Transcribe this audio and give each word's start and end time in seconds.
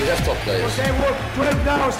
We 0.00 0.08
have 0.10 0.26
top 0.26 0.36
guys, 0.44 0.58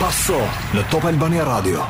Paso, 0.00 0.40
në 0.72 0.82
top 0.88 1.04
e 1.04 1.12
të 1.16 1.20
banja 1.26 1.44
radio. 1.44 1.84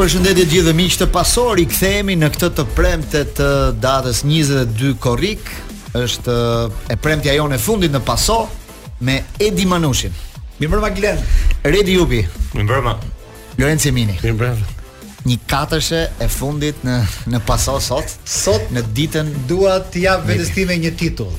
Përshëndetje 0.00 0.44
gjithë 0.48 0.64
dhe 0.64 0.72
miqë 0.78 0.96
të 1.02 1.06
pasor 1.12 1.58
I 1.60 1.66
këthejemi 1.68 2.14
në 2.16 2.28
këtë 2.32 2.48
të 2.56 2.62
premte 2.76 3.20
të 3.36 3.48
datës 3.82 4.22
22 4.24 4.94
korik 5.04 5.50
është 6.00 6.36
e 6.94 6.96
premte 7.04 7.28
a 7.28 7.34
jone 7.36 7.58
fundit 7.60 7.92
në 7.92 8.00
paso 8.08 8.38
Me 9.04 9.18
Edi 9.44 9.66
Manushin 9.68 10.16
Mi 10.62 10.70
mërëma 10.72 10.92
Glen 10.96 11.20
Redi 11.68 11.98
Jupi 11.98 12.22
Mi 12.56 12.64
mërëma 12.64 12.96
Lorenci 13.60 13.92
Mini 13.92 14.16
Mi 14.24 14.32
mërëma 14.38 15.28
Një 15.28 15.38
katërshe 15.52 16.00
e 16.24 16.30
fundit 16.32 16.80
në, 16.88 16.96
në 17.34 17.44
paso 17.50 17.76
sot 17.90 18.16
Sot 18.24 18.72
në 18.72 18.86
ditën 18.96 19.28
Dua 19.52 19.76
të 19.90 20.06
ja 20.06 20.16
vedestime 20.24 20.80
një 20.80 20.96
titull 20.96 21.34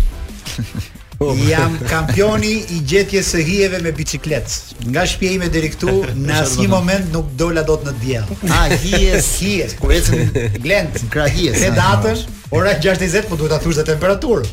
Po. 1.22 1.36
Jam 1.50 1.72
kampioni 1.86 2.54
i 2.76 2.80
gjetjes 2.92 3.28
së 3.36 3.44
hijeve 3.46 3.78
me 3.86 3.92
biciklet. 3.94 4.50
Nga 4.88 5.04
shtëpia 5.12 5.36
ime 5.36 5.52
deri 5.54 5.70
këtu 5.76 5.94
në 6.18 6.40
asnjë 6.42 6.66
moment 6.74 7.12
nuk 7.14 7.30
dola 7.38 7.62
dot 7.68 7.86
në 7.86 7.94
diell. 8.02 8.36
Ah, 8.56 8.64
hijes, 8.82 9.30
hijes, 9.46 9.78
ku 9.78 9.94
ecën 9.94 10.34
Glend, 10.64 10.98
krahijes. 11.14 11.62
Te 11.62 11.70
datësh, 11.78 12.26
Ora 12.54 12.72
6:20 12.78 13.28
po 13.30 13.36
duhet 13.40 13.52
ta 13.52 13.58
thuash 13.64 13.78
temperaturë. 13.82 14.44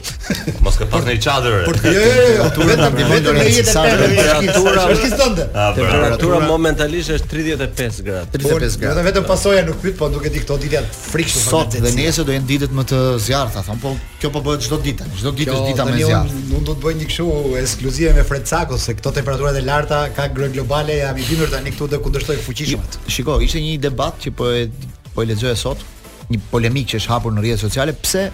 Mos 0.62 0.76
ka 0.78 0.86
pas 0.86 1.02
në 1.02 1.14
çadër. 1.24 1.64
Po 1.66 1.72
jo 1.82 1.94
jo 1.94 2.12
jo. 2.16 2.44
jo 2.44 2.66
vetëm 2.68 2.94
ti 2.98 3.06
mund 3.08 3.24
të 3.26 3.32
rrihet 3.34 3.70
temperatura. 3.74 4.82
Është 4.94 5.08
kështu 5.08 5.26
ah, 5.58 5.72
Temperatura 5.78 6.38
momentalisht 6.46 7.10
është 7.16 7.30
35 7.32 7.98
gradë. 8.08 8.30
35 8.36 8.78
gradë. 8.84 9.04
Vetëm 9.08 9.26
pasoja 9.26 9.64
nuk 9.66 9.80
pyet, 9.82 9.96
po 9.98 10.10
duhet 10.14 10.32
di 10.38 10.44
këto 10.44 10.60
ditë 10.62 10.76
janë 10.78 10.92
frikshme. 11.00 11.42
Sot 11.48 11.74
dhe 11.88 11.92
nesër 11.98 12.28
do 12.28 12.36
jenë 12.38 12.46
ditët 12.52 12.76
më 12.78 12.86
të 12.92 13.00
zjarta, 13.26 13.64
thon 13.66 13.82
po 13.82 13.96
kjo 14.22 14.30
po 14.36 14.44
bëhet 14.46 14.68
çdo 14.68 14.78
ditë. 14.86 15.10
Çdo 15.18 15.34
ditë 15.42 15.58
është 15.58 15.72
dita 15.72 15.88
më 15.90 15.98
e 15.98 16.06
zjarta. 16.06 16.46
nuk 16.54 16.62
do 16.70 16.78
të 16.78 16.86
bëj 16.86 16.94
një 17.00 17.08
kështu 17.12 17.58
ekskluzive 17.64 18.14
me 18.14 18.24
Fredsako 18.30 18.78
se 18.78 18.94
këto 19.00 19.10
temperaturat 19.18 19.58
e 19.58 19.64
larta 19.66 20.06
ka 20.14 20.30
gro 20.38 20.46
globale, 20.54 21.00
jam 21.02 21.18
i 21.18 21.26
bindur 21.32 21.50
tani 21.50 21.74
këtu 21.74 21.90
do 21.96 22.04
kundërshtoj 22.06 22.38
fuqishmat. 22.46 23.02
Shikoj, 23.10 23.42
ishte 23.50 23.58
një 23.64 23.74
debat 23.90 24.14
që 24.22 24.30
po 24.38 24.52
e 24.54 24.62
po 25.14 25.18
e 25.26 25.34
lexoj 25.34 25.56
sot 25.58 25.82
një 26.32 26.40
polemik 26.52 26.88
që 26.92 27.00
është 27.00 27.12
hapur 27.12 27.32
në 27.34 27.44
rrjetet 27.44 27.64
sociale, 27.64 27.94
pse 28.02 28.26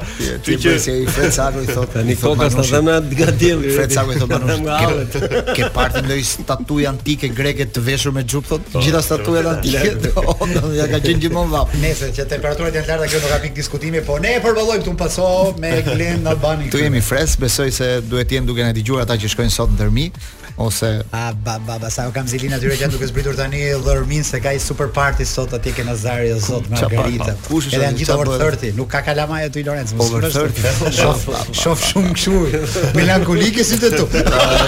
Ti 0.46 0.58
që 0.62 0.76
se 0.84 0.94
i 1.00 1.08
Frecaku 1.10 1.64
i 1.64 1.66
thotë, 1.72 1.90
tani 1.96 2.16
koka 2.22 2.48
sta 2.54 2.64
dhëna 2.70 3.00
nga 3.16 3.28
dielli. 3.42 3.74
Frecaku 3.74 4.14
i 4.14 4.20
thotë 4.22 4.40
banosh. 4.46 5.18
Ke 5.58 5.72
parti 5.74 6.04
ndonjë 6.06 6.28
statuj 6.30 6.86
antike 6.92 7.32
greke 7.34 7.66
të 7.74 7.82
veshur 7.90 8.14
me 8.14 8.22
xhup 8.28 8.46
thotë, 8.54 8.78
gjitha 8.86 9.02
statujat 9.10 9.50
antike. 9.56 10.70
Ja 10.78 10.86
ka 10.94 11.02
gjendje 11.02 11.34
më 11.34 11.44
vap. 11.50 11.74
Nëse 11.82 12.12
që 12.14 12.28
temperaturat 12.36 12.78
janë 12.78 12.92
larta 12.94 13.10
kjo 13.10 13.24
nuk 13.24 13.30
ka 13.34 13.42
pikë 13.42 13.58
diskutimi, 13.58 14.04
po 14.06 14.20
ne 14.22 14.35
përballojmë 14.44 14.82
këtu 14.84 14.92
paso 14.98 15.26
me 15.62 15.74
Glen 15.86 16.26
Albani. 16.30 16.70
Tu 16.72 16.80
jemi 16.82 17.00
fres, 17.04 17.36
besoj 17.40 17.70
se 17.72 17.88
duhet 18.04 18.32
jem 18.36 18.46
duke 18.48 18.64
na 18.64 18.72
dëgjuar 18.76 19.06
ata 19.06 19.16
që 19.20 19.30
shkojnë 19.34 19.54
sot 19.54 19.72
ndërmi 19.76 20.10
ose 20.56 20.88
a 21.12 21.34
ba 21.44 21.58
ba 21.60 21.74
ba 21.76 21.90
sa 21.92 22.06
kam 22.16 22.24
zilin 22.30 22.54
atyre 22.56 22.78
që 22.80 22.86
duke 22.94 23.04
zbritur 23.10 23.34
tani 23.36 23.58
dhërmin 23.84 24.24
se 24.24 24.38
ka 24.40 24.54
i 24.56 24.60
super 24.62 24.88
party 24.88 25.26
sot 25.28 25.52
atje 25.52 25.74
ke 25.76 25.84
Nazari 25.84 26.30
o 26.32 26.38
zot 26.40 26.70
Margarita. 26.72 27.34
Kush 27.44 27.68
është? 27.68 27.90
gjithë 27.98 28.14
over 28.16 28.30
30, 28.40 28.72
nuk 28.78 28.88
ka 28.94 29.02
kalamaj 29.04 29.50
aty 29.50 29.66
Lorenz. 29.68 29.92
Over 30.00 30.24
30. 30.30 30.88
Shof, 31.00 31.26
shof 31.60 31.84
shumë 31.92 32.14
kështu. 32.54 32.64
Melankolike 32.96 33.64
si 33.68 33.76
të 33.82 33.92
tu. 33.98 34.08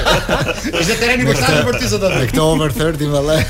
Ishte 0.77 0.99
tani 1.01 1.25
më 1.25 1.39
tani 1.41 1.65
për 1.71 1.81
ti 1.81 1.89
sot 1.95 2.05
aty. 2.11 2.29
Këto 2.35 2.51
over 2.53 2.77
30 2.77 3.17
valla. 3.17 3.41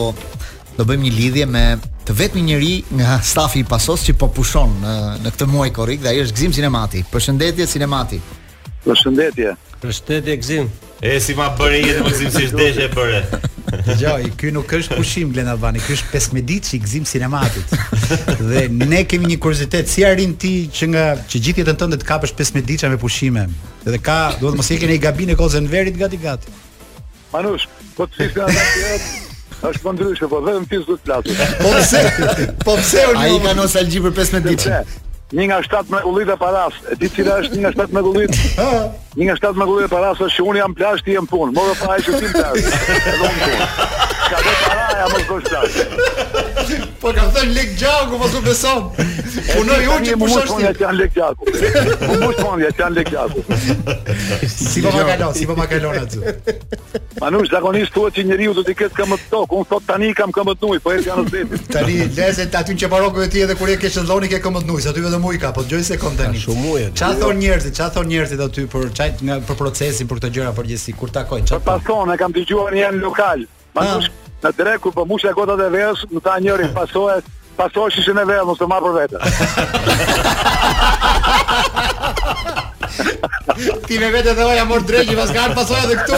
do 0.77 0.85
bëjmë 0.85 1.05
një 1.09 1.13
lidhje 1.17 1.45
me 1.49 1.67
të 2.07 2.15
vetmi 2.19 2.43
njëri 2.51 2.75
nga 2.99 3.19
stafi 3.33 3.63
i 3.63 3.67
pasos 3.69 4.05
që 4.09 4.17
po 4.21 4.29
pushon 4.37 4.75
në, 4.85 4.97
në 5.25 5.33
këtë 5.35 5.49
muaj 5.53 5.71
korrik 5.79 6.03
dhe 6.05 6.13
ai 6.15 6.21
është 6.25 6.37
Gzim 6.39 6.57
Sinemati. 6.59 7.03
Përshëndetje 7.13 7.67
Sinemati. 7.73 8.21
Përshëndetje. 8.85 9.57
Përshëndetje 9.83 10.41
Gzim. 10.45 10.73
E 11.05 11.19
si 11.21 11.35
ma 11.37 11.49
bëri 11.59 11.83
jetë 11.85 12.05
po 12.05 12.13
Gzim 12.13 12.33
si 12.35 12.45
është 12.49 12.65
deshe 12.65 12.89
e 12.89 13.51
Dgjoj, 13.67 14.29
ky 14.39 14.51
nuk 14.55 14.71
është 14.77 14.97
pushim 14.99 15.31
Glen 15.35 15.49
Albani, 15.51 15.81
ky 15.83 15.97
është 15.97 16.11
pesmedici 16.13 16.77
i 16.77 16.81
gzim 16.85 17.07
sinematit. 17.09 17.73
Dhe 18.47 18.67
ne 18.71 19.01
kemi 19.09 19.31
një 19.33 19.39
kuriozitet, 19.43 19.91
si 19.91 20.05
arrin 20.07 20.37
ti 20.39 20.53
që 20.73 20.89
nga 20.93 21.05
që 21.27 21.41
gjithë 21.49 21.63
jetën 21.65 21.81
tënde 21.81 21.99
të 22.03 22.07
kapësh 22.13 22.35
pesmedica 22.39 22.91
me 22.93 22.99
pushime? 23.03 23.47
Dhe 23.87 23.99
ka, 24.03 24.21
duhet 24.41 24.59
mos 24.61 24.71
i 24.71 24.79
keni 24.81 24.99
i 24.99 25.03
gabin 25.07 25.35
e 25.35 25.39
kozën 25.39 25.67
verit 25.73 25.99
gati 25.99 26.21
gati. 26.23 26.55
Manush, 27.33 27.67
po 27.97 28.07
të 28.07 28.21
sigurisht 28.21 28.85
ana 28.85 29.25
është 29.57 29.81
më 29.81 29.83
po 29.83 29.97
ndryshe, 29.97 30.29
po 30.31 30.41
vetëm 30.47 30.67
ti 30.71 30.79
s'do 30.83 30.95
të 30.95 31.09
plasë. 31.09 31.49
Po 31.65 31.73
pse? 31.81 32.55
Po 32.67 32.75
pse 32.77 33.03
unë? 33.11 33.25
Ai 33.27 33.39
ka 33.47 33.55
nostalgji 33.59 34.03
për 34.05 34.15
15 34.21 34.49
ditë 34.53 34.83
një 35.35 35.47
nga 35.51 35.57
7 35.65 35.91
mrekullit 35.91 36.29
e 36.31 36.37
paras, 36.39 36.77
e 36.87 36.95
ti 37.01 37.09
cila 37.17 37.41
është 37.43 37.57
një 37.57 37.63
nga 37.65 37.73
7 37.81 37.97
mrekullit? 37.97 38.39
Një 39.17 39.27
nga 39.31 39.35
7 39.49 39.57
mrekullit 39.57 39.89
e 39.89 39.89
paras 39.91 40.19
është 40.21 40.35
që 40.43 40.43
unë 40.51 40.59
jam 40.61 40.75
plashti, 40.77 41.13
jam 41.17 41.27
punë, 41.31 41.55
më 41.57 41.63
dhe 41.71 41.77
pa 41.81 41.97
e 41.97 42.03
që 42.05 42.17
ti 42.19 42.27
më 42.27 42.33
plashti, 42.35 42.81
e 42.93 43.15
do 43.15 43.29
më 43.29 43.47
punë. 43.47 43.93
Ka 44.27 44.37
dhe 44.43 44.53
paraja 44.67 45.07
më 45.13 45.19
shkosh 45.25 46.85
Po 47.01 47.09
ka 47.15 47.27
thënë 47.35 47.53
Lek 47.57 47.75
Gjaku, 47.79 48.17
po 48.19 48.27
zonë 48.33 48.47
beson. 48.49 48.89
Punoi 49.53 49.77
u 49.95 49.99
që 50.07 50.15
po 50.19 50.29
shkosh 50.33 50.55
ti. 50.57 50.83
Ja 50.83 50.91
Lek 50.97 51.13
Gjaku. 51.15 51.47
Po 52.07 52.17
më 52.23 52.31
shkon 52.35 52.63
ja 52.65 52.71
janë 52.79 52.97
Lek 52.97 53.11
Gjaku. 53.13 53.45
Si 54.51 54.83
po 54.83 54.91
makalon, 54.97 55.35
si 55.37 55.47
po 55.51 55.57
makalon 55.61 55.99
atë. 56.01 56.35
Ma 57.23 57.31
nuk 57.35 57.47
zakonisht 57.53 57.93
thua 57.95 58.11
se 58.17 58.25
njeriu 58.27 58.57
do 58.57 58.65
të 58.67 58.75
ketë 58.81 58.99
kam 58.99 59.15
të 59.15 59.29
tok, 59.31 59.55
un 59.61 59.69
thot 59.71 59.87
tani 59.87 60.11
kam 60.19 60.35
kam 60.35 60.51
të 60.51 60.59
nuj, 60.67 60.83
po 60.83 60.95
e 60.97 60.99
kanë 61.07 61.27
zëti. 61.31 61.63
Tani 61.77 61.99
lezë 62.19 62.49
ta 62.53 62.65
ty 62.67 62.75
që 62.83 62.91
parogu 62.91 63.23
e 63.23 63.29
ti 63.31 63.45
edhe 63.47 63.55
kur 63.61 63.71
je 63.71 63.79
ke 63.83 63.93
shëndoni 63.95 64.33
ke 64.33 64.43
kam 64.43 64.59
të 64.59 64.67
nuj, 64.67 64.83
sa 64.89 64.95
ty 64.97 65.05
vetëm 65.07 65.27
uj 65.31 65.39
ka, 65.45 65.53
po 65.55 65.63
dëgjoj 65.69 65.85
se 65.93 66.01
kam 66.03 66.19
tani. 66.19 66.41
shumë 66.43 66.71
uj. 66.75 66.87
Çfarë 66.99 67.23
thon 67.23 67.39
njerëzit, 67.45 67.79
çfarë 67.79 67.95
thon 68.01 68.11
njerëzit 68.11 68.43
aty 68.49 68.67
për 68.75 68.89
çaj 68.99 69.15
për 69.47 69.55
procesin 69.61 70.11
për 70.11 70.19
këtë 70.25 70.35
gjëra 70.39 70.57
për 70.59 70.73
gjithsi 70.73 70.97
kur 70.99 71.15
takoj 71.15 71.45
çfarë 71.47 71.65
pason 71.71 72.13
e 72.13 72.19
kam 72.21 72.33
dëgjuar 72.35 72.75
një 72.75 72.91
lokal 73.05 73.47
Pasosh, 73.77 74.07
në 74.43 74.51
dreku 74.57 74.87
kur 74.91 74.93
për 74.93 74.97
po 75.01 75.05
mushe 75.11 75.29
e 75.29 75.33
gotat 75.37 75.61
e 75.61 75.69
vejës, 75.75 75.99
në 76.13 76.19
ta 76.25 76.35
njëri 76.41 76.67
pasohet, 76.75 77.25
pasohet 77.59 77.93
që 77.99 78.03
shënë 78.07 78.23
e 78.23 78.25
vejë, 78.31 78.45
mështë 78.49 78.63
të 78.63 78.67
marë 78.73 78.85
për 78.85 78.93
vete. 79.01 79.19
Ti 83.87 83.95
me 84.01 84.09
vete 84.15 84.31
dhe 84.37 84.45
oja 84.49 84.65
mor 84.69 84.83
drejgjë, 84.89 85.15
pas 85.19 85.31
ka 85.37 85.41
arë 85.45 85.57
pasohë 85.59 85.85
dhe 85.91 85.97
këtu. 86.03 86.15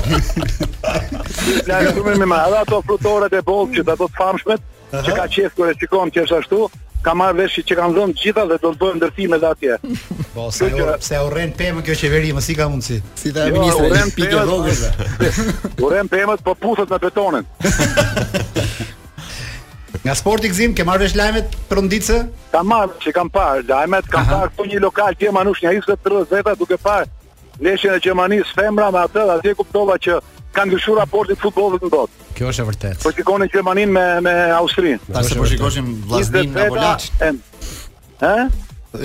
Lajm 1.71 1.93
shumë 1.99 2.17
më 2.25 2.31
madh 2.35 2.59
ato 2.65 2.83
frutore 2.89 3.31
e 3.39 3.45
bollë 3.47 3.79
që 3.79 3.87
ato 3.95 4.09
të 4.11 4.17
famshmet 4.19 4.73
që 5.07 5.17
ka 5.21 5.29
qesh 5.37 5.55
kur 5.57 5.71
e 5.71 5.79
shikon 5.81 6.11
që 6.13 6.27
është 6.27 6.37
ashtu, 6.43 6.67
ka 7.03 7.11
marrë 7.19 7.35
vesh 7.41 7.57
që 7.67 7.75
kanë 7.79 7.97
dhënë 7.99 8.15
gjitha 8.23 8.45
dhe 8.49 8.57
do 8.63 8.69
të 8.73 8.79
bëjnë 8.83 8.99
ndërtime 9.03 9.37
dhe 9.43 9.49
atje. 9.51 9.75
Po, 10.35 10.43
sa 10.55 10.65
jo, 10.73 10.77
pse 11.03 11.17
u 11.21 11.29
rën 11.35 11.51
pemë 11.59 11.81
kjo 11.85 11.95
qeveri, 12.03 12.31
mos 12.33 12.47
i 12.49 12.55
ka 12.57 12.67
mundsi. 12.73 12.97
Si 13.21 13.29
ta 13.37 13.41
jo, 13.51 13.55
ministri, 13.59 13.85
u 13.85 13.87
rën 13.93 14.11
pikë 14.17 14.37
rrogës. 14.41 14.81
U 15.83 15.85
rën 15.93 16.09
pemët, 16.09 16.41
po 16.47 16.53
puthet 16.57 16.89
në 16.95 16.99
betonin. 17.03 17.45
Nga 20.03 20.15
sporti 20.19 20.49
gzim, 20.51 20.73
ke 20.75 20.83
marrë 20.89 21.03
vesh 21.05 21.17
lajmet 21.19 21.47
për 21.69 21.77
ndicë? 21.85 22.17
Ka 22.55 22.61
marrë 22.67 22.95
që 23.05 23.11
kam 23.19 23.29
parë 23.35 23.67
lajmet, 23.69 24.05
kam 24.11 24.25
parë 24.31 24.49
këtu 24.55 24.65
një 24.73 24.79
lokal 24.83 25.13
tje 25.21 25.29
manush 25.37 25.61
një 25.63 25.69
20-30 25.79 26.33
veta 26.41 26.53
duke 26.59 26.77
parë 26.83 27.07
nation 27.63 27.95
e 27.95 27.99
Gjermanisë 28.03 28.57
femra 28.59 28.89
me 28.95 29.03
atë, 29.07 29.23
atje 29.39 29.55
kuptova 29.59 29.99
që 30.03 30.19
kanë 30.53 30.73
ndryshuar 30.73 31.01
raportin 31.03 31.37
e 31.39 31.41
futbollit 31.41 31.85
në 31.87 31.91
botë. 31.95 32.29
Kjo 32.37 32.51
është 32.53 32.63
e 32.65 32.69
vërtetë. 32.71 33.01
Po 33.05 33.13
shikonin 33.17 33.51
Gjermanin 33.53 33.93
me 33.95 34.07
me 34.27 34.35
Austrinë. 34.59 35.01
Pastaj 35.15 35.39
po 35.41 35.47
shikoshim 35.51 35.91
Vllaznin 36.11 36.57
apo 36.67 36.81
Laçin. 36.83 37.41
Ë? 38.21 38.37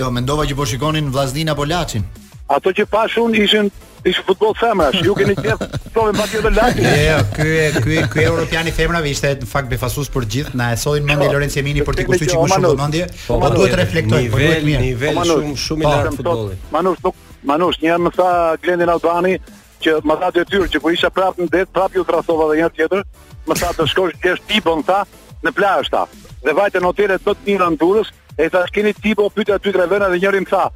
Jo, 0.02 0.10
mendova 0.12 0.44
që 0.48 0.56
po 0.58 0.66
shikonin 0.68 1.12
Vllaznin 1.14 1.52
apo 1.54 1.66
Laçin. 1.70 2.04
Ato 2.48 2.72
që 2.72 2.88
pash 2.88 3.18
un 3.20 3.34
ishin 3.36 3.70
ishin 4.08 4.24
futboll 4.24 4.54
femrash, 4.56 5.02
ju 5.04 5.12
keni 5.18 5.34
qenë 5.36 5.56
thonë 5.96 6.18
pas 6.18 6.32
këtë 6.34 6.52
Laçin. 6.56 6.88
Jo, 6.88 6.98
jo, 7.08 7.22
ky 7.36 7.48
e 7.62 7.70
ky 7.78 7.98
e 8.02 8.04
ky 8.12 8.26
europiani 8.28 8.72
femra 8.74 9.00
vishte 9.04 9.32
në 9.42 9.48
fakt 9.54 9.70
befasues 9.72 10.10
për 10.14 10.28
gjithë, 10.34 10.56
na 10.58 10.72
e 10.74 10.80
sollin 10.80 11.06
mendi 11.08 11.28
jo. 11.28 11.34
Lorenzo 11.36 11.62
Emini 11.62 11.86
për 11.88 12.02
të 12.02 12.08
kushtuar 12.10 12.32
që 12.32 12.36
jo, 12.36 12.44
shumë 12.54 12.74
vëmendje, 12.74 13.08
po, 13.26 13.40
po 13.42 13.50
duhet 13.56 13.74
të 13.76 13.80
reflektoj, 13.82 14.22
po 14.32 14.40
duhet 14.42 14.64
mirë. 14.66 14.84
Nivel 14.86 15.20
po, 15.20 15.26
po, 15.28 15.34
shumë 15.38 15.58
shumë 15.66 15.84
i 15.84 15.90
lartë 15.92 16.14
futbollit. 16.20 16.66
Manush 16.76 17.02
nuk 17.04 17.26
Manush, 17.48 17.80
njëherë 17.80 18.04
më 18.04 18.10
tha 18.16 18.28
Glendin 18.62 18.92
Albani 18.92 19.36
që 19.82 19.94
më 20.08 20.16
tha 20.20 20.28
detyr 20.36 20.66
që 20.74 20.82
po 20.84 20.92
isha 20.94 21.08
prapë 21.14 21.46
në 21.46 21.54
det, 21.54 21.64
prapë 21.74 22.02
u 22.02 22.06
thrasova 22.06 22.48
edhe 22.52 22.60
një 22.64 22.70
tjetër, 22.76 23.04
më 23.48 23.56
tha 23.60 23.70
të 23.78 23.86
shkosh 23.92 24.16
ti 24.22 24.32
është 24.34 24.48
tipon 24.52 24.82
tha 24.88 25.00
në 25.46 25.52
plazh 25.56 25.92
ta. 25.94 26.02
Dhe 26.44 26.54
vajte 26.58 26.82
në 26.82 26.90
hotel 26.90 27.14
të 27.14 27.34
të 27.34 27.46
mirë 27.48 27.70
ndurës, 27.76 28.10
e 28.42 28.48
tha 28.52 28.64
keni 28.74 28.92
tipo 29.02 29.28
pyetë 29.34 29.54
aty 29.56 29.72
tre 29.74 29.86
vëna 29.90 30.10
dhe 30.12 30.20
njëri 30.22 30.44
më 30.44 30.50
tha 30.52 30.66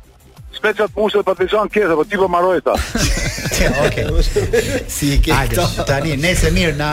Specjal 0.53 0.91
mushë 0.93 1.23
për 1.25 1.37
të 1.39 1.45
zonë 1.49 1.83
po 1.97 2.03
tipo 2.13 2.27
mbaroi 2.29 2.59
ta. 2.61 2.75
Okej. 3.87 4.05
Si 4.93 5.07
i 5.15 5.19
ke 5.25 5.33
këto 5.33 5.65
Tani, 5.89 6.13
nëse 6.21 6.51
mirë 6.53 6.75
na 6.77 6.91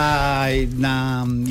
na 0.85 0.93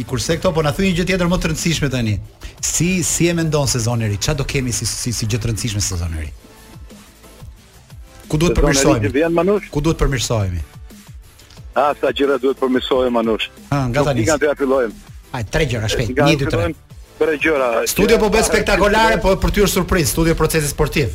i 0.00 0.06
kurse 0.08 0.38
këto, 0.40 0.54
po 0.56 0.64
na 0.64 0.72
një 0.72 0.94
gjë 0.96 1.04
tjetër 1.10 1.28
më 1.28 1.38
të 1.42 1.50
rëndësishme 1.52 1.90
tani. 1.92 2.16
Si 2.64 3.02
si 3.04 3.28
e 3.28 3.34
mendon 3.36 3.68
sezonin 3.68 4.08
e 4.08 4.14
ri? 4.14 4.16
Çfarë 4.24 4.40
do 4.40 4.48
kemi 4.48 4.72
si 4.72 4.86
si 4.88 5.12
si 5.12 5.28
gjë 5.28 5.38
të 5.44 5.50
rëndësishme 5.50 5.84
sezoneri 5.84 6.32
Ku 8.28 8.36
duhet 8.40 8.58
përmirësohemi? 8.58 9.68
Ku 9.72 9.80
duhet 9.84 9.98
përmirësohemi? 10.00 10.60
A 11.78 11.92
sa 11.98 12.12
gjëra 12.12 12.36
duhet 12.42 12.60
përmirësohemi 12.60 13.12
Manush? 13.16 13.48
Ah, 13.72 13.88
nga 13.92 14.04
tani. 14.10 14.24
Nga 14.28 14.36
tre 14.42 14.52
fillojmë. 14.60 15.12
Hajde, 15.32 15.50
tre 15.56 15.66
gjëra 15.72 15.88
shpejt. 15.92 16.14
1 16.14 16.40
2 16.44 16.54
3. 16.54 16.78
Tre 17.18 17.36
gjëra. 17.44 17.68
Studio 17.90 18.20
po 18.20 18.28
bëhet 18.32 18.46
spektakolare, 18.48 19.16
po 19.24 19.32
për 19.42 19.54
ty 19.56 19.64
është 19.66 19.80
surprizë, 19.80 20.10
studio 20.14 20.36
procesi 20.38 20.68
sportiv. 20.72 21.14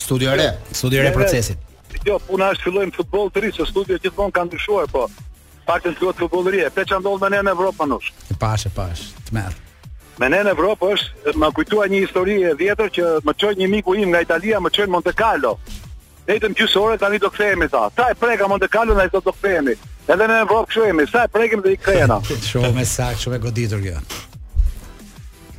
Studio 0.00 0.32
re, 0.42 0.48
studio 0.74 1.02
re 1.04 1.12
procesit. 1.14 1.58
Jo, 2.08 2.16
puna 2.26 2.48
është 2.54 2.64
fillojmë 2.64 2.94
futboll 2.96 3.28
të 3.30 3.42
ri, 3.44 3.50
se 3.52 3.66
studio 3.68 3.98
gjithmonë 4.00 4.32
ka 4.32 4.44
ndryshuar, 4.48 4.86
po 4.90 5.04
paktën 5.68 5.98
duhet 6.00 6.22
futbollëri. 6.24 6.64
Pse 6.72 6.86
çan 6.94 7.02
ndodh 7.04 7.20
në 7.34 7.44
Evropë 7.52 7.84
Manush? 7.84 8.14
E 8.32 8.38
pash, 8.40 8.66
e 8.70 8.72
pash. 8.72 9.04
Tmerr. 9.28 9.52
Me 10.20 10.28
ne 10.28 10.40
në 10.44 10.52
Evropë 10.56 10.88
është, 10.96 11.34
më 11.40 11.48
kujtua 11.56 11.86
një 11.92 12.00
histori 12.06 12.40
e 12.44 12.54
vjetër 12.56 12.90
që 12.96 13.12
më 13.24 13.36
qoj 13.40 13.52
një 13.60 13.68
miku 13.72 13.94
im 13.96 14.10
nga 14.12 14.20
Italia, 14.24 14.58
më 14.60 14.70
qoj 14.76 14.88
në 14.88 14.94
Monte 14.96 15.14
Carlo 15.16 15.54
vetëm 16.32 16.54
gjysore 16.60 16.96
tani 17.00 17.18
do 17.18 17.30
kthehemi 17.30 17.68
sa. 17.70 17.88
Sa 17.96 18.08
e 18.10 18.14
prekam 18.14 18.50
Monte 18.52 18.68
Carlo 18.70 18.94
ndaj 18.94 19.10
sot 19.12 19.26
do 19.28 19.32
kthehemi. 19.34 19.74
Edhe 20.06 20.26
në 20.30 20.40
Evropë 20.44 20.72
kshu 20.72 21.06
Sa 21.12 21.24
e 21.26 21.28
prekim 21.30 21.62
dhe 21.64 21.74
i 21.74 21.78
kthehena. 21.78 22.20
Shumë 22.50 22.72
me 22.74 22.84
sak, 22.88 23.16
shumë 23.22 23.38
goditur 23.44 23.80
kjo. 23.82 23.96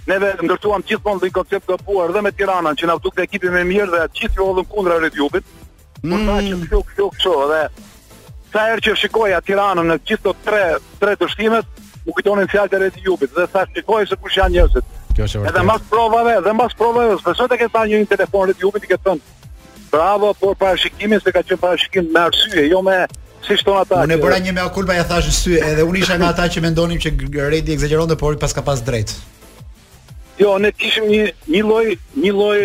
ne 0.08 0.20
vetë 0.24 0.48
ndërtuam 0.48 0.84
gjithmonë 0.88 1.24
një 1.28 1.34
koncept 1.36 1.70
të 1.72 1.80
buar 1.88 2.14
dhe 2.16 2.22
me 2.28 2.32
Tiranën 2.38 2.78
që 2.80 2.90
na 2.92 2.98
duket 3.02 3.24
ekipi 3.26 3.52
më 3.56 3.64
mirë 3.72 3.92
dhe 3.96 4.02
atë 4.08 4.22
gjithë 4.22 4.38
që 4.38 4.48
hodhën 4.50 4.70
kundra 4.74 5.00
Red 5.04 5.18
Bullit. 5.20 5.56
Por 6.02 6.24
tha 6.28 6.38
që 6.46 6.62
kjo 6.72 6.84
kjo 6.96 7.08
kjo 7.22 7.38
dhe 7.54 7.64
sa 8.52 8.68
herë 8.70 8.86
që 8.88 8.98
shikoj 9.04 9.34
atë 9.40 9.52
Tiranën 9.52 9.92
në 9.94 9.98
gjithë 10.04 10.24
ato 10.26 10.38
3 10.46 10.86
3 11.02 11.18
dështimet 11.24 11.74
u 12.08 12.14
kujtonin 12.16 12.52
fjalët 12.54 12.78
e 12.78 12.84
Red 12.86 13.02
Bullit 13.08 13.36
dhe 13.40 13.48
sa 13.56 13.66
shikoj 13.74 14.06
se 14.12 14.20
kush 14.22 14.38
janë 14.42 14.56
njerëzit 14.60 14.94
kjo 15.18 15.26
është 15.26 15.42
e 15.42 15.50
Edhe 15.50 15.64
mbas 15.66 15.84
provave, 15.90 16.34
edhe 16.42 16.54
mbas 16.54 16.76
provave, 16.78 17.16
besoj 17.26 17.48
të 17.50 17.58
ketë 17.64 17.74
pasur 17.76 18.04
një 18.04 18.10
telefon 18.12 18.48
rreth 18.50 18.62
Jupit 18.64 18.86
i 18.86 18.92
ke 18.92 18.98
thënë. 19.06 19.54
Bravo, 19.92 20.30
për 20.42 20.56
parashikimin 20.62 21.22
se 21.24 21.34
ka 21.34 21.42
qenë 21.48 21.62
parashikim 21.64 22.12
me 22.14 22.24
arsye, 22.30 22.68
jo 22.70 22.82
me 22.86 22.98
si 23.46 23.56
shton 23.58 23.80
ata. 23.82 24.04
Unë 24.06 24.18
bëra 24.22 24.38
një 24.44 24.54
me 24.58 24.68
culpa 24.76 24.98
ja 24.98 25.06
thashë 25.10 25.34
sy, 25.38 25.56
edhe 25.72 25.86
unë 25.88 26.04
isha 26.04 26.20
nga 26.20 26.30
ata 26.36 26.48
që 26.54 26.64
mendonin 26.68 27.02
që 27.02 27.16
Redi 27.54 27.74
eksagjeronte, 27.78 28.18
por 28.20 28.38
pas 28.42 28.54
ka 28.54 28.62
pas 28.70 28.84
drejt. 28.90 29.16
Jo, 30.38 30.58
ne 30.62 30.72
kishim 30.78 31.08
një 31.10 31.24
një 31.50 31.64
lloj, 31.66 31.88
një 32.22 32.34
lloj, 32.38 32.60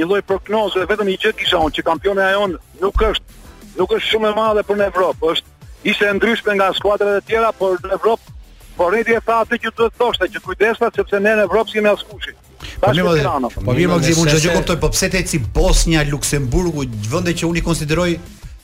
një 0.00 0.08
lloj 0.10 0.22
prognoze, 0.26 0.82
vetëm 0.90 1.06
një 1.12 1.20
gjë 1.22 1.34
kisha 1.38 1.60
unë 1.68 1.76
që 1.78 1.86
kampioni 1.86 2.24
ai 2.26 2.34
on 2.40 2.56
nuk 2.82 3.04
është 3.12 3.38
nuk 3.78 3.92
është 3.94 4.08
shumë 4.10 4.32
e 4.32 4.34
madhe 4.36 4.64
për 4.66 4.80
në 4.80 4.88
Evropë, 4.90 5.28
është 5.32 5.70
ishte 5.92 6.10
ndryshme 6.16 6.56
nga 6.58 6.72
skuadrat 6.74 7.20
e 7.20 7.26
tjera, 7.28 7.52
por 7.56 7.76
në 7.86 7.94
Evropë 7.94 8.39
Por 8.80 8.94
redi 8.96 9.12
e 9.12 9.20
tha 9.20 9.42
atë 9.44 9.56
që 9.60 9.70
duhet 9.76 9.96
thoshte 10.00 10.26
që 10.32 10.40
kujdesna 10.40 10.88
sepse 10.96 11.18
ne 11.20 11.34
në 11.36 11.42
Evropë 11.44 11.74
kemi 11.76 11.90
askushin. 11.90 12.36
Problemi 12.80 13.10
është 13.10 13.18
Tirana. 13.20 13.50
Po 13.52 13.74
mirë, 13.76 13.90
Maksim, 13.92 14.20
unë 14.22 14.36
çdo 14.40 14.54
kuptoj, 14.54 14.76
po 14.80 14.88
pse 14.94 15.10
te 15.12 15.20
eci 15.20 15.40
Bosnia, 15.58 16.06
Luksemburgu, 16.08 16.86
vende 17.12 17.34
që 17.36 17.48
uni 17.52 17.64
konsideroj 17.68 18.16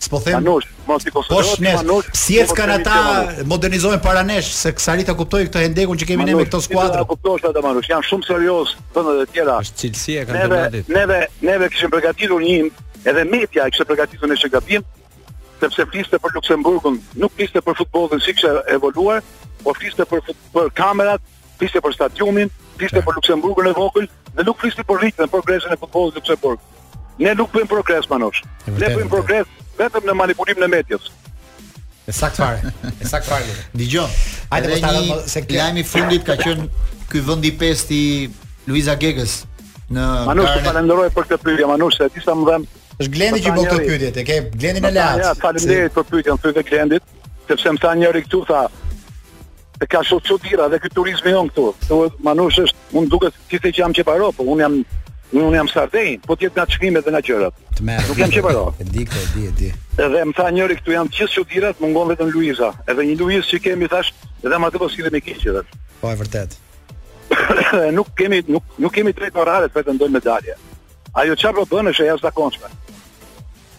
S'po 0.07 0.19
them. 0.21 0.43
Manush, 0.43 0.65
mos 0.87 1.07
i 1.09 1.11
konsideroj. 1.13 1.45
Po 1.45 1.53
shnes. 1.57 2.09
Si 2.21 2.35
e 2.37 2.43
kanë 2.57 2.75
ata 2.83 3.45
modernizojnë 3.49 3.97
para 4.05 4.21
nesh 4.29 4.51
se 4.53 4.75
Ksarita 4.77 5.15
kuptoi 5.17 5.47
këtë 5.49 5.63
hendekun 5.67 5.97
që 6.01 6.09
kemi 6.13 6.25
ne 6.29 6.35
me 6.37 6.45
këtë 6.49 6.61
skuadër. 6.69 6.99
Manush, 6.99 7.13
kuptosh 7.15 7.47
ata 7.51 7.63
Manush, 7.65 7.89
janë 7.93 8.09
shumë 8.13 8.29
serioz 8.29 8.75
vende 8.97 9.15
të 9.23 9.31
tjera. 9.37 9.57
Është 9.65 9.81
cilësia 9.83 10.21
e 10.21 10.29
kampionatit. 10.29 10.93
Neve, 10.93 10.99
neve, 11.01 11.21
neve 11.49 11.71
kishim 11.73 11.91
përgatitur 11.95 12.45
një 12.45 12.59
edhe 13.09 13.25
media 13.33 13.69
kishte 13.73 13.89
përgatitur 13.89 14.33
një 14.35 14.41
shëgabim 14.45 14.85
sepse 15.61 15.83
fliste 15.91 16.19
për 16.23 16.35
Luksemburgun, 16.37 16.99
nuk 17.21 17.33
fliste 17.37 17.61
për 17.65 17.77
futbollin 17.81 18.23
siç 18.23 18.45
e 18.45 18.53
evoluar, 18.77 19.23
por 19.65 19.77
fliste 19.81 20.05
për 20.05 20.21
për 20.55 20.71
kamerat, 20.79 21.23
fliste 21.59 21.81
për 21.81 21.95
stadiumin, 21.97 22.51
fliste 22.79 23.03
për 23.03 23.19
Luksemburgun 23.19 23.71
e 23.71 23.75
vogël 23.79 24.09
dhe 24.37 24.47
nuk 24.47 24.59
fliste 24.61 24.85
për 24.85 25.01
ritmin, 25.03 25.27
për 25.31 25.33
progresin 25.35 25.73
e 25.73 25.79
futbollit 25.81 26.15
në 26.17 26.21
Luksemburg. 26.23 26.61
Ne 27.19 27.33
nuk 27.35 27.49
bëjmë 27.55 27.71
progres 27.71 28.09
manush. 28.13 28.43
Ne 28.67 28.91
bëjmë 28.93 29.09
progres 29.09 29.49
vetëm 29.79 30.05
në 30.11 30.17
manipulim 30.19 30.59
në 30.61 30.69
medias. 30.69 31.07
E 32.07 32.13
sakt 32.13 32.37
fare. 32.37 32.61
E 33.01 33.09
sakt 33.09 33.25
fare. 33.27 33.49
Dgjoj. 33.73 34.11
Hajde 34.53 34.75
po 34.75 34.81
tani 34.85 35.07
se 35.33 35.41
kjo 35.49 35.61
lajmi 35.63 35.85
fundit 35.89 36.25
ka 36.29 36.37
qënë 36.37 36.69
ky 37.11 37.55
pesti 37.59 38.03
Luiza 38.69 38.97
Gegës 39.01 39.39
në 39.89 40.05
Manush, 40.27 40.53
falenderoj 40.67 41.09
për 41.15 41.29
këtë 41.31 41.45
pyetje 41.47 41.67
Manush, 41.71 42.01
disa 42.13 42.35
më 42.35 42.47
dhanë 42.51 42.67
Është 42.97 43.13
Glendi 43.13 43.41
që 43.45 43.51
bën 43.57 43.67
këtë 43.71 43.87
pyetje, 43.87 44.11
e 44.21 44.25
ke 44.25 44.37
Glendin 44.57 44.87
e 44.89 44.91
lart. 44.97 45.21
Ja, 45.25 45.33
faleminderit 45.37 45.93
për 45.93 46.05
pyetjen, 46.11 46.39
thënë 46.43 46.63
Glendit, 46.65 47.09
sepse 47.49 47.73
më 47.77 47.81
tha 47.83 47.91
njëri 48.01 48.23
këtu 48.25 48.39
tha 48.49 48.61
e 49.85 49.89
ka 49.93 50.01
shumë 50.09 50.25
çudira 50.25 50.69
dhe 50.73 50.79
ky 50.81 50.91
turizmi 50.97 51.35
on 51.37 51.51
këtu. 51.53 51.67
Thuaj 51.91 52.07
manush 52.25 52.61
është, 52.63 52.87
un 52.97 53.11
duket 53.13 53.37
ti 53.51 53.61
se 53.61 53.69
që 53.77 53.83
jam 53.83 53.97
çeparo, 53.99 54.31
po 54.37 54.47
un 54.53 54.63
jam 54.65 54.79
un 55.37 55.53
jam 55.59 55.69
sardej, 55.69 56.15
po 56.25 56.37
ti 56.41 56.49
nga 56.55 56.65
çkimet 56.73 57.05
dhe 57.05 57.13
nga 57.13 57.21
qerat. 57.27 57.59
Nuk 57.83 58.23
jam 58.23 58.33
çeparo. 58.33 58.65
E 58.81 58.85
di 58.93 59.05
e 59.05 59.25
di, 59.37 59.45
e 59.45 59.53
di. 59.61 59.69
Edhe 60.01 60.25
më 60.31 60.35
tha 60.39 60.49
njëri 60.57 60.79
këtu 60.81 60.97
jam 60.97 61.13
gjithë 61.13 61.33
çudirat, 61.37 61.83
mungon 61.85 62.15
vetëm 62.15 62.33
Luiza. 62.33 62.71
Edhe 62.89 63.05
një 63.11 63.19
Luiz 63.21 63.51
që 63.53 63.61
kemi 63.67 63.91
thash, 63.93 64.15
edhe 64.41 64.57
më 64.57 64.71
atë 64.73 64.81
po 64.81 64.89
sillemi 64.89 65.21
keq 65.21 65.45
edhe. 65.53 65.67
Po 66.01 66.15
e 66.15 66.17
vërtet. 66.23 66.57
nuk 67.99 68.09
kemi 68.17 68.41
nuk 68.49 68.65
nuk 68.81 68.97
kemi 68.97 69.13
drejt 69.13 69.37
orare 69.45 69.69
të 69.69 69.83
vetëm 69.83 69.99
ndonjë 70.01 70.17
medalje. 70.17 70.57
Ajo 71.17 71.37
çfarë 71.41 71.59
po 71.59 71.69
bën 71.77 71.93
është 71.93 72.07
jashtëzakonshme. 72.13 72.73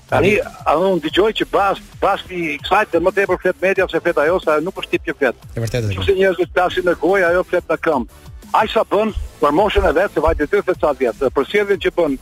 Tani, 0.08 0.38
a 0.64 0.76
do 0.80 0.94
të 1.02 1.10
dëgjoj 1.10 1.34
që 1.42 1.46
bash 1.52 1.82
bash 2.00 2.24
i 2.32 2.44
kësaj 2.64 2.86
të 2.94 3.02
më 3.04 3.12
tepër 3.18 3.40
flet 3.42 3.58
media 3.64 3.88
se 3.92 4.00
flet 4.04 4.20
ajo 4.24 4.38
sa 4.40 4.56
nuk 4.64 4.78
është 4.80 4.94
tip 4.94 5.10
që 5.10 5.16
flet. 5.20 5.42
E 5.58 5.64
vërtetë. 5.64 5.90
Nëse 5.98 6.16
njerëzit 6.16 6.54
tashin 6.56 6.88
në 6.88 6.94
gojë, 7.02 7.26
ajo 7.28 7.42
flet 7.50 7.68
në 7.68 7.78
këmb. 7.84 8.30
Ai 8.56 8.64
sa 8.72 8.86
bën 8.88 9.12
për 9.42 9.56
moshën 9.58 9.88
e 9.90 9.92
vet, 9.98 10.14
se 10.16 10.24
vajte 10.24 10.48
ty 10.48 10.62
të 10.64 10.78
sa 10.80 10.94
vjet. 10.96 11.20
Për 11.36 11.50
sjelljen 11.52 11.82
që 11.84 11.92
bën 12.00 12.16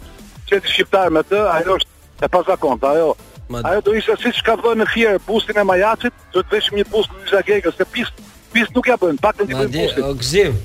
çeti 0.50 0.74
shqiptar 0.74 1.14
me 1.14 1.22
të, 1.30 1.44
ajo 1.60 1.78
është 1.78 2.26
e 2.26 2.32
pa 2.34 2.42
zakont, 2.50 2.88
ajo. 2.90 3.12
Ajo 3.62 3.84
do 3.86 3.94
ishte 4.00 4.18
siç 4.24 4.42
ka 4.48 4.56
bën 4.64 4.82
në 4.82 4.90
fjerë 4.96 5.22
bustin 5.28 5.60
e 5.62 5.68
Majacit, 5.70 6.16
do 6.34 6.42
të 6.42 6.56
vesh 6.58 6.74
një 6.74 6.88
bust 6.90 7.14
në 7.14 7.34
Zagjekë, 7.36 7.76
se 7.78 7.86
pis 7.94 8.10
pis 8.56 8.72
nuk 8.74 8.88
ja 8.90 8.96
bën, 8.98 9.20
pak 9.22 9.38
të 9.38 9.46
ndihmoj 9.50 9.70
bustin. 9.76 10.14
gzim. 10.24 10.58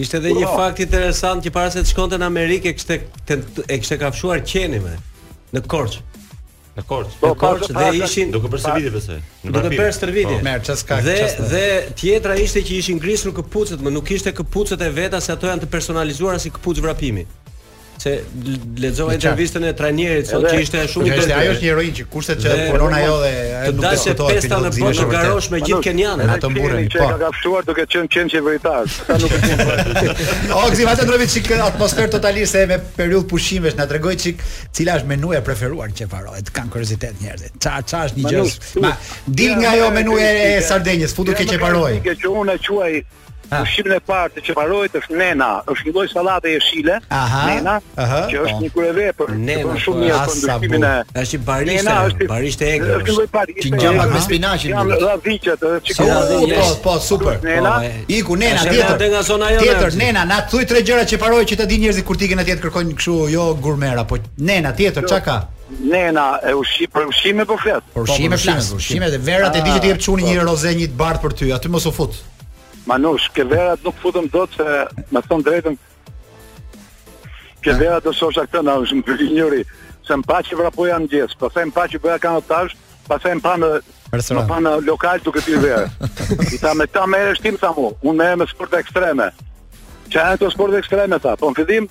Ishte 0.00 0.16
edhe 0.20 0.32
një 0.36 0.48
fakt 0.54 0.80
interesant 0.80 1.44
që 1.44 1.50
para 1.52 1.68
se 1.72 1.84
të 1.84 1.92
shkonte 1.92 2.16
në 2.20 2.28
Amerikë, 2.32 2.72
e 2.72 2.76
kishte 2.78 3.02
e 3.68 3.78
kishte 3.82 3.98
kafshuar 4.00 4.40
qenin 4.46 4.82
me 4.86 4.96
në 5.56 5.66
Korçë. 5.68 6.07
Po, 6.86 7.00
e 7.02 7.02
korç. 7.02 7.10
E 7.22 7.38
korç 7.38 7.68
dhe 7.68 8.04
ishin 8.06 8.30
duke 8.32 8.50
bërë 8.52 8.62
shërbime 8.62 8.92
pse. 8.94 9.16
Duke 9.48 9.70
bërë 9.72 9.94
shërbime. 9.98 10.36
Po. 10.36 10.42
Merë, 10.46 10.62
çes 10.68 10.84
ka. 10.88 11.00
Dhe 11.04 11.16
dhe 11.52 11.64
tjetra 11.98 12.36
ishte 12.42 12.62
që 12.68 12.78
ishin 12.82 13.00
ngrisur 13.00 13.34
këpucët, 13.40 13.82
më 13.82 13.94
nuk 13.96 14.12
ishte 14.16 14.30
këpucët 14.38 14.84
e 14.86 14.90
veta 15.00 15.18
se 15.24 15.34
ato 15.34 15.50
janë 15.50 15.64
të 15.64 15.72
personalizuara 15.72 16.38
si 16.44 16.52
këpucë 16.58 16.86
vrapimi 16.86 17.26
se 17.98 18.20
lexova 18.78 19.12
intervistën 19.12 19.64
e 19.66 19.72
trajnerit 19.74 20.28
sot 20.30 20.44
që 20.46 20.58
ishte 20.62 20.82
shumë 20.92 21.08
i 21.08 21.10
interesante. 21.10 21.38
Ajo 21.42 21.54
është 21.54 21.64
një 21.64 21.68
heroin 21.68 21.96
që 21.98 22.04
kushte 22.12 22.36
që 22.40 22.52
punon 22.70 22.94
ajo 22.94 23.14
dhe 23.24 23.32
ajo 23.58 23.72
nuk 23.72 23.86
diskutohet. 23.88 24.18
Dashë 24.18 24.42
pesta 24.42 24.60
në 24.62 24.70
po 24.76 24.92
në 25.00 25.06
garosh 25.12 25.48
me 25.52 25.60
gjithë 25.64 25.80
kenianët. 25.88 26.28
Në 26.30 26.36
atë 26.36 26.50
mburrin 26.52 26.88
po. 26.94 27.04
Ka 27.10 27.18
kapshuar 27.24 27.66
duke 27.66 27.86
qenë 27.94 28.12
qenë 28.14 28.34
që 28.36 28.44
vëritar. 28.46 28.86
Ata 28.86 29.18
nuk 29.18 29.34
e 29.34 29.42
kanë. 29.42 30.54
Oksi 30.62 30.88
vaje 30.88 31.08
trovi 31.10 31.28
çik 31.34 31.52
atmosferë 31.68 32.14
totalisht 32.14 32.62
me 32.70 32.80
periudhë 33.00 33.30
pushimesh 33.34 33.78
na 33.80 33.88
tregoi 33.90 34.16
çik 34.22 34.46
cila 34.78 34.98
është 35.02 35.10
menuja 35.10 35.42
preferuar 35.48 35.90
që 35.98 36.08
varohet. 36.12 36.52
Kan 36.58 36.70
kuriozitet 36.72 37.18
njerëzit. 37.24 37.58
Ça 37.58 37.76
ça 37.90 38.06
është 38.06 38.22
një 38.22 38.34
gjë. 38.34 38.50
Ma 38.86 38.94
dil 39.26 39.56
nga 39.58 39.74
ajo 39.74 39.90
menuja 39.98 40.30
e 40.46 40.50
Sardenjës, 40.70 41.16
futu 41.18 41.34
keq 41.34 41.56
e 41.58 41.64
paroj. 41.64 41.96
Që 42.06 42.30
unë 42.36 42.54
e 42.58 42.62
quaj 42.66 42.92
Ah. 43.50 43.60
Ushqimin 43.64 43.94
e 43.96 43.98
parë 44.04 44.34
të 44.34 44.42
çfarëojt 44.46 44.96
është 44.98 45.16
nena, 45.16 45.46
është 45.72 45.86
një 45.88 45.92
lloj 45.94 46.08
sallate 46.12 46.50
jeshile, 46.52 46.98
Aha. 47.16 47.38
nena, 47.48 47.76
Aha. 48.04 48.18
që 48.28 48.42
është 48.44 48.56
po. 48.58 48.64
një 48.64 48.68
kryevepër, 48.74 49.30
që 49.32 49.56
bën 49.60 49.78
shumë 49.84 49.98
po. 49.98 50.02
mirë 50.02 50.18
për 50.18 50.30
kondicionimin 50.32 50.84
e. 50.84 50.90
Tash 51.16 51.32
i 51.34 51.40
nena 51.70 51.94
është 52.10 52.28
barishtë 52.34 52.66
e 52.66 52.74
egër. 52.74 52.92
Është 52.98 53.08
një 53.08 53.16
lloj 53.16 53.26
barishtë, 53.38 53.64
që 53.64 53.72
ngjan 53.76 53.98
me 54.12 54.20
spinaqin. 54.26 54.76
Ja, 54.76 54.84
dha 54.92 55.16
viçet, 55.28 55.66
po, 56.02 56.12
po, 56.58 56.68
po 56.84 56.98
super. 57.08 57.38
Nena, 57.48 57.72
iku 58.20 58.36
nena 58.44 58.62
tjetër. 58.68 58.86
Tjetër 58.92 59.10
nga 59.16 59.22
zona 59.32 59.48
jonë. 59.56 59.66
Tjetër 59.66 59.96
nena, 60.04 60.26
na 60.28 60.40
thuaj 60.52 60.64
tre 60.68 60.84
gjëra 60.84 61.08
që 61.08 61.20
parojë 61.24 61.48
që 61.52 61.60
të 61.62 61.68
dinë 61.72 61.86
njerëzit 61.88 62.06
kur 62.08 62.20
tikën 62.20 62.44
atje 62.44 62.58
të 62.60 62.68
kërkojnë 62.68 62.96
kështu 63.00 63.20
jo 63.32 63.48
gourmet 63.64 63.96
apo 63.98 64.20
nena 64.44 64.76
tjetër, 64.76 65.08
jo. 65.08 65.14
çka 65.14 65.22
ka? 65.24 65.38
Nena, 65.88 66.26
e 66.44 66.52
ushi 66.60 66.84
për 66.92 67.08
ushime 67.12 67.44
po 67.48 67.56
flet. 67.60 67.82
Ushime, 67.96 68.36
ushime, 68.36 68.60
ushime 68.76 69.08
dhe 69.12 69.20
vera 69.26 69.48
te 69.52 69.64
di 69.64 69.72
që 69.76 69.80
ti 69.84 69.88
jep 69.92 70.00
çuni 70.04 70.22
një 70.28 70.42
roze 70.44 70.74
një 70.80 70.88
të 70.92 70.96
bardh 71.00 71.20
për 71.24 71.32
ty, 71.40 71.52
aty 71.56 71.68
mos 71.72 71.86
u 71.88 71.92
fut. 71.96 72.16
Ma 72.88 72.96
nuk, 72.96 73.18
shkeverat 73.20 73.82
nuk 73.84 73.96
futëm 74.00 74.28
do 74.32 74.46
të 74.48 74.64
me 75.12 75.20
thonë 75.28 75.44
drejtëm 75.44 75.74
Shkeverat 77.60 78.06
do 78.06 78.14
shosha 78.16 78.46
këtë 78.48 78.62
në 78.64 78.76
është 78.84 78.98
më 79.02 79.06
përgjë 79.10 79.28
njëri 79.34 79.60
Se 80.08 80.16
më 80.16 80.28
pa 80.30 80.38
që 80.46 80.56
vrapuja 80.62 80.96
në 81.04 81.10
gjithë 81.12 81.36
Pa 81.36 81.44
po 81.44 81.50
se 81.54 81.64
më 81.68 81.74
pa 81.76 81.84
që 81.92 82.00
bëja 82.06 82.22
ka 82.24 82.32
tash 82.48 82.78
Pa 83.08 83.18
se 83.20 83.34
më 83.36 83.44
pa 83.44 83.54
në 83.60 83.70
Më 84.32 84.44
pa 84.52 84.60
në 84.64 84.72
lokal 84.86 85.20
të 85.20 85.34
këtë 85.36 85.60
verë 85.66 86.10
I 86.56 86.62
ta 86.64 86.72
me 86.80 86.88
ta 86.96 87.04
me 87.12 87.20
e 87.28 87.36
shtimë 87.36 87.60
sa 87.60 87.74
mu 87.76 87.90
Unë 88.00 88.16
me 88.22 88.30
e 88.32 88.40
me 88.40 88.48
sport 88.48 88.72
e 88.72 88.80
ekstreme 88.86 89.28
që 90.08 90.22
e 90.24 90.36
të 90.40 90.48
sport 90.54 90.72
e 90.72 90.80
ekstreme 90.80 91.18
ta 91.20 91.36
Po 91.36 91.52
në 91.52 91.60
këdim 91.60 91.90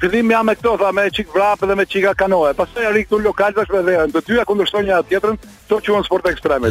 Fillim 0.00 0.30
jam 0.30 0.44
me 0.46 0.54
këto, 0.56 0.74
tha 0.80 0.90
me 0.92 1.04
çik 1.12 1.30
vrap 1.34 1.62
edhe 1.64 1.74
me 1.74 1.84
çika 1.86 2.12
kanoe. 2.14 2.52
Pastaj 2.56 2.84
arri 2.90 3.02
këtu 3.06 3.20
lokal 3.24 3.54
bash 3.56 3.70
me 3.72 3.80
veën. 3.86 4.12
Të 4.12 4.22
dyja 4.28 4.44
kundërshton 4.48 4.84
një 4.88 4.98
tjetrën, 5.08 5.36
to 5.70 5.78
quhen 5.86 6.04
sport 6.06 6.26
ekstrem. 6.30 6.66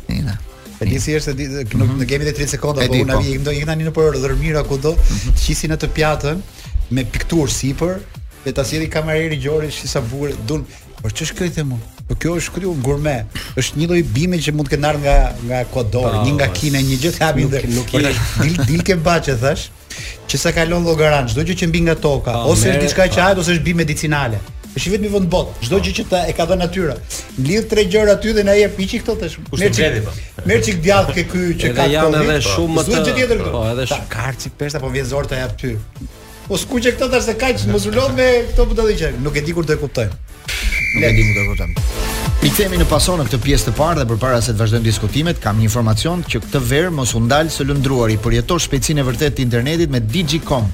Nena. 0.10 0.36
E 0.84 0.88
di 0.92 1.00
si 1.04 1.16
është, 1.16 1.36
nuk 1.64 1.78
mhm. 1.94 2.02
ne 2.04 2.08
kemi 2.12 2.28
edhe 2.28 2.36
30 2.42 2.58
sekonda, 2.58 2.90
por 2.92 3.00
unë 3.06 3.22
vjen 3.24 3.46
do 3.48 3.54
i 3.56 3.62
ndani 3.64 3.88
në 3.88 3.94
për 3.96 4.20
dhërmira 4.20 4.66
ku 4.68 4.82
do, 4.84 4.98
mhm. 5.00 5.38
qisi 5.46 5.72
pjatën 6.02 6.44
me 6.92 7.08
pikturë 7.16 7.56
sipër, 7.56 7.96
vetasi 8.44 8.82
edhe 8.82 8.92
kamerë 8.98 9.38
i 9.38 9.40
gjori, 9.48 9.72
si 9.72 9.88
sa 9.88 10.04
bukur, 10.04 10.36
dun. 10.48 10.68
Por 11.00 11.14
ç'është 11.16 11.38
këthe 11.40 11.64
mua? 11.64 11.80
Po 12.10 12.16
kjo 12.18 12.32
është 12.40 12.64
kjo 12.64 12.72
gourmet, 12.82 13.36
është 13.62 13.78
një 13.80 13.88
lloj 13.92 14.00
bime 14.16 14.38
që 14.42 14.54
mund 14.58 14.66
të 14.68 14.74
kenar 14.76 14.98
nga 14.98 15.14
nga 15.46 15.60
Ekuador, 15.62 16.08
po, 16.16 16.22
një 16.26 16.32
nga 16.40 16.48
po, 16.50 16.56
Kina, 16.58 16.80
një 16.82 16.96
gjë 17.04 17.12
të 17.14 17.22
hapin 17.26 17.50
dhe 17.52 17.60
nuk 17.76 17.92
i 17.94 18.02
dil 18.50 18.56
dil 18.66 18.82
ke 18.88 18.96
baçë 19.06 19.36
thash, 19.44 19.68
që 20.26 20.40
sa 20.42 20.54
kalon 20.56 20.88
llogaran, 20.88 21.28
çdo 21.30 21.46
gjë 21.46 21.58
që 21.62 21.68
mbi 21.70 21.84
nga 21.88 21.94
toka, 22.02 22.32
po, 22.32 22.48
pa, 22.48 22.48
ose 22.50 22.72
është 22.72 22.82
diçka 22.88 23.06
që 23.14 23.22
hahet 23.26 23.42
ose 23.44 23.54
është 23.54 23.66
bimë 23.68 23.82
medicinale. 23.84 24.40
Është 24.70 24.92
vetëm 24.96 25.14
i 25.20 25.22
bot, 25.36 25.52
çdo 25.66 25.80
gjë 25.86 25.94
që 26.00 26.04
ta 26.12 26.24
e 26.30 26.34
ka 26.38 26.46
dhënë 26.50 26.62
natyra. 26.64 26.96
Lidh 27.46 27.70
tre 27.72 27.86
gjëra 27.94 28.14
aty 28.18 28.34
dhe 28.38 28.44
na 28.48 28.54
jep 28.58 28.74
piçi 28.80 29.00
këto 29.04 29.16
tash. 29.22 29.38
Merr 29.58 29.74
çik. 29.78 30.10
Merr 30.50 30.74
djallë 30.86 31.16
ke 31.18 31.24
ky 31.32 31.46
që 31.62 31.72
ka 31.76 31.88
këto. 31.94 32.24
Edhe 32.24 32.40
shumë 32.48 32.74
më. 32.74 32.88
Duhet 32.90 33.36
Po, 33.48 33.64
edhe 33.74 33.86
shumë 33.94 34.10
karçi 34.14 34.52
peshta 34.60 34.82
po 34.84 34.90
vjen 34.94 35.06
zorta 35.10 35.42
aty. 35.46 35.76
ty. 35.76 36.10
Po 36.48 36.58
skuqe 36.58 36.94
këto 36.98 37.10
tash 37.12 37.26
se 37.30 37.38
kaç 37.38 37.66
mos 37.74 37.86
u 37.86 37.92
me 38.18 38.30
këto 38.52 38.90
që 39.02 39.18
Nuk 39.26 39.38
e 39.38 39.42
di 39.42 39.54
kur 39.54 39.66
do 39.66 39.74
e 39.74 39.82
kuptojmë 39.82 40.18
nuk 40.94 41.04
e 41.04 41.12
di 41.14 41.24
më 41.24 41.34
do 41.38 41.54
të 41.56 41.68
I 42.44 42.50
themi 42.56 42.78
në 42.80 42.86
paso 42.88 43.16
në 43.20 43.26
këtë 43.28 43.40
pjesë 43.44 43.70
të 43.70 43.74
parë 43.78 44.00
dhe 44.02 44.06
përpara 44.10 44.40
se 44.42 44.54
të 44.56 44.62
vazhdojmë 44.62 44.86
diskutimet, 44.86 45.42
kam 45.44 45.58
një 45.60 45.66
informacion 45.68 46.22
që 46.24 46.40
këtë 46.46 46.62
verë 46.72 46.94
mos 46.96 47.12
u 47.18 47.24
ndalë 47.26 47.52
së 47.52 47.66
lëndruari, 47.68 48.16
përjetosh 48.24 48.68
shpejtësinë 48.70 49.04
e 49.04 49.08
vërtetë 49.10 49.36
të 49.38 49.44
internetit 49.46 49.92
me 49.92 50.00
Digicom. 50.00 50.70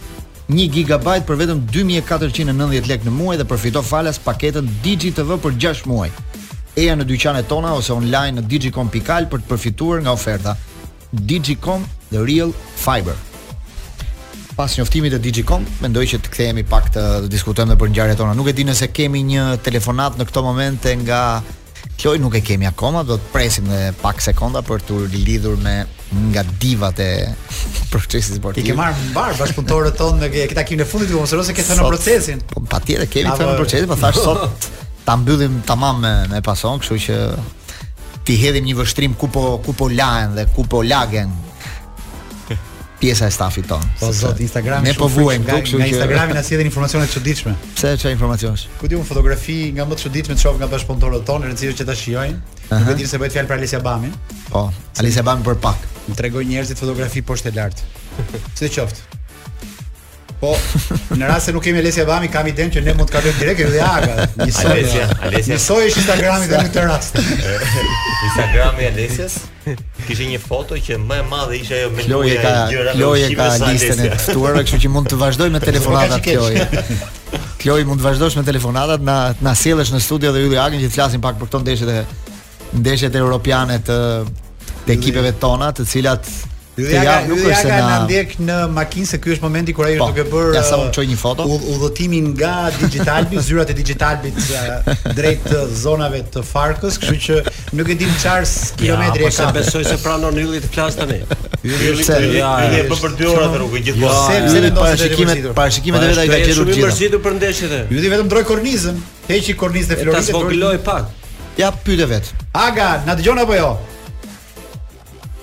1 0.48 0.70
GB 0.70 1.16
për 1.26 1.40
vetëm 1.42 1.64
2490 1.74 2.90
lekë 2.92 3.08
në 3.10 3.14
muaj 3.18 3.40
dhe 3.42 3.48
përfito 3.50 3.82
falas 3.82 4.22
paketën 4.22 4.70
DigiTV 4.86 5.40
për 5.42 5.58
6 5.66 5.86
muaj. 5.90 6.12
Eja 6.78 6.94
në 7.00 7.08
dyqanet 7.10 7.50
tona 7.50 7.74
ose 7.74 7.94
online 7.98 8.42
në 8.44 8.48
digicom.al 8.52 9.26
për 9.34 9.42
të 9.42 9.50
përfituar 9.56 10.04
nga 10.06 10.12
oferta. 10.14 10.54
Digicom, 11.18 11.88
the 12.14 12.22
real 12.22 12.54
fiber 12.78 13.18
pas 14.56 14.72
njoftimit 14.80 15.12
të 15.16 15.20
Digicom, 15.20 15.66
mendoj 15.84 16.06
që 16.14 16.22
të 16.24 16.32
kthehemi 16.32 16.64
pak 16.68 16.90
të, 16.96 17.04
diskutojmë 17.32 17.74
dhe 17.74 17.80
për 17.82 17.92
ngjarjet 17.92 18.18
tona. 18.22 18.34
Nuk 18.38 18.48
e 18.50 18.56
di 18.56 18.64
nëse 18.66 18.88
kemi 18.96 19.22
një 19.34 19.46
telefonat 19.66 20.16
në 20.20 20.28
këto 20.30 20.44
momente 20.48 20.96
nga 21.04 21.22
Kloj 21.96 22.18
nuk 22.20 22.34
e 22.36 22.40
kemi 22.44 22.66
akoma, 22.68 23.06
do 23.08 23.16
të 23.16 23.30
presim 23.32 23.70
dhe 23.72 23.94
pak 24.02 24.18
sekonda 24.20 24.60
për 24.68 24.82
të 24.84 24.96
lidhur 25.14 25.56
me 25.64 25.76
nga 26.34 26.42
divat 26.60 26.98
e 27.00 27.06
procesit 27.94 28.36
sportiv. 28.36 28.66
I 28.66 28.68
ke 28.68 28.76
marrë 28.76 29.06
mbar 29.14 29.38
bashkëpunëtorët 29.40 29.96
tonë 30.02 30.20
me 30.26 30.30
këta 30.34 30.58
takimin 30.60 30.84
e 30.84 30.90
fundit, 30.90 31.14
mos 31.16 31.32
rose 31.32 31.56
ke 31.56 31.64
thënë 31.64 31.80
në 31.80 31.88
procesin. 31.94 32.44
Po 32.52 32.66
patjetër 32.74 33.08
kemi 33.14 33.32
thënë 33.32 33.48
në 33.48 33.56
procesin, 33.62 33.88
pa 33.88 33.96
po 33.96 34.02
thashtë 34.02 34.26
sot 34.28 34.68
ta 35.08 35.16
mbyllim 35.22 35.62
tamam 35.70 36.04
me 36.04 36.12
me 36.34 36.44
pason, 36.44 36.84
kështu 36.84 37.00
që 37.08 37.20
ti 38.28 38.36
hedhim 38.44 38.68
një 38.68 38.76
vështrim 38.82 39.16
ku 39.16 39.32
po 39.32 39.46
ku 39.64 39.76
dhe 39.88 40.48
ku 40.58 40.68
po 40.76 40.84
lagen 40.84 41.32
pjesa 43.00 43.25
e 43.28 43.32
stafit 43.32 43.66
ton. 43.68 43.80
Po 44.00 44.12
zot 44.12 44.40
Instagram 44.40 44.82
ne 44.84 44.94
po 44.94 45.08
vuajm 45.12 45.44
këtu, 45.46 45.62
kështu 45.66 45.80
që 45.80 45.90
Instagrami 45.92 46.36
na 46.38 46.44
sjellin 46.44 46.70
informacione 46.70 47.08
të 47.08 47.14
çuditshme. 47.18 47.54
Pse 47.75 47.94
çfarë 48.00 48.16
informacione? 48.16 48.62
Ku 48.80 48.88
diun 48.92 49.04
fotografi 49.08 49.58
nga 49.75 49.86
më 49.88 49.96
të 49.98 50.06
çuditshme 50.06 50.36
të 50.38 50.42
shoh 50.44 50.56
nga 50.60 50.70
bashkëpunëtorët 50.72 51.25
tonë, 51.28 51.46
e 51.46 51.52
rëndësishme 51.52 51.78
që 51.82 51.86
ta 51.90 51.96
shijojnë. 52.02 52.38
Uh 52.66 52.78
-huh. 52.78 52.86
Nuk 52.90 53.00
e 53.02 53.08
se 53.08 53.18
bëhet 53.20 53.34
fjalë 53.36 53.48
për 53.50 53.58
Alicia 53.58 53.80
Bamin. 53.80 54.14
Po, 54.50 54.60
oh, 54.60 54.72
Alicia 55.00 55.24
Bamin 55.24 55.44
për 55.44 55.56
pak. 55.66 55.78
Më 56.10 56.16
tregoj 56.16 56.46
njerëzit 56.46 56.78
fotografi 56.78 57.22
poshtë 57.22 57.52
lart. 57.56 57.78
Si 58.58 58.70
qoftë? 58.70 59.02
Po, 60.40 60.58
në 61.16 61.28
rast 61.28 61.46
se 61.46 61.52
nuk 61.52 61.64
kemi 61.64 61.80
Alesia 61.80 62.06
Bami, 62.06 62.28
kam 62.28 62.48
idenë 62.48 62.72
që 62.75 62.84
ne 62.86 62.94
mund 62.94 63.10
të 63.10 63.12
kalojmë 63.14 63.40
direkt 63.40 63.60
edhe 63.60 63.80
Aga. 63.82 64.28
Njësoj, 64.38 64.72
Alesia, 64.72 65.08
Nisoj 65.30 65.52
Njësoj 65.52 65.84
Instagrami 66.02 66.48
dhe 66.48 66.56
në 66.58 66.66
këtë 66.70 66.88
rast. 66.92 67.14
Instagrami 68.28 68.86
Alesias? 68.92 69.36
Kishte 70.06 70.26
një 70.30 70.40
foto 70.44 70.78
që 70.78 70.98
më 71.02 71.18
e 71.22 71.26
madhe 71.30 71.58
ishte 71.58 71.78
ajo 71.80 71.92
me 71.96 72.06
Kloje 72.06 72.36
ka 72.44 72.52
Kloje 72.98 73.30
ka 73.38 73.48
listën 73.64 74.02
e 74.06 74.18
ftuarve, 74.28 74.64
kështu 74.68 74.80
që 74.86 74.92
mund 74.94 75.10
të 75.10 75.20
vazhdoj 75.22 75.48
me 75.56 75.60
po, 75.64 75.70
telefonatat 75.72 76.26
Kloje. 76.28 76.66
Kloj 77.64 77.80
mund 77.90 78.04
të 78.04 78.06
vazhdosh 78.06 78.38
me 78.40 78.44
telefonatat, 78.48 79.06
na 79.10 79.18
na 79.48 79.56
sjellësh 79.58 79.94
në 79.96 80.02
studio 80.06 80.34
dhe 80.36 80.46
Ylli 80.46 80.60
Agën 80.62 80.84
që 80.86 80.92
të 80.92 80.98
flasim 81.00 81.24
pak 81.26 81.40
për 81.42 81.50
këto 81.50 81.64
ndeshje 81.66 81.88
të 81.90 82.04
ndeshjet 82.84 83.18
europiane 83.24 83.80
të 83.88 84.00
të 84.86 84.98
ekipeve 85.00 85.32
tona, 85.42 85.72
të 85.74 85.88
cilat 85.90 86.28
Hyrja 86.75 87.03
ja, 87.08 87.12
nuk 87.27 87.39
është 87.39 87.70
na 87.79 87.94
ndjek 88.03 88.34
në 88.44 88.55
makinë 88.75 89.08
se 89.08 89.17
ky 89.24 89.32
është 89.36 89.44
momenti 89.46 89.72
kur 89.77 89.88
ai 89.88 89.94
është 89.94 90.00
po, 90.01 90.08
duke 90.12 90.32
bërë. 90.32 90.55
Ja 90.58 90.63
sa 90.67 90.79
çoj 90.98 91.05
një 91.08 91.17
foto. 91.22 91.46
Udhëtimin 91.72 92.34
nga 92.34 92.70
Digitalbi, 92.82 93.39
zyrat 93.48 93.72
e 93.72 93.75
Digitalbit 93.77 94.50
drejt 95.15 95.48
zonave 95.84 96.20
të 96.34 96.44
Farkës, 96.50 96.98
kështu 97.00 97.22
që 97.27 97.38
nuk 97.79 97.94
e 97.96 97.96
dim 98.03 98.12
çfarë 98.20 98.51
kilometri 98.84 99.24
ja, 99.24 99.32
e 99.32 99.32
po 99.32 99.39
ka. 99.39 99.48
Besoj 99.60 99.88
se 99.88 99.98
pranon 100.03 100.36
në 100.36 100.62
të 100.67 100.74
flas 100.75 101.00
tani. 101.00 101.22
Ylli 101.63 102.03
se 102.03 102.20
ja, 102.25 102.51
ja, 102.65 102.67
ja, 102.67 102.84
për 102.91 103.15
2 103.24 103.32
orë 103.32 103.48
rrugë 103.55 103.84
gjithmonë. 103.88 104.38
Jo, 104.38 104.51
se 104.51 105.55
para 105.55 105.72
shikimet, 105.72 106.03
e 106.03 106.12
vetë 106.12 106.24
ai 106.25 106.27
ka 106.27 106.44
qenur 106.44 106.72
gjithë. 106.74 107.24
për 107.25 107.39
ndeshjet 107.39 107.79
e. 107.79 107.84
vetëm 107.96 108.27
ndroi 108.27 108.44
kornizën, 108.51 109.00
heqi 109.32 109.55
kornizën 109.55 109.96
e 109.96 110.03
Floridës. 110.03 110.84
Ta 110.86 111.00
Ja 111.55 111.70
pyet 111.72 112.03
vet. 112.12 112.34
Aga, 112.51 112.98
na 113.08 113.15
dëgjon 113.15 113.39
apo 113.39 113.55
jo? 113.55 113.70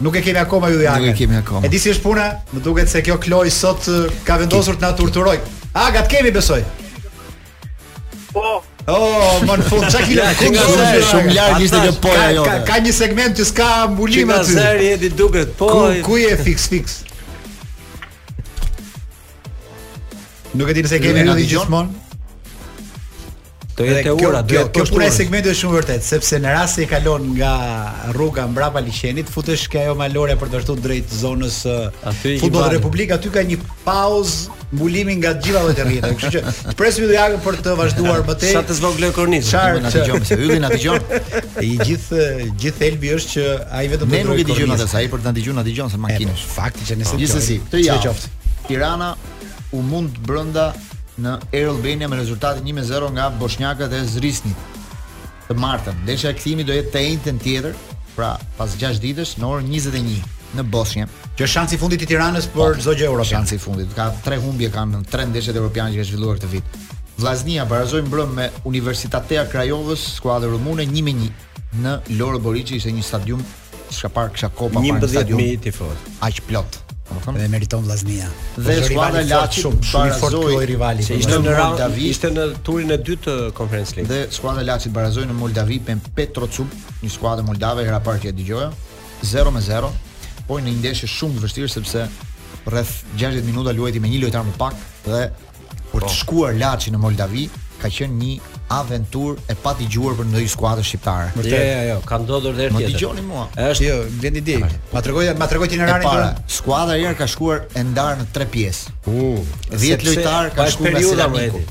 Nuk 0.03 0.17
e 0.17 0.21
kemi 0.21 0.39
akoma 0.39 0.69
ju 0.69 0.81
jakën. 0.83 1.05
Nuk 1.07 1.15
e 1.15 1.19
kemi 1.19 1.37
akoma. 1.39 1.67
E 1.67 1.71
di 1.71 1.79
si 1.79 1.93
është 1.95 2.03
puna? 2.03 2.25
Më 2.57 2.63
duket 2.65 2.91
se 2.91 3.03
kjo 3.07 3.17
Kloj 3.23 3.51
sot 3.55 3.87
ka 4.27 4.39
vendosur 4.41 4.75
të 4.79 4.89
na 4.89 4.93
turturoj. 4.99 5.37
Aga, 5.73 6.03
të 6.03 6.17
kemi 6.17 6.33
besoj. 6.35 6.63
Po. 8.33 8.59
Oh, 8.91 9.39
më 9.47 9.57
në 9.61 9.67
fund, 9.69 9.87
çak 9.95 10.09
i 10.11 10.17
Shumë 10.19 11.35
larg 11.39 11.63
ishte 11.63 11.83
kjo 11.85 11.95
poja 12.03 12.27
jote. 12.35 12.51
Ka, 12.51 12.65
ka, 12.65 12.65
ka 12.73 12.81
një 12.83 12.95
segment 12.97 13.39
që 13.39 13.47
s'ka 13.53 13.71
mbulim 13.93 14.33
aty. 14.35 14.51
Çfarë 14.51 14.67
seri 14.67 14.91
e 14.97 15.01
di 15.05 15.13
duket? 15.23 15.55
Po. 15.61 15.71
Ku, 15.71 16.03
ku 16.09 16.19
je 16.19 16.35
fix 16.43 16.67
fix? 16.73 16.99
Nuk 20.59 20.67
e 20.69 20.75
di 20.81 20.89
nëse 20.89 20.99
kemi 21.01 21.29
në 21.31 21.39
gjithmonë. 21.47 22.02
Do 23.77 23.85
jetë 23.89 24.11
ora, 24.29 24.41
do 24.45 24.53
jetë 24.53 24.73
kjo 24.77 24.85
punë 24.93 25.07
segmenti 25.17 25.49
është 25.49 25.59
shumë 25.63 25.75
vërtet, 25.79 26.03
sepse 26.05 26.37
në 26.43 26.51
rast 26.59 26.77
se 26.77 26.83
i 26.85 26.89
kalon 26.91 27.23
nga 27.39 27.53
rruga 28.13 28.45
mbrapa 28.51 28.83
liçenit, 28.85 29.31
futesh 29.33 29.65
ke 29.73 29.81
ajo 29.87 29.95
malore 29.97 30.35
për 30.41 30.51
të 30.53 30.59
vërtetuar 30.61 30.83
drejt 30.85 31.15
zonës 31.23 31.57
futbollit 32.43 32.77
Republik, 32.77 33.15
aty 33.17 33.31
ka 33.33 33.45
një 33.49 33.57
pauzë 33.87 34.59
mbulimi 34.75 35.17
nga 35.23 35.33
gjitha 35.41 35.63
vetë 35.71 35.87
rrjete, 35.89 36.13
kështu 36.21 36.35
që 36.37 36.45
të 36.69 36.77
presim 36.83 37.09
do 37.09 37.17
jaqën 37.17 37.43
për 37.49 37.59
të 37.65 37.75
vazhduar 37.81 38.23
më 38.29 38.37
tej. 38.45 38.53
Sa 38.59 38.63
të 38.69 38.77
zgjoj 38.83 39.13
kronikën, 39.17 39.83
na 39.87 39.93
dëgjojmë 39.97 40.29
se 40.33 40.41
hylli 40.43 40.61
na 40.67 40.71
dëgjon. 40.75 41.11
E 41.65 41.73
gjithë 41.89 42.31
gjithë 42.67 42.87
helbi 42.91 43.15
është 43.17 43.37
që 43.39 43.51
ai 43.81 43.85
vetëm 43.95 44.01
do 44.05 44.13
të 44.13 44.23
dëgjojë. 44.23 44.29
Ne 44.29 44.29
nuk 44.29 44.45
e 44.45 44.49
dëgjojmë 44.53 44.77
atë 44.77 44.91
sa 44.93 45.01
ai 45.01 45.09
për 45.13 45.25
të 45.25 45.33
na 45.33 45.37
dëgjuar, 45.41 45.59
na 45.63 45.67
dëgjon 45.71 45.95
se 45.97 46.03
makinë. 46.05 46.37
Fakti 46.53 46.91
që 46.93 47.01
ne 47.01 47.09
sot. 47.09 47.21
Gjithsesi, 47.25 47.61
të 47.73 47.85
jaqë. 47.87 48.17
Tirana 48.69 49.15
u 49.73 49.81
mund 49.85 50.19
brenda 50.29 50.71
në 51.21 51.33
Air 51.53 51.69
Albania 51.73 52.09
me 52.09 52.17
rezultatin 52.17 52.65
1-0 52.73 53.11
nga 53.17 53.31
Bosnjaka 53.41 53.89
e 53.93 54.05
Zrisnit. 54.09 54.79
Të 55.49 55.57
martën, 55.59 55.97
ndeshja 56.07 56.31
e 56.33 56.39
kthimit 56.39 56.69
do 56.69 56.77
jetë 56.77 56.93
të 56.95 57.03
njëjtën 57.07 57.41
tjetër, 57.43 57.77
pra 58.17 58.35
pas 58.57 58.77
6 58.81 59.01
ditësh 59.03 59.35
në 59.41 59.49
orën 59.51 59.69
21 59.69 60.23
në 60.57 60.65
Bosnjë. 60.71 61.07
Që 61.37 61.39
shansi 61.39 61.53
shansi 61.55 61.79
fundit 61.81 62.03
i 62.05 62.09
Tiranës 62.09 62.49
për 62.55 62.79
çdo 62.81 62.93
po, 62.95 62.99
gjë 63.01 63.09
europiane. 63.09 63.47
Shansi 63.47 63.59
fundit. 63.61 63.95
Ka 63.97 64.11
tre 64.25 64.39
humbje 64.41 64.71
kanë 64.75 65.01
në 65.01 65.11
tre 65.13 65.27
ndeshjet 65.31 65.57
evropiane 65.57 65.93
që 65.97 66.01
ka 66.03 66.09
zhvilluar 66.09 66.39
këtë 66.39 66.51
vit. 66.53 66.79
Vllaznia 67.19 67.67
barazoi 67.69 68.05
mbrëm 68.07 68.33
me 68.37 68.49
Universitatea 68.69 69.45
Krajovës, 69.53 70.07
skuadër 70.19 70.53
rumune 70.57 70.87
1-1 70.89 71.27
në 71.85 71.99
Loro 72.21 72.41
Boriçi 72.41 72.79
ishte 72.81 72.93
një 72.93 73.05
stadium 73.05 73.45
që 73.93 74.01
ka 74.01 74.15
parë 74.17 74.33
kësha 74.39 74.53
kopa 74.57 74.81
11.000 74.81 75.59
tifoz. 75.67 76.07
Aq 76.25 76.41
plot. 76.49 76.82
Dhe 77.21 77.47
meriton 77.49 77.83
vllaznia. 77.85 78.29
Dhe 78.57 78.79
skuadra 78.85 79.23
Laçi 79.27 79.61
shumë 79.67 80.09
i 80.09 80.15
fortë 80.21 80.41
kjo 80.53 80.63
rivali. 80.73 81.05
Ishte 81.17 81.39
në 81.39 81.55
Moldavi, 81.59 82.09
ishte 82.13 82.31
në 82.33 82.47
turin 82.67 82.93
e 82.95 82.99
dytë 83.01 83.27
të 83.27 83.37
Conference 83.59 83.97
League. 83.97 84.09
Dhe 84.11 84.33
skuadra 84.35 84.65
Laçi 84.67 84.93
barazoi 84.95 85.27
në 85.31 85.37
Moldavi 85.37 85.81
me 85.89 85.99
Petrocub, 86.19 86.75
një 87.03 87.11
skuadër 87.17 87.45
moldave 87.49 87.85
era 87.87 88.01
parti 88.01 88.31
e 88.31 88.35
dëgjoja. 88.39 88.71
0 89.35 89.53
me 89.55 89.61
0, 89.63 89.91
po 90.49 90.59
një 90.59 90.77
ndeshje 90.81 91.09
shumë 91.17 91.39
të 91.39 91.45
vështirë 91.45 91.73
sepse 91.77 92.07
rreth 92.67 92.95
60 93.21 93.45
minuta 93.47 93.73
luajti 93.75 94.01
me 94.03 94.09
një 94.11 94.23
lojtar 94.25 94.45
më 94.47 94.57
pak 94.59 94.77
dhe 95.07 95.21
për 95.93 96.01
të 96.01 96.09
po. 96.09 96.17
shkuar 96.21 96.59
Laçi 96.59 96.91
në 96.95 97.01
Moldavi 97.03 97.49
ka 97.83 97.91
qenë 97.91 98.19
një 98.25 98.52
aventurë 98.73 99.41
e 99.53 99.57
pa 99.63 99.73
dëgjuar 99.79 100.15
për 100.19 100.29
ndonjë 100.31 100.53
skuadër 100.55 100.87
shqiptare. 100.87 101.29
Jo, 101.39 101.59
jo, 101.59 101.83
jo, 101.93 101.97
ka 102.09 102.19
ndodhur 102.23 102.55
edhe 102.57 102.69
herë 102.69 102.79
tjetër. 102.79 102.95
Më 102.95 102.97
dëgjoni 102.97 103.25
mua. 103.27 103.45
Është. 103.53 103.85
Jo, 103.87 103.99
vjen 104.23 104.39
di. 104.49 104.57
Ma 104.95 105.03
tregoj, 105.05 105.27
ma 105.41 105.49
tregoj 105.51 105.69
ti 105.75 105.79
në 105.81 105.89
ranin 105.91 106.09
tonë. 106.09 106.49
Skuadra 106.61 106.97
herë 106.99 107.15
ka 107.21 107.29
shkuar 107.33 107.65
e 107.77 107.85
ndarë 107.93 108.23
në 108.23 108.31
tre 108.35 108.49
pjesë. 108.55 108.95
U, 109.11 109.29
10 109.75 110.07
lojtar 110.09 110.53
ka 110.57 110.65
po 110.65 110.71
shkuar 110.79 110.97
në 110.97 111.07
Selaniku. 111.13 111.63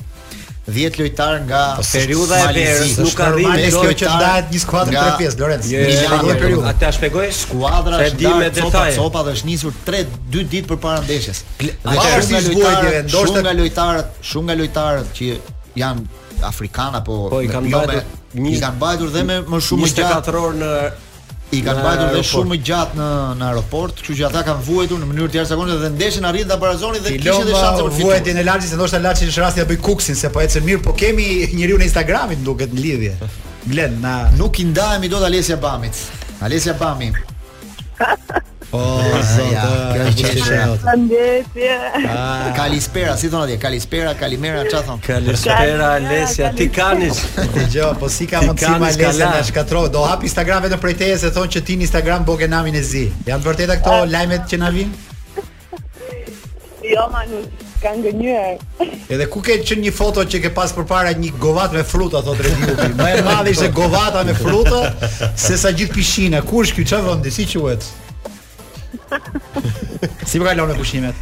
10 0.62 0.94
lojtar 1.00 1.40
nga 1.42 1.60
po, 1.74 1.82
periudha 1.90 2.36
e 2.52 2.52
Verës 2.62 2.92
nuk 3.02 3.16
ka 3.18 3.32
rrit 3.32 3.74
dot 3.74 3.88
që, 3.88 3.96
që 3.98 4.12
ndahet 4.12 4.52
një 4.54 4.60
skuadër 4.62 4.94
tre 4.94 5.16
pjesë 5.18 5.40
Lorenz. 5.40 5.70
Jo, 5.72 5.80
jo, 5.82 5.96
jo, 6.12 6.20
një 6.28 6.36
periudhë. 6.38 6.68
Atë 6.70 6.90
shpjegoj. 7.00 7.26
Skuadra 7.34 7.98
është 8.04 8.20
di 8.20 8.28
me 8.38 8.50
detaje. 8.60 8.94
Copa 8.94 9.24
dhe 9.26 9.34
është 9.34 9.48
nisur 9.50 9.74
3 9.90 10.04
2 10.38 10.46
ditë 10.54 10.70
përpara 10.70 11.02
ndeshjes. 11.02 11.40
Atë 11.82 12.08
shumë 12.28 12.44
zgjuar 12.46 12.86
ndoshta 13.10 13.42
nga 13.48 13.56
lojtarët, 13.58 14.14
shumë 14.30 14.52
nga 14.52 14.58
lojtarët 14.62 15.10
që 15.18 15.32
janë 15.82 16.21
afrikan 16.42 16.94
apo 16.98 17.28
po 17.30 17.40
i 17.42 17.48
kanë 17.50 17.70
bajtur 17.74 18.02
një 18.42 18.52
i 18.56 18.60
kanë 18.62 18.76
mbajtur 18.78 19.10
dhe 19.16 19.24
me 19.28 19.38
më 19.48 19.62
shumë 19.68 19.86
një 19.88 19.94
gjatë 19.94 20.34
24 20.34 20.42
orë 20.42 20.60
në 20.60 20.70
i 21.52 21.58
kanë 21.66 21.82
bajtur 21.84 22.10
dhe 22.16 22.22
shumë 22.30 22.50
më 22.54 22.60
gjatë 22.68 22.98
në 22.98 23.08
në 23.40 23.48
aeroport, 23.48 24.00
kështu 24.02 24.16
që 24.20 24.26
ata 24.30 24.42
kanë 24.48 24.64
vuajtur 24.68 25.00
në 25.02 25.08
mënyrë 25.10 25.30
të 25.34 25.40
jashtëzakonshme 25.40 25.80
dhe 25.82 25.90
ndeshën 25.96 26.28
arritën 26.30 26.50
nga 26.52 26.58
barazoni 26.64 27.02
dhe 27.02 27.16
kishin 27.16 27.48
dhe 27.48 27.56
shanse 27.56 27.82
për 27.82 27.96
fitore. 27.96 28.06
Vuajtjen 28.10 28.40
e 28.42 28.46
Laçit, 28.46 28.76
ndoshta 28.78 29.00
Laçi 29.04 29.28
është 29.30 29.44
rasti 29.44 29.64
apo 29.64 29.72
bëj 29.74 29.82
Kuksin 29.88 30.16
se 30.22 30.30
po 30.34 30.42
ecën 30.44 30.64
mirë, 30.68 30.82
po 30.86 30.94
kemi 30.98 31.26
njeriu 31.52 31.80
në 31.82 31.90
Instagramit 31.90 32.42
duket 32.46 32.72
në 32.72 32.86
lidhje. 32.86 33.32
Glen, 33.70 34.00
na 34.02 34.14
nuk 34.38 34.58
i 34.62 34.70
ndajemi 34.70 35.12
dot 35.12 35.22
Alesia 35.28 35.56
Bamit. 35.62 36.00
Alesia 36.40 36.74
Bami. 36.80 37.12
Po, 38.72 38.80
sa 39.28 39.42
ja, 39.52 39.62
ka 39.92 40.04
qeshë. 40.16 40.58
Faleminderit. 40.80 41.44
Ah. 42.08 42.46
Kalispera, 42.56 43.18
si 43.20 43.28
thon 43.28 43.42
atje? 43.44 43.58
Kalispera, 43.60 44.14
Kalimera, 44.16 44.62
ç'a 44.64 44.80
thon? 44.86 44.98
Kalispera, 45.04 45.90
lesja, 46.06 46.48
ti 46.56 46.70
kanis. 46.72 47.20
Dgjoj, 47.52 47.90
po 48.00 48.08
si 48.08 48.24
ka 48.30 48.40
mundsi 48.40 48.64
ma 48.80 48.86
Alesia 48.88 49.28
na 49.28 49.42
shkatroj. 49.44 49.90
Do 49.92 50.06
hap 50.08 50.24
Instagram 50.24 50.64
vetëm 50.64 50.80
prej 50.86 50.96
teje 51.04 51.18
se 51.26 51.30
thon 51.36 51.52
që 51.52 51.60
ti 51.68 51.76
në 51.76 51.84
Instagram 51.84 52.24
bogen 52.24 52.54
namin 52.56 52.80
e 52.80 52.80
zi. 52.82 53.04
Jan 53.28 53.44
vërteta 53.44 53.76
këto 53.82 53.98
ah. 53.98 54.08
lajmet 54.14 54.48
që 54.48 54.62
na 54.64 54.70
vin? 54.72 54.94
Jo, 56.88 57.04
ma 57.12 57.26
kanë 57.84 58.08
gënjur. 58.08 58.86
Edhe 59.12 59.26
ku 59.34 59.44
ke 59.44 59.58
qenë 59.68 59.90
një 59.90 59.92
foto 59.98 60.24
që 60.24 60.40
ke 60.46 60.52
pas 60.56 60.72
përpara 60.78 61.12
një 61.18 61.34
govat 61.42 61.76
me 61.76 61.84
fruta 61.92 62.24
thotë 62.24 62.48
Redi. 62.48 62.94
Më 62.96 63.10
e 63.20 63.24
madh 63.28 63.52
ishte 63.52 63.68
govata 63.76 64.24
me 64.24 64.32
fruta 64.38 64.86
se 65.36 65.60
sa 65.60 65.74
gjithë 65.76 65.98
pishina. 66.00 66.40
Kush 66.40 66.72
ky 66.72 66.86
ç'a 66.88 67.02
si 67.28 67.44
quhet? 67.58 67.92
si 70.30 70.40
më 70.40 70.44
po 70.44 70.48
kalon 70.50 70.72
në 70.72 70.78
pushimet? 70.78 71.20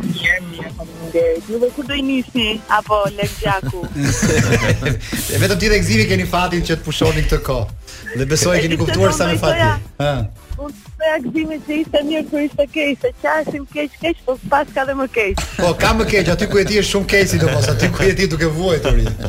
Mirë, 0.00 0.38
mirë, 0.50 1.70
ku 1.74 1.84
do 1.86 1.96
i 1.96 2.02
nisni 2.04 2.46
apo 2.76 2.98
Lek 3.16 3.32
Gjaku? 3.40 3.80
e 3.96 5.40
vetëm 5.42 5.58
ti 5.60 5.70
dhe 5.72 5.78
Gzimi 5.82 6.06
keni 6.10 6.26
fatin 6.30 6.62
që 6.64 6.76
të 6.80 6.86
pushoni 6.86 7.24
këtë 7.26 7.40
kohë. 7.46 7.80
Dhe 8.20 8.26
besoj 8.30 8.56
keni 8.62 8.78
kuptuar 8.80 9.14
sa 9.16 9.28
më 9.30 9.38
fat. 9.40 9.82
Ëh. 10.00 10.22
Unë 10.60 10.78
të 10.84 11.04
reagzimi 11.04 11.58
që 11.66 11.76
ishte 11.82 12.00
mirë 12.06 12.24
kër 12.32 12.46
ishte 12.48 12.66
kej, 12.74 12.90
se 13.02 13.12
qasim 13.22 13.62
keq, 13.74 13.94
keq, 14.02 14.22
po 14.26 14.34
së 14.40 14.50
pas 14.52 14.74
ka 14.74 14.84
dhe 14.88 14.96
më 15.00 15.06
keq. 15.14 15.44
Po, 15.56 15.72
ka 15.80 15.94
më 15.96 16.06
keq, 16.12 16.32
aty 16.34 16.48
ku 16.52 16.60
e 16.60 16.66
ti 16.68 16.82
shumë 16.92 17.08
keq, 17.14 17.30
si 17.32 17.40
do 17.40 17.50
aty 17.74 17.88
ku 17.94 18.04
e 18.06 18.10
di 18.18 18.28
duke 18.34 18.50
vuaj 18.56 18.82
të 18.84 18.98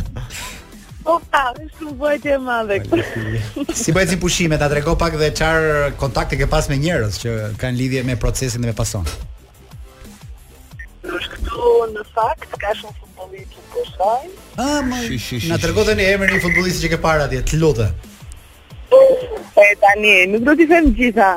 Po, 1.02 1.18
pa, 1.34 1.48
është 1.58 1.80
shumë 1.80 1.94
vojtë 1.98 2.32
e 2.36 2.38
madhe. 2.46 2.78
Si 3.74 3.94
bëhet 3.96 4.12
si 4.14 4.18
pushime, 4.22 4.58
ta 4.62 4.68
trego 4.70 4.94
pak 5.02 5.16
dhe 5.18 5.32
çfarë 5.34 5.94
kontakte 6.02 6.38
ke 6.38 6.46
pas 6.52 6.68
me 6.70 6.78
njerëz 6.78 7.18
që 7.24 7.32
kanë 7.62 7.80
lidhje 7.80 8.04
me 8.06 8.16
procesin 8.22 8.62
dhe 8.62 8.70
me 8.70 8.76
pason. 8.78 9.08
Është 11.02 11.40
këtu 11.40 11.72
në 11.96 12.04
fakt 12.14 12.54
ka 12.62 12.76
shumë 12.84 12.94
futbollistë 13.00 13.66
të 13.74 13.86
shajm. 13.90 14.36
Ah, 14.68 14.78
na 15.50 15.60
tregon 15.64 15.90
tani 15.90 16.06
emrin 16.14 16.38
e 16.38 16.44
futbollistit 16.44 16.86
që 16.86 16.94
ke 16.94 17.02
parë 17.08 17.26
atje, 17.30 17.42
të 17.50 17.62
lutem. 17.64 17.98
e 19.66 19.72
tani, 19.86 20.14
nuk 20.36 20.44
do 20.46 20.54
t'i 20.60 20.66
them 20.70 20.94
gjitha. 20.94 21.32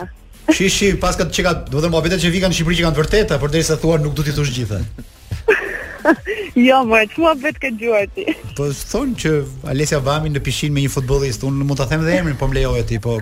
Shi, 0.53 0.69
shi, 0.69 0.91
këtë 1.01 1.31
që 1.33 1.41
qekat, 1.41 1.69
do 1.73 1.81
të 1.81 1.87
më 1.89 1.93
po, 1.97 2.01
abitet 2.05 2.21
që 2.21 2.31
vika 2.35 2.49
në 2.51 2.55
Shqipëri 2.57 2.77
që 2.79 2.85
kanë 2.85 2.97
të 2.97 3.01
vërteta, 3.01 3.41
për 3.43 3.53
deri 3.53 3.65
sa 3.65 3.77
thua 3.81 3.97
nuk 3.99 4.13
do 4.15 4.23
t'i 4.27 4.33
thush 4.37 4.53
gjitha. 4.53 4.79
jo, 6.67 6.77
më 6.89 7.01
e 7.05 7.09
thua 7.15 7.33
vetë 7.45 7.61
ke 7.63 7.71
Gjorti. 7.81 8.25
Po 8.59 8.69
thonë 8.93 9.17
që 9.23 9.33
Alesja 9.73 10.01
Vami 10.05 10.33
në 10.35 10.43
pishin 10.47 10.75
me 10.77 10.85
një 10.85 10.93
futbollist, 10.99 11.45
unë 11.49 11.65
mund 11.67 11.81
ta 11.81 11.87
them 11.91 12.05
edhe 12.05 12.19
emrin, 12.21 12.39
po 12.41 12.49
më 12.51 12.63
e 12.85 12.85
ti, 12.89 12.99
po 12.99 13.19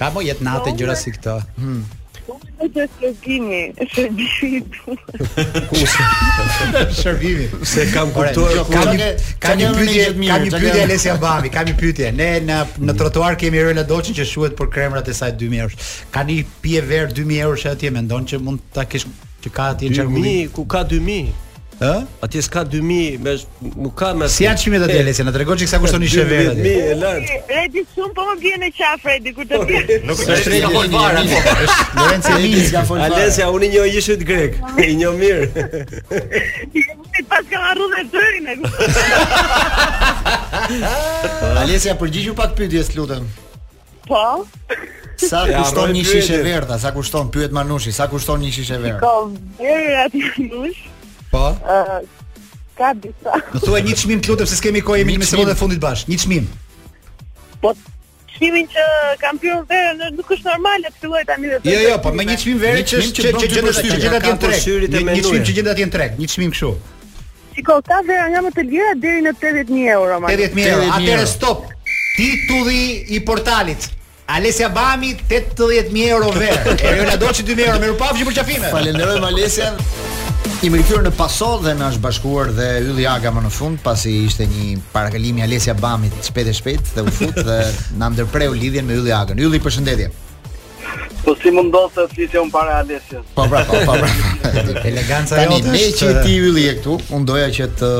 Ka 0.00 0.08
mo 0.14 0.24
jetë 0.24 0.48
natë 0.48 0.70
po, 0.72 0.78
gjëra 0.80 0.96
si 0.98 1.12
këto. 1.18 1.38
Hmm. 1.60 1.82
Po 2.22 2.36
më 2.58 2.66
duhet 2.70 2.92
të 3.00 3.08
shërbimi 3.12 3.62
është 3.84 4.04
bëri. 4.14 4.60
Kusht. 4.70 5.96
Shërbimi, 7.00 7.48
se 7.66 7.86
kam 7.94 8.12
kuptuar. 8.14 8.54
Jo, 8.60 8.62
ka 8.70 8.84
një 8.92 9.08
ka 9.46 9.56
një 9.58 9.70
pyetje, 9.80 10.06
ka 10.28 10.38
një 10.44 10.50
pyetje 10.60 10.84
Alesia 10.86 11.16
Babi, 11.24 11.50
ka 11.56 11.64
një 11.66 11.74
pyetje. 11.80 12.12
Ne 12.20 12.30
në 12.46 12.60
në 12.86 12.96
trotuar 13.00 13.38
kemi 13.40 13.64
Rola 13.64 13.82
Doçin 13.90 14.14
që 14.20 14.28
shuhet 14.34 14.54
për 14.60 14.70
kremrat 14.76 15.10
e 15.10 15.16
saj 15.18 15.34
2000 15.42 15.64
euro. 15.64 15.92
Ka 16.14 16.22
një 16.30 16.38
pije 16.62 16.84
verë 16.92 17.10
2000 17.18 17.42
euro 17.48 17.58
që 17.64 17.74
atje 17.74 17.94
mendon 17.98 18.30
që 18.32 18.42
mund 18.46 18.62
ta 18.76 18.86
kish 18.86 19.08
që 19.42 19.50
ka 19.56 19.72
atje 19.74 19.90
çarmë. 19.98 20.22
2000 20.22 20.52
ku 20.54 20.68
ka 20.70 20.86
2.000? 20.94 21.40
Ë? 21.82 22.06
Atje 22.22 22.42
s'ka 22.46 22.62
2000, 22.68 23.18
më 23.22 23.32
nuk 23.82 23.94
ka 23.98 24.12
më. 24.14 24.28
Si 24.30 24.44
ja 24.46 24.52
çmi 24.58 24.78
do 24.78 24.86
të 24.86 24.98
dalë, 25.00 25.12
se 25.18 25.24
na 25.26 25.32
tregon 25.34 25.58
çka 25.58 25.80
kushton 25.82 26.04
vera 26.04 26.12
çevë. 26.14 26.36
2000 26.58 26.68
e 26.70 26.98
lart. 27.00 27.32
Redi 27.50 27.82
shumë 27.94 28.14
po 28.14 28.26
më 28.28 28.36
vjen 28.44 28.62
në 28.62 28.68
qafë 28.76 29.10
redi 29.10 29.32
kur 29.34 29.48
të 29.50 29.58
bëj. 29.62 29.90
Nuk 30.06 30.20
është 30.22 30.36
shtri 30.42 30.60
ka 30.62 30.70
fol 30.76 30.86
varë. 30.92 31.24
Është 31.24 31.40
po. 31.48 31.86
Lorenzo 31.98 32.36
Lins 32.44 32.70
ka 32.76 32.84
fol 32.90 33.02
varë. 33.02 33.16
Alesia 33.18 33.48
unë 33.56 33.70
një 33.74 33.86
ishit 34.02 34.22
grek, 34.28 34.60
i 34.86 34.92
njoh 35.00 35.18
mirë. 35.18 35.64
Ti 36.76 36.86
e 37.18 37.24
pas 37.32 37.50
ka 37.50 37.64
marrë 37.64 37.90
në 37.96 38.06
trenin. 38.14 38.70
Alesia 41.64 41.98
përgjigju 42.04 42.36
pak 42.42 42.54
pyetjes, 42.62 42.94
lutem. 42.98 43.26
Po. 44.06 44.22
Sa 45.22 45.42
kushton 45.50 45.96
një 45.98 46.06
shishe 46.12 46.38
verdha, 46.46 46.78
sa 46.82 46.94
kushton 46.94 47.28
pyet 47.34 47.50
Manushi, 47.54 47.90
sa 47.94 48.06
kushton 48.10 48.40
një 48.46 48.54
shishe 48.54 48.78
verdha? 48.82 49.02
Ka 49.02 49.66
verdha 49.66 50.08
ti 50.14 50.24
Manushi. 50.40 50.90
Po. 51.34 51.46
Ëh, 51.48 52.00
ka 52.78 52.88
disa. 53.02 53.32
Do 53.54 53.58
thua 53.58 53.64
thuaj 53.72 53.82
një 53.88 53.94
çmim 54.02 54.20
të 54.20 54.32
lutem 54.34 54.48
se 54.50 54.58
s'kemi 54.60 54.82
kohë 54.84 55.00
jemi 55.00 55.14
në 55.22 55.28
sezonin 55.30 55.54
e 55.54 55.56
fundit 55.56 55.80
bash. 55.84 56.04
Një 56.12 56.18
çmim. 56.26 56.46
Po. 57.64 57.72
Çmimin 58.32 58.68
që 58.72 58.82
kam 59.22 59.36
pyetur 59.40 59.64
verë, 59.70 60.08
nuk 60.16 60.30
është 60.34 60.48
normale 60.48 60.88
të 60.90 61.00
filloj 61.02 61.22
tani 61.28 61.50
vetëm. 61.52 61.68
Jo, 61.68 61.80
jo, 61.86 61.96
po 62.04 62.12
me 62.16 62.24
një 62.30 62.36
çmim 62.42 62.60
verë 62.62 62.84
që 62.90 63.00
që 63.02 63.28
që 63.28 63.50
gjendja 63.52 63.94
që 64.90 64.90
janë 64.90 64.90
tre. 64.96 64.98
Një 64.98 65.22
çmim 65.26 65.46
që 65.48 65.56
gjendja 65.56 65.74
janë 65.82 65.94
tre. 65.96 66.08
Një 66.20 66.28
çmim 66.34 66.52
kështu. 66.52 66.72
Shiko, 67.52 67.78
ka 67.88 68.00
vera 68.08 68.28
nga 68.32 68.44
më 68.46 68.52
të 68.56 68.66
lira 68.68 68.92
deri 69.02 69.24
në 69.26 69.34
80000 69.36 69.92
euro 69.96 70.20
më. 70.24 70.32
80000 70.32 70.72
euro. 70.72 70.90
Atëre 70.98 71.26
stop. 71.32 71.64
Titulli 72.16 72.84
i 73.16 73.22
portalit. 73.28 73.88
Alesja 74.36 74.70
Bami 74.72 75.14
80000 75.28 76.08
euro 76.08 76.32
vetë. 76.36 76.78
E 76.88 77.18
doçi 77.20 77.44
2000 77.44 77.66
euro 77.68 77.84
me 77.84 77.92
rupaf 77.94 78.16
për 78.20 78.38
çafime. 78.40 78.72
Falenderoj 78.72 79.28
Alesjan. 79.28 79.76
I 80.64 80.68
më 80.70 80.78
rikyrë 80.78 81.02
në 81.08 81.12
paso 81.18 81.46
dhe 81.62 81.72
në 81.78 81.88
është 81.90 82.02
bashkuar 82.02 82.50
dhe 82.54 82.66
Ylli 82.84 83.04
Aga 83.10 83.30
më 83.34 83.42
në 83.46 83.50
fund 83.54 83.80
Pasi 83.82 84.10
ishte 84.28 84.46
një 84.50 84.76
parakalimi 84.94 85.42
Alesja 85.44 85.74
Bamit 85.78 86.14
shpet 86.26 86.50
e 86.50 86.54
shpet 86.56 86.90
dhe 86.96 87.04
u 87.06 87.12
fut 87.14 87.38
Dhe 87.38 87.58
në 88.00 88.08
ndërpreu 88.16 88.54
lidhjen 88.58 88.86
me 88.88 88.96
Ylli 89.00 89.12
Aga 89.14 89.36
Ylli 89.38 89.60
përshëndetje 89.62 90.08
Po 91.22 91.34
si 91.42 91.50
mund 91.54 91.70
ndodhë 91.70 91.94
të 91.98 92.06
flitë 92.14 92.42
unë 92.42 92.54
para 92.56 92.80
Alesjës 92.82 93.26
Po 93.36 93.46
pra, 93.52 93.62
po, 93.66 93.80
po 93.86 93.98
pra 93.98 94.12
Eleganca 94.90 95.38
otështë. 95.38 95.42
është 95.42 95.62
Tani, 95.66 95.72
me 95.74 95.86
që 96.00 96.12
ti 96.26 96.36
Ylli 96.42 96.66
e 96.72 96.76
këtu 96.80 96.98
Unë 97.18 97.30
doja 97.30 97.50
që 97.58 97.70
të 97.78 97.92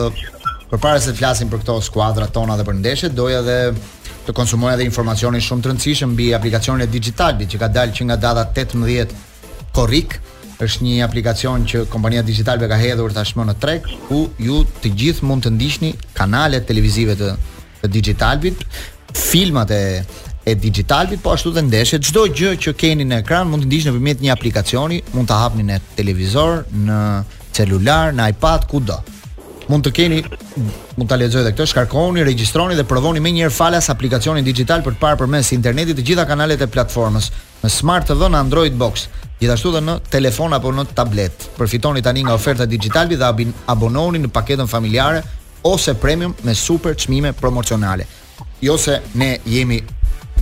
Për 0.73 0.81
pare 0.87 1.03
se 1.05 1.13
të 1.13 1.19
flasim 1.19 1.51
për 1.53 1.61
këto 1.63 1.79
skuadra 1.85 2.31
tona 2.33 2.59
dhe 2.59 2.65
për 2.67 2.79
ndeshet 2.81 3.15
Doja 3.19 3.43
dhe 3.47 3.59
të 4.27 4.35
konsumoja 4.39 4.77
dhe 4.79 4.85
informacionin 4.87 5.43
shumë 5.43 5.65
të 5.65 5.69
rëndësishëm 5.73 6.13
mbi 6.15 6.29
aplikacionin 6.39 6.85
e 6.85 6.87
digitalit 6.87 7.51
që 7.51 7.59
ka 7.59 7.69
dalë 7.75 7.97
që 7.97 8.05
nga 8.07 8.17
data 8.23 8.45
18 8.55 9.17
korik 9.75 10.15
është 10.63 10.85
një 10.87 10.97
aplikacion 11.05 11.65
që 11.69 11.85
kompania 11.93 12.23
digitalve 12.27 12.69
ka 12.71 12.77
hedhur 12.79 13.15
tashmë 13.17 13.47
në 13.49 13.55
treg 13.63 13.87
ku 14.09 14.23
ju 14.41 14.61
të 14.83 14.93
gjithë 15.01 15.27
mund 15.29 15.47
të 15.47 15.53
ndiqni 15.57 15.93
kanalet 16.17 16.67
televizive 16.69 17.17
të, 17.19 17.31
të 17.83 17.91
digitalbit, 17.97 18.67
filmat 19.13 19.75
e 19.79 19.83
e 20.51 20.57
digitalbit, 20.59 21.21
po 21.23 21.31
ashtu 21.31 21.53
dhe 21.55 21.63
ndeshe, 21.63 22.01
gjdo 22.03 22.25
gjë 22.39 22.49
që 22.65 22.73
keni 22.75 23.05
në 23.07 23.21
ekran, 23.21 23.47
mund 23.47 23.63
të 23.63 23.69
ndishtë 23.69 23.91
në 23.93 23.97
përmjet 23.97 24.25
një 24.27 24.33
aplikacioni, 24.33 24.97
mund 25.15 25.29
të 25.31 25.37
hapni 25.39 25.63
në 25.69 25.77
televizor, 25.95 26.65
në 26.89 26.97
celular, 27.55 28.09
në 28.19 28.27
iPad, 28.33 28.65
ku 28.73 28.81
do. 28.83 28.97
Mund 29.71 29.87
të 29.87 29.93
keni, 30.01 30.19
mund 30.99 31.07
të 31.13 31.21
lezoj 31.23 31.45
dhe 31.47 31.53
këto, 31.55 31.69
shkarkoni, 31.71 32.27
registroni 32.27 32.75
dhe 32.75 32.83
provoni 32.91 33.23
me 33.23 33.31
njërë 33.37 33.55
falas 33.55 33.87
aplikacioni 33.95 34.43
digital 34.43 34.83
për 34.83 34.99
parë 35.05 35.23
për 35.23 35.31
mes 35.31 35.53
internetit 35.55 36.01
të 36.01 36.09
gjitha 36.11 36.27
kanalet 36.33 36.67
e 36.67 36.71
platformës, 36.75 37.31
në 37.63 37.71
smart 37.79 38.11
të 38.11 38.19
në 38.27 38.43
Android 38.43 38.75
Box, 38.83 39.07
Gjithashtu 39.43 39.73
dhe 39.75 39.81
në 39.83 39.95
telefon 40.13 40.55
apo 40.55 40.71
në 40.71 40.85
tablet. 40.95 41.47
Përfitoni 41.57 42.03
tani 42.07 42.23
nga 42.27 42.35
oferta 42.39 42.67
Digitalbi 42.71 43.17
dhe 43.19 43.27
abononi 43.73 44.21
në 44.23 44.31
paketën 44.33 44.69
familjare 44.71 45.23
ose 45.67 45.95
premium 45.99 46.35
me 46.47 46.55
super 46.55 46.95
çmime 46.99 47.33
promocionale. 47.39 48.07
Jo 48.63 48.77
se 48.79 49.01
ne 49.19 49.33
jemi 49.51 49.81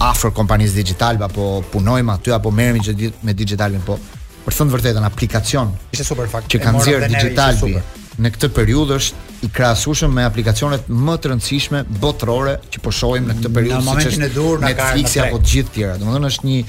afër 0.04 0.32
kompanisë 0.36 0.76
Digital, 0.80 1.20
apo 1.24 1.62
punojmë 1.72 2.12
aty 2.16 2.34
apo 2.36 2.52
merremi 2.52 2.84
çdo 2.84 2.96
ditë 2.98 3.24
me 3.24 3.32
Digitalbin, 3.40 3.80
po 3.88 3.96
për 4.44 4.52
të 4.52 4.58
thënë 4.58 4.74
vërtetën 4.74 5.06
aplikacion 5.08 5.72
është 5.96 6.06
super 6.10 6.28
fakt 6.32 6.52
që 6.52 6.60
kanë 6.60 6.82
dhënë 6.84 7.08
Digitalbi 7.12 7.74
në 8.20 8.32
këtë 8.34 8.50
periudhë 8.56 8.96
është 9.00 9.26
i 9.46 9.50
krahasueshëm 9.56 10.12
me 10.12 10.24
aplikacionet 10.28 10.88
më 10.90 11.14
të 11.22 11.30
rëndësishme 11.32 11.80
botërore 12.02 12.58
që 12.72 12.82
po 12.84 12.92
shohim 12.92 13.28
në 13.30 13.36
këtë 13.38 13.52
periudhë 13.56 13.96
siç 14.00 14.08
është 14.12 14.48
Netflix 14.66 15.16
apo 15.24 15.40
të 15.40 15.50
gjithë 15.54 15.74
tjerat. 15.78 16.02
Domethënë 16.04 16.32
është 16.32 16.50
një 16.50 16.60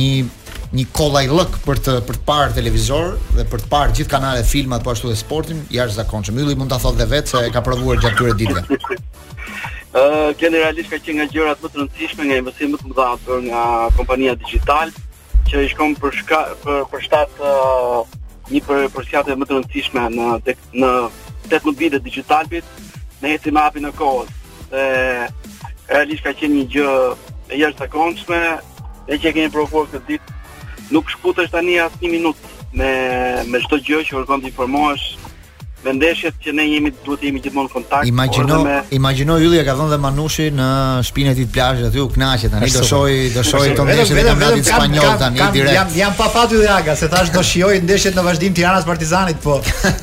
një 0.00 0.10
një 0.74 0.86
kollaj 0.96 1.26
lëk 1.30 1.54
për 1.64 1.78
të 1.86 1.92
për 2.08 2.16
të 2.18 2.24
parë 2.26 2.54
televizor 2.56 3.10
dhe 3.36 3.44
për 3.50 3.62
të 3.62 3.68
parë 3.70 3.94
gjithë 3.98 4.10
kanalet 4.10 4.48
filmat 4.50 4.82
po 4.82 4.90
ashtu 4.94 5.10
dhe 5.12 5.18
sportin 5.20 5.60
jashtëzakonshëm. 5.70 6.40
Ylli 6.42 6.56
mund 6.58 6.72
ta 6.72 6.80
thotë 6.82 7.06
vetë 7.12 7.32
se 7.32 7.42
ka 7.54 7.62
provuar 7.66 8.00
gjatë 8.02 8.16
këtyre 8.16 8.36
ditëve. 8.40 8.98
Ë 9.96 10.04
generalisht 10.40 10.90
ka 10.90 10.98
qenë 10.98 11.18
nga 11.18 11.26
gjërat 11.32 11.62
më 11.64 11.70
të 11.72 11.78
rëndësishme, 11.80 12.26
nga 12.26 12.38
investimet 12.42 12.72
më 12.74 12.78
të 12.82 12.88
mëdha 12.90 13.40
nga 13.46 13.62
kompania 13.96 14.34
digital 14.42 14.90
që 15.46 15.62
i 15.62 15.70
shkon 15.70 15.94
për 16.02 16.18
shka, 16.20 16.40
për 16.64 16.82
për 16.92 17.06
shtat 17.06 17.40
uh, 17.40 18.16
një 18.50 18.62
për 18.66 18.82
përsiatë 18.96 19.36
më 19.40 19.48
të 19.48 19.56
rëndësishme 19.56 20.08
në 20.18 20.32
dek, 20.50 20.60
në 20.82 20.90
18 21.48 21.80
vite 21.80 22.02
digitalit 22.02 22.76
me 23.22 23.32
hetë 23.36 23.54
mapin 23.54 23.86
në 23.86 23.94
kohë. 23.96 24.26
realisht 25.88 26.24
ka 26.26 26.32
qenë 26.34 26.54
një 26.54 26.66
gjë 26.72 26.92
e 27.54 27.58
jashtëzakonshme 27.60 28.38
e 29.08 29.14
që 29.22 29.32
kemi 29.36 29.50
provuar 29.54 29.86
këtë 29.92 30.06
ditë 30.08 30.35
nuk 30.88 31.08
shkutesh 31.10 31.52
tani 31.54 31.78
as 31.82 31.92
një 32.02 32.10
minutë 32.12 32.54
me 32.76 32.90
me 33.52 33.62
çdo 33.64 33.78
gjë 33.80 34.02
që 34.08 34.18
kërkon 34.20 34.42
të 34.44 34.50
informohesh 34.52 35.06
me 35.86 35.92
ndeshjet 35.94 36.34
që 36.42 36.52
ne 36.58 36.64
jemi 36.66 36.90
duhet 37.04 37.20
të 37.22 37.28
jemi 37.28 37.40
gjithmonë 37.44 37.68
në 37.68 37.72
kontakt 37.72 38.04
me 38.04 38.10
imagjino 38.18 38.60
imagjino 38.98 39.36
Yllia 39.44 39.64
ka 39.68 39.76
thënë 39.78 39.92
dhe 39.92 39.98
Manushi 40.02 40.46
në 40.58 40.68
shpinën 41.06 41.32
e 41.32 41.34
tij 41.38 41.44
të 41.46 41.52
plazhit 41.56 41.86
aty 41.88 42.02
u 42.02 42.06
kënaqet 42.14 42.52
tani 42.54 42.70
do 42.74 42.82
shoj 42.90 43.18
do 43.36 43.44
shoj 43.50 43.68
të 43.78 43.86
vetëm 43.88 44.40
me 44.40 44.48
atë 44.48 44.64
spanjoll 44.68 45.14
tani 45.20 45.48
direkt 45.56 45.74
jam 45.78 45.92
jam 46.00 46.18
pa 46.18 46.28
fat 46.36 46.54
Yllia 46.58 46.78
ka 46.88 46.96
se 47.00 47.10
thash 47.14 47.32
do 47.36 47.42
shijoj 47.50 47.78
ndeshjet 47.86 48.18
në 48.18 48.26
vazhdim 48.26 48.56
Tiranës 48.58 48.86
Partizanit 48.90 49.40
po 49.44 49.58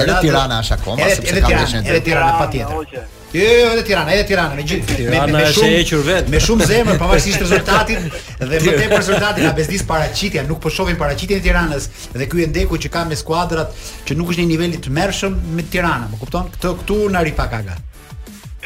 Edhe 0.00 0.20
Tirana 0.26 0.60
është 0.64 0.76
akoma 0.78 1.08
sepse 1.16 1.40
ka 1.40 1.50
ndeshjen. 1.56 1.86
Edhe 1.86 2.02
Tirana 2.08 2.32
patjetër. 2.40 3.08
Jo, 3.30 3.46
jo, 3.46 3.66
edhe 3.76 3.82
Tirana, 3.86 4.14
edhe 4.16 4.24
Tirana, 4.30 4.56
me 4.58 4.64
gjithë. 4.66 4.96
Tirana 5.00 5.42
është 5.50 5.66
e 5.66 5.74
hequr 5.74 6.02
vet. 6.08 6.30
Me 6.34 6.40
shumë 6.42 6.66
zemër, 6.70 6.96
pavarësisht 6.98 7.42
rezultatit 7.44 8.16
dhe 8.40 8.50
më 8.50 8.60
tepër 8.80 8.96
rezultatit 8.98 9.46
na 9.46 9.52
bezdis 9.58 9.84
paraqitja, 9.86 10.42
nuk 10.48 10.60
po 10.64 10.72
shohim 10.74 10.98
paraqitjen 11.00 11.38
e 11.40 11.44
Tiranës 11.44 11.86
dhe 12.16 12.26
ky 12.32 12.44
endeku 12.48 12.80
që 12.82 12.90
ka 12.96 13.04
me 13.10 13.18
skuadrat 13.18 13.76
që 14.08 14.16
nuk 14.18 14.32
është 14.34 14.44
në 14.46 14.52
niveli 14.52 14.80
të 14.82 14.94
mërshëm 14.98 15.38
me 15.54 15.66
Tirana, 15.70 16.08
më 16.10 16.18
kupton? 16.24 16.50
Këtë 16.56 16.74
këtu 16.82 16.98
na 17.14 17.22
ri 17.28 17.36
pak 17.38 17.54
aga. 17.60 17.78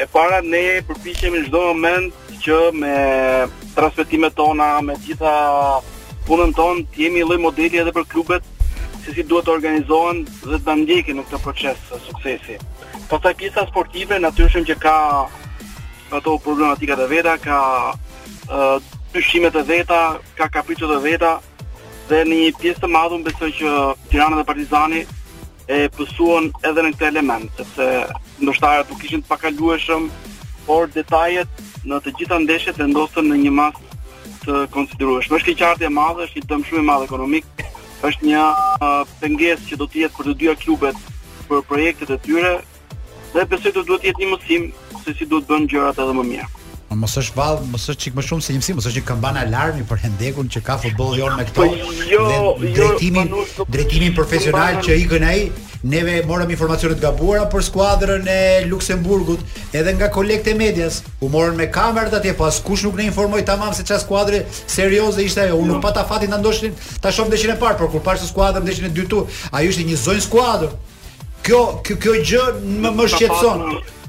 E 0.01 0.09
para 0.15 0.41
ne 0.41 0.63
përpiqemi 0.89 1.45
çdo 1.51 1.61
moment 1.67 2.25
që 2.45 2.59
me 2.81 2.95
transmetimet 3.77 4.33
tona, 4.39 4.73
me 4.87 4.97
gjitha 5.05 5.37
punën 6.25 6.55
tonë, 6.57 6.87
të 6.91 7.05
jemi 7.05 7.21
lloj 7.21 7.37
modeli 7.45 7.83
edhe 7.83 7.93
për 7.93 8.07
klubet 8.15 8.53
se 9.05 9.13
si 9.13 9.23
duhet 9.29 9.45
të 9.45 9.53
organizohen 9.53 10.23
dhe 10.49 10.57
të 10.65 10.73
ndjekin 10.81 11.19
në 11.19 11.25
këtë 11.29 11.41
proces 11.43 11.81
të 11.89 11.99
suksesi. 12.07 12.55
Pasta 13.09 13.29
po 13.31 13.37
pjesa 13.37 13.63
sportive, 13.69 14.17
natyrshëm 14.21 14.65
që 14.69 14.75
ka 14.81 14.95
ato 16.17 16.33
problematikat 16.45 16.99
e 17.03 17.07
veta, 17.11 17.35
ka 17.37 17.59
të 19.13 19.59
e 19.61 19.63
veta, 19.65 19.99
ka 20.37 20.47
kapricët 20.49 20.95
e 20.97 20.99
veta, 21.05 21.33
dhe 22.09 22.23
në 22.25 22.35
një 22.41 22.49
pjesë 22.61 22.81
të 22.83 22.87
madhën 22.95 23.23
besoj 23.25 23.51
që 23.59 23.75
Tirana 24.09 24.39
dhe 24.39 24.45
Partizani 24.49 25.05
e 25.67 25.85
pësuan 25.97 26.49
edhe 26.65 26.81
në 26.85 26.91
këtë 26.95 27.07
element, 27.11 27.49
sepse 27.57 27.87
ndoshtarë 28.41 28.87
nuk 28.89 29.05
ishin 29.05 29.21
të 29.23 29.29
pakalueshëm, 29.29 30.09
por 30.65 30.89
detajet 30.89 31.65
në 31.85 32.01
të 32.01 32.15
gjitha 32.19 32.41
ndeshjet 32.41 32.81
e 32.81 32.89
në 32.89 33.41
një 33.43 33.53
mas 33.53 33.77
të 34.45 34.65
konsiderueshme. 34.73 35.37
Është 35.37 35.51
një 35.53 35.57
qartje 35.61 35.87
e 35.89 35.93
madhe, 35.93 36.25
është 36.25 36.41
një 36.41 36.49
dëm 36.51 36.85
madh 36.85 37.05
ekonomik, 37.05 37.45
është 38.05 38.29
një 38.29 38.41
pengesë 39.21 39.69
që 39.69 39.79
do 39.81 39.87
të 39.89 40.01
jetë 40.05 40.17
për 40.19 40.29
të 40.29 40.35
dyja 40.43 40.55
klubet 40.63 40.99
për 41.49 41.63
projektet 41.71 42.13
e 42.13 42.19
tyre 42.27 42.51
dhe 43.35 43.47
besoj 43.53 43.73
të 43.79 43.85
do 43.89 43.97
të 44.01 44.11
jetë 44.11 44.23
një 44.25 44.31
mësim 44.35 44.69
se 45.05 45.17
si 45.17 45.29
duhet 45.33 45.49
bën 45.49 45.67
gjërat 45.73 46.03
edhe 46.05 46.17
më 46.21 46.27
mirë 46.33 46.51
mos 46.99 47.15
është 47.19 47.37
vallë, 47.39 47.65
mos 47.71 47.85
është 47.91 48.03
çik 48.05 48.15
më 48.17 48.23
shumë 48.29 48.45
se 48.45 48.55
një 48.55 48.61
msim, 48.63 48.77
mos 48.79 48.87
është 48.89 49.01
një 49.01 49.07
kampanë 49.09 49.41
alarmi 49.45 49.83
për 49.89 50.01
hendekun 50.05 50.49
që 50.51 50.61
ka 50.65 50.77
futbolli 50.81 51.21
jonë 51.21 51.37
me 51.41 51.45
këto. 51.49 51.61
Po 51.61 51.93
jo, 52.09 52.09
jo, 52.09 52.41
jo, 52.75 53.63
drejtimin 53.75 54.15
profesional 54.17 54.79
që 54.85 54.97
ikën 55.03 55.27
ai, 55.29 55.39
neve 55.85 56.15
morëm 56.27 56.53
informacione 56.55 56.95
të 56.97 57.03
gabuara 57.03 57.45
për 57.51 57.65
skuadrën 57.67 58.29
e 58.31 58.39
Luksemburgut, 58.69 59.43
edhe 59.77 59.93
nga 59.99 60.07
kolekte 60.13 60.55
medias, 60.57 61.03
u 61.23 61.29
morën 61.33 61.55
me 61.59 61.67
kamerat 61.71 62.15
atje, 62.19 62.33
po 62.37 62.47
askush 62.47 62.87
nuk 62.87 62.97
ne 62.97 63.09
informoi 63.11 63.43
tamam 63.45 63.73
se 63.73 63.85
çfarë 63.85 64.05
skuadre 64.05 64.43
serioze 64.65 65.23
ishte 65.27 65.45
ajo. 65.45 65.59
Unë 65.61 65.77
jo. 65.79 65.83
pata 65.85 66.05
fatin 66.09 66.33
ta 66.33 66.41
ndoshin, 66.41 66.73
ta 67.01 67.11
shoh 67.13 67.29
ndeshjen 67.29 67.55
e 67.55 67.59
parë, 67.61 67.77
por 67.81 67.91
kur 67.93 68.01
pa 68.03 68.17
skuadrën 68.19 68.63
ndeshjen 68.65 68.89
e 68.89 68.93
dytë, 68.97 69.23
ajo 69.51 69.69
ishte 69.73 69.87
një 69.91 70.01
zonjë 70.07 70.27
skuadër 70.29 70.73
kjo 71.45 71.59
kjo, 71.85 71.97
kjo 72.01 72.15
gjë 72.25 72.45
më 72.83 72.91
më 72.97 73.05
shqetëson. 73.13 73.63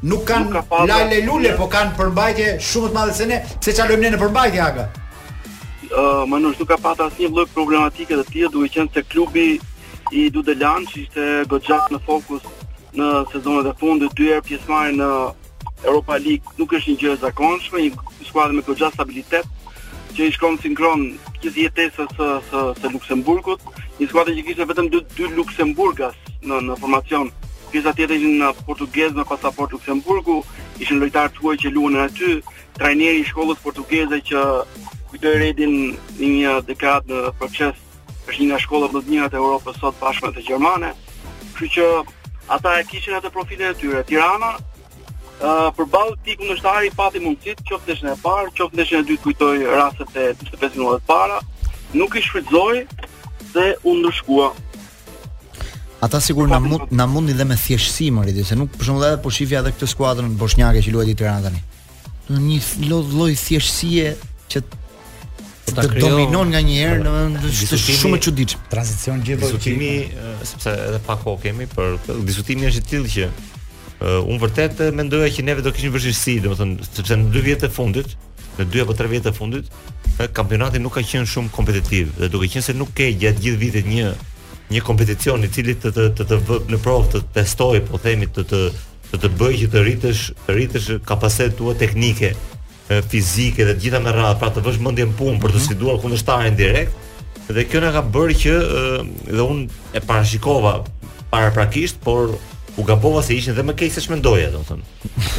Nuk 0.07 0.27
kanë 0.29 0.51
ka 0.69 0.85
lale 0.89 1.19
lule, 1.25 1.55
po 1.59 1.67
kanë 1.73 1.97
përmbajtje 1.99 2.53
shumë 2.71 2.91
të 2.91 2.97
madhe 2.97 3.15
se 3.17 3.27
ne, 3.31 3.39
se 3.65 3.75
çalojmë 3.77 4.05
ne 4.07 4.11
në 4.15 4.21
përmbajtje 4.21 4.61
aga. 4.65 4.85
Ë, 5.87 6.05
më 6.29 6.41
nuk 6.45 6.63
ka 6.69 6.79
pata 6.83 7.09
asnjë 7.11 7.31
lloj 7.35 7.47
problematike 7.55 8.19
të 8.19 8.27
tillë, 8.33 8.53
duke 8.55 8.71
qenë 8.77 8.95
se 8.95 9.05
klubi 9.13 9.47
i 10.15 10.27
Dudelan 10.31 10.87
që 10.89 11.01
ishte 11.03 11.29
goxhat 11.51 11.91
në 11.95 12.01
fokus 12.07 12.45
në 12.97 13.09
sezonet 13.33 13.69
e 13.69 13.75
fundit 13.81 14.13
dy 14.17 14.31
herë 14.31 14.45
pjesëmarrje 14.49 14.95
në 15.03 15.09
Europa 15.85 16.17
League 16.23 16.55
nuk 16.61 16.73
është 16.79 16.93
një 16.95 17.01
gjë 17.03 17.15
e 17.17 17.19
zakonshme, 17.27 17.83
një 17.83 18.29
skuadër 18.31 18.55
me 18.61 18.65
goxhat 18.69 18.95
stabilitet 18.97 19.51
që 20.17 20.31
i 20.31 20.33
shkon 20.35 20.57
sinkron 20.63 21.11
gjithë 21.43 21.67
jetesës 21.67 22.15
së 22.17 22.31
së, 22.51 22.63
së 22.81 22.93
Luksemburgut 22.95 23.67
një 24.01 24.07
skuadër 24.11 24.35
që 24.37 24.45
kishte 24.47 24.67
vetëm 24.69 24.89
dy, 24.93 25.01
dy 25.17 25.29
Luksemburgas 25.37 26.17
në 26.47 26.59
në 26.69 26.77
formacion. 26.83 27.31
Pjesa 27.73 27.93
tjetër 27.97 28.19
ishin 28.19 28.37
në 28.43 28.51
portugez 28.69 29.15
me 29.17 29.25
pasaportë 29.27 29.77
Luksemburgu, 29.77 30.41
ishin 30.81 31.01
lojtarë 31.03 31.33
tuaj 31.39 31.57
që 31.65 31.73
luanën 31.75 32.05
aty, 32.05 32.37
trajneri 32.77 33.23
i 33.23 33.27
shkollës 33.27 33.63
portugeze 33.65 34.21
që 34.29 34.45
kujtoi 35.11 35.35
Redin 35.41 35.75
në 36.21 36.31
një 36.37 36.55
dekadë 36.69 37.25
në 37.27 37.33
proces 37.41 37.81
është 38.27 38.41
një 38.43 38.49
nga 38.53 38.61
shkollat 38.63 38.93
më 38.95 39.03
të 39.05 39.13
mira 39.15 39.29
të 39.31 39.41
Europës 39.41 39.81
sot 39.81 39.99
bashkë 40.03 40.29
me 40.29 40.33
të 40.39 40.47
gjermane. 40.51 40.93
Kështu 41.57 41.73
që 41.77 41.89
ata 42.59 42.77
e 42.81 42.87
kishin 42.91 43.17
atë 43.19 43.33
profilin 43.37 43.71
e 43.73 43.77
tyre. 43.83 44.07
Tirana 44.13 44.55
Uh, 45.37 45.67
për 45.77 45.85
balë 45.93 46.13
ti 46.25 46.33
kundështari 46.41 46.89
pati 46.97 47.21
mundësit, 47.21 47.59
qofë 47.69 47.85
ndeshën 47.91 48.07
e 48.09 48.15
parë, 48.23 48.53
qofë 48.57 48.73
ndeshën 48.79 49.03
e 49.03 49.05
dytë 49.05 49.25
kujtoj 49.27 49.67
rastet 49.69 50.15
e 50.17 50.23
25 50.41 50.95
para, 51.05 51.43
nuk 51.93 52.15
i 52.17 52.23
shfridzoj, 52.25 52.79
dhe 53.57 53.75
u 53.89 53.93
ndëshkua. 53.99 54.49
Ata 56.05 56.21
sigur 56.21 56.47
na 56.55 56.59
mund 56.61 56.83
na 57.01 57.07
mundi 57.13 57.33
dhe 57.39 57.45
me 57.51 57.57
thjeshtësi 57.59 58.09
më 58.13 58.27
ridhi, 58.29 58.45
se 58.51 58.57
nuk 58.61 58.73
për 58.77 58.85
shembull 58.89 59.07
edhe 59.09 59.21
po 59.25 59.33
shifja 59.33 59.63
edhe 59.63 59.73
këtë 59.75 59.89
skuadrën 59.95 60.35
bosnjake 60.41 60.83
që 60.85 60.93
luajti 60.95 61.15
Tirana 61.21 61.49
tani. 61.49 61.63
Në 62.31 62.41
një 62.49 63.01
lloj 63.15 63.31
thjeshtësie 63.41 64.13
që 64.53 64.63
po 64.67 65.73
ta 65.75 65.83
të 65.83 65.89
krijon 65.95 66.13
dominon 66.13 66.53
nga 66.53 66.61
një 66.67 66.77
herë 66.83 67.01
në 67.07 67.45
është 67.49 67.81
shumë 68.03 68.21
e 68.21 68.23
çuditshme. 68.29 68.69
Tranzicion 68.75 69.25
gjithë 69.27 69.51
po 69.55 69.63
kimi 69.65 69.91
sepse 70.53 70.77
edhe 70.91 71.01
pa 71.09 71.17
kohë 71.25 71.43
kemi 71.47 71.69
për 71.73 72.17
diskutimin 72.29 72.69
është 72.71 72.85
i 72.85 72.93
tillë 72.93 73.13
që 73.17 73.27
uh, 73.33 74.21
un 74.31 74.41
vërtet 74.43 74.85
mendoja 75.01 75.33
që 75.37 75.49
neve 75.49 75.65
do 75.67 75.73
kishim 75.75 75.97
vështirësi, 75.97 76.37
domethënë 76.45 76.93
sepse 76.93 77.19
në 77.23 77.33
dy 77.35 77.47
vjet 77.49 77.65
të 77.65 77.73
fundit 77.79 78.15
në 78.61 78.67
2 78.73 78.85
apo 78.87 78.95
3 78.97 79.11
vjet 79.11 79.25
të 79.29 79.33
fundit, 79.37 79.73
kampionati 80.35 80.81
nuk 80.81 80.95
ka 80.99 81.03
qenë 81.05 81.29
shumë 81.29 81.53
kompetitiv 81.53 82.13
dhe 82.21 82.29
duke 82.33 82.49
qenë 82.53 82.65
se 82.65 82.75
nuk 82.77 82.93
ke 82.97 83.09
gjatë 83.21 83.43
gjithë 83.45 83.59
vitit 83.61 83.89
një 83.91 84.13
një 84.73 84.83
kompeticion 84.83 85.45
i 85.47 85.51
cili 85.55 85.77
të 85.79 85.93
të 85.95 86.07
të 86.19 86.27
të 86.31 86.39
vë 86.49 86.57
në 86.73 86.79
provë 86.83 87.11
të 87.13 87.21
testoj, 87.37 87.81
po 87.87 88.01
themi 88.03 88.27
të 88.35 88.45
të 88.51 88.61
të 89.13 89.21
të 89.23 89.29
bëj 89.39 89.53
që 89.61 89.69
të 89.71 89.83
rritesh, 89.85 90.23
të 90.47 90.55
rritesh 90.57 90.87
kapacitetet 91.07 91.55
tua 91.61 91.77
teknike, 91.79 92.33
fizike 93.11 93.63
dhe 93.69 93.77
gjitha 93.83 94.01
me 94.03 94.11
radhë, 94.15 94.39
pra 94.41 94.49
të 94.51 94.65
vësh 94.67 94.81
mendjen 94.83 95.13
punë 95.19 95.39
për 95.45 95.53
të 95.55 95.59
mhm. 95.61 95.67
sfiduar 95.69 96.01
kundërshtarin 96.03 96.59
direkt. 96.59 96.97
Dhe 97.47 97.63
kjo 97.71 97.81
na 97.85 97.93
ka 97.95 98.03
bërë 98.03 98.35
që 98.43 98.57
dhe 99.37 99.45
unë 99.45 99.69
e 99.95 100.03
parashikova 100.09 100.81
paraprakisht, 101.31 102.01
por 102.03 102.35
u 102.77 102.85
gabova 102.89 103.23
se 103.23 103.39
ishin 103.39 103.55
dhe 103.55 103.63
më 103.71 103.77
keq 103.79 103.95
se 103.95 104.03
ç'mendoja, 104.09 104.51
domethënë. 104.57 104.89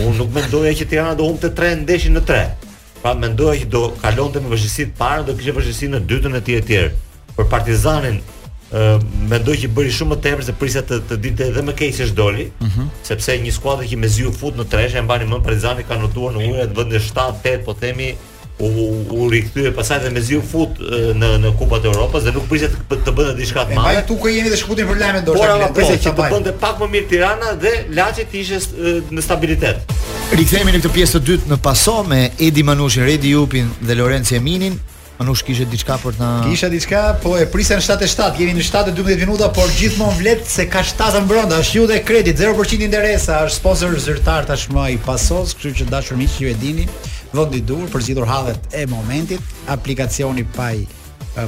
Un 0.08 0.16
nuk 0.22 0.32
mendoja 0.38 0.72
që 0.80 0.88
Tirana 0.90 1.20
do 1.20 1.28
humbte 1.28 1.52
3 1.60 1.82
ndeshje 1.84 2.16
në 2.16 2.24
3. 2.32 2.67
Pra 3.02 3.14
mendoja 3.18 3.62
që 3.62 3.70
do 3.72 3.82
kalonte 4.02 4.42
me 4.42 4.50
vështësi 4.54 4.86
të 4.90 4.98
parën, 4.98 5.28
do 5.28 5.36
kishte 5.38 5.54
vështësi 5.58 5.90
në 5.94 6.00
dytën 6.10 6.38
e 6.40 6.42
tjetër 6.50 6.88
e 6.90 6.96
Por 7.38 7.46
Partizani 7.52 8.16
ë 8.18 8.80
uh, 8.98 9.04
mendoj 9.32 9.54
që 9.62 9.70
bëri 9.72 9.92
shumë 9.96 10.16
më 10.16 10.24
tepër 10.26 10.46
se 10.50 10.56
prisja 10.60 10.82
të, 10.84 10.98
të 11.08 11.18
ditë 11.24 11.46
edhe 11.52 11.62
më 11.70 11.76
keq 11.78 11.94
se 11.96 12.08
doli, 12.18 12.48
mhm. 12.66 12.90
sepse 13.08 13.36
një 13.40 13.54
skuadër 13.56 13.88
që 13.94 14.00
me 14.02 14.10
u 14.28 14.34
fut 14.36 14.58
në 14.60 14.66
treshë 14.74 14.98
e 14.98 15.06
mbani 15.06 15.30
më 15.30 15.38
Partizani 15.46 15.86
ka 15.88 16.00
notuar 16.02 16.34
në 16.36 16.50
urrë 16.50 16.66
të 16.66 16.82
vendi 16.82 17.04
7 17.06 17.30
8, 17.44 17.64
po 17.68 17.78
themi 17.80 18.10
u 18.58 18.72
u, 19.14 19.30
rikthye 19.30 19.70
pasaj 19.72 20.02
dhe 20.08 20.12
me 20.18 20.26
u 20.36 20.42
fut 20.52 20.82
uh, 20.82 21.14
në 21.16 21.32
në 21.46 21.54
Kupat 21.62 21.86
e 21.88 21.94
Evropës 21.94 22.26
dhe 22.28 22.34
nuk 22.36 22.50
prisja 22.50 22.68
të, 22.74 22.82
të 23.06 23.14
bënte 23.14 23.38
diçka 23.40 23.64
të 23.70 23.78
madhe. 23.78 23.88
Ai 23.88 24.06
tu 24.10 24.18
jeni 24.28 24.52
të 24.52 24.60
shkutin 24.66 24.90
për 24.92 25.04
lajmin 25.06 25.28
dorë, 25.30 25.72
prisja 25.78 26.02
që 26.10 26.16
të 26.20 26.30
bënte 26.36 26.58
pak 26.66 26.82
më 26.84 26.92
mirë 26.98 27.12
Tirana 27.14 27.54
dhe 27.62 27.76
Laçi 27.94 28.28
të 28.28 28.42
ishte 28.42 28.62
uh, 28.68 29.04
në 29.16 29.30
stabilitet. 29.30 30.00
Rikthehemi 30.28 30.74
në 30.76 30.82
këtë 30.82 30.90
pjesë 30.92 31.14
të 31.16 31.24
dytë 31.30 31.50
në 31.54 31.58
Paso 31.64 32.02
me 32.04 32.18
Edi 32.44 32.60
Manushin, 32.68 33.06
Redi 33.08 33.30
Jupin 33.32 33.70
dhe 33.88 33.96
Lorenzo 33.96 34.36
Eminin. 34.36 34.74
Manush 35.22 35.46
kishte 35.48 35.66
diçka 35.72 35.96
për 36.04 36.18
të 36.18 36.20
na... 36.20 36.32
Kisha 36.46 36.68
diçka, 36.70 37.04
po 37.24 37.38
e 37.40 37.46
prisen 37.50 37.80
77, 37.82 38.42
jeni 38.44 38.58
në 38.58 38.66
7:12 38.68 39.22
minuta, 39.24 39.48
por 39.56 39.72
gjithmonë 39.80 40.20
vlet 40.20 40.44
se 40.52 40.66
ka 40.70 40.84
7 40.86 41.24
mbrënda, 41.26 41.62
është 41.64 41.86
dhe 41.94 42.02
kredit 42.06 42.38
0% 42.44 42.84
interesa, 42.90 43.40
është 43.48 43.56
sponsor 43.56 43.96
zyrtar 44.04 44.44
tashmë 44.52 44.90
i 44.98 45.00
Pasos, 45.08 45.56
kështu 45.56 45.72
që 45.80 45.88
dashur 45.96 46.20
miq 46.20 46.36
ju 46.44 46.52
e 46.52 46.58
dini, 46.60 46.86
vendi 47.32 47.64
dur 47.64 47.88
për 47.96 48.06
zgjidhur 48.10 48.28
hadhet 48.28 48.68
e 48.76 48.86
momentit, 48.92 49.40
aplikacioni 49.72 50.44
Pay 50.60 50.84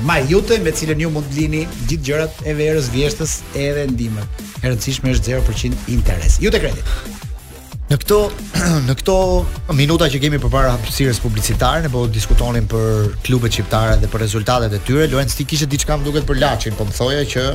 Maj 0.08 0.30
Jute 0.32 0.58
me 0.64 0.72
cilën 0.72 1.00
ju 1.04 1.12
mund 1.20 1.28
lini 1.36 1.66
gjithë 1.84 2.08
gjërat 2.08 2.46
e 2.48 2.56
verës, 2.62 2.88
vjeshtës 2.96 3.40
edhe 3.60 3.88
ndihmën. 3.90 4.36
E 4.64 4.72
rëndësishme 4.72 5.18
është 5.18 5.36
0% 5.42 5.90
interes. 5.90 6.40
Jute 6.42 6.62
kredit. 6.62 7.28
Në 7.90 7.98
këto 8.04 8.18
në 8.88 8.94
këto 9.00 9.14
minuta 9.74 10.06
që 10.14 10.20
kemi 10.22 10.38
përpara 10.44 10.76
hapësirës 10.76 11.20
publicitare, 11.24 11.80
ne 11.82 11.90
po 11.90 12.04
diskutonim 12.14 12.68
për 12.70 13.08
klubet 13.26 13.56
shqiptare 13.56 13.96
dhe 14.04 14.10
për 14.14 14.22
rezultatet 14.22 14.76
e 14.78 14.82
tyre. 14.86 15.08
Lorenz 15.10 15.34
ti 15.34 15.48
kishe 15.50 15.66
diçka 15.72 15.98
më 15.98 16.06
duket 16.06 16.28
për 16.30 16.38
Laçin, 16.38 16.78
po 16.78 16.86
më 16.86 16.94
thoje 17.00 17.24
që 17.34 17.48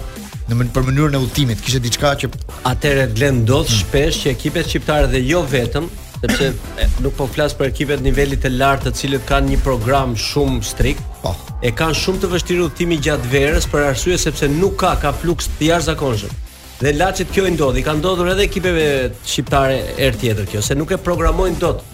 në 0.49 0.69
për 0.75 0.89
mënyrën 0.89 1.15
e 1.15 1.23
udhtimit 1.23 1.63
kishe 1.63 1.79
diçka 1.85 2.17
që 2.25 2.33
atëherë 2.73 3.07
Glen 3.15 3.45
ndodh 3.45 3.71
hmm. 3.71 3.81
shpesh 3.85 4.21
që 4.25 4.35
ekipet 4.35 4.73
shqiptare 4.73 5.07
dhe 5.15 5.23
jo 5.23 5.45
vetëm 5.55 5.87
sepse 6.25 6.51
hmm. 6.51 6.99
nuk 7.07 7.15
po 7.21 7.31
flas 7.31 7.55
për 7.57 7.71
ekipet 7.71 8.03
niveli 8.05 8.37
të 8.43 8.51
lartë 8.59 8.91
të 8.91 8.99
cilët 9.05 9.27
kanë 9.31 9.55
një 9.55 9.63
program 9.69 10.19
shumë 10.19 10.65
strikt. 10.67 11.07
Po. 11.23 11.37
E 11.63 11.71
kanë 11.71 12.01
shumë 12.03 12.25
të 12.25 12.35
vështirë 12.35 12.67
udhtimi 12.67 12.99
gjatë 13.07 13.31
verës 13.39 13.71
për 13.71 13.87
arsye 13.93 14.19
sepse 14.27 14.51
nuk 14.51 14.81
ka 14.83 14.97
ka 15.05 15.15
fluks 15.23 15.53
të 15.55 15.71
jashtëzakonshëm. 15.71 16.41
Dhe 16.83 16.93
laçet 16.99 17.29
kjo 17.35 17.45
i 17.47 17.53
ndodhi, 17.55 17.83
ka 17.87 17.93
ndodhur 17.95 18.27
edhe 18.35 18.43
ekipeve 18.49 18.87
shqiptare 19.27 19.77
erë 20.09 20.19
tjetër 20.25 20.49
kjo, 20.51 20.63
se 20.67 20.75
nuk 20.75 20.91
e 20.91 20.99
programojnë 20.99 21.61
dot. 21.63 21.85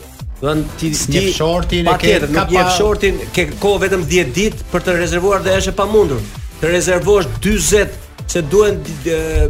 Do 0.41 0.55
ti 0.81 0.89
ti 0.97 1.27
shortin 1.37 1.89
e 1.93 1.97
ke 2.01 2.15
ka 2.33 2.47
pa 2.49 2.63
shortin 2.73 3.19
ke 3.37 3.45
kohë 3.61 3.83
vetëm 3.85 4.07
10 4.09 4.31
ditë 4.39 4.71
për 4.73 4.87
të 4.87 4.95
rezervuar 5.03 5.45
dhe 5.45 5.59
është 5.61 5.75
e 5.75 5.81
pamundur. 5.83 6.23
Të 6.63 6.71
rezervosh 6.73 7.29
40 7.45 7.99
se 8.31 8.41
duhen 8.47 8.79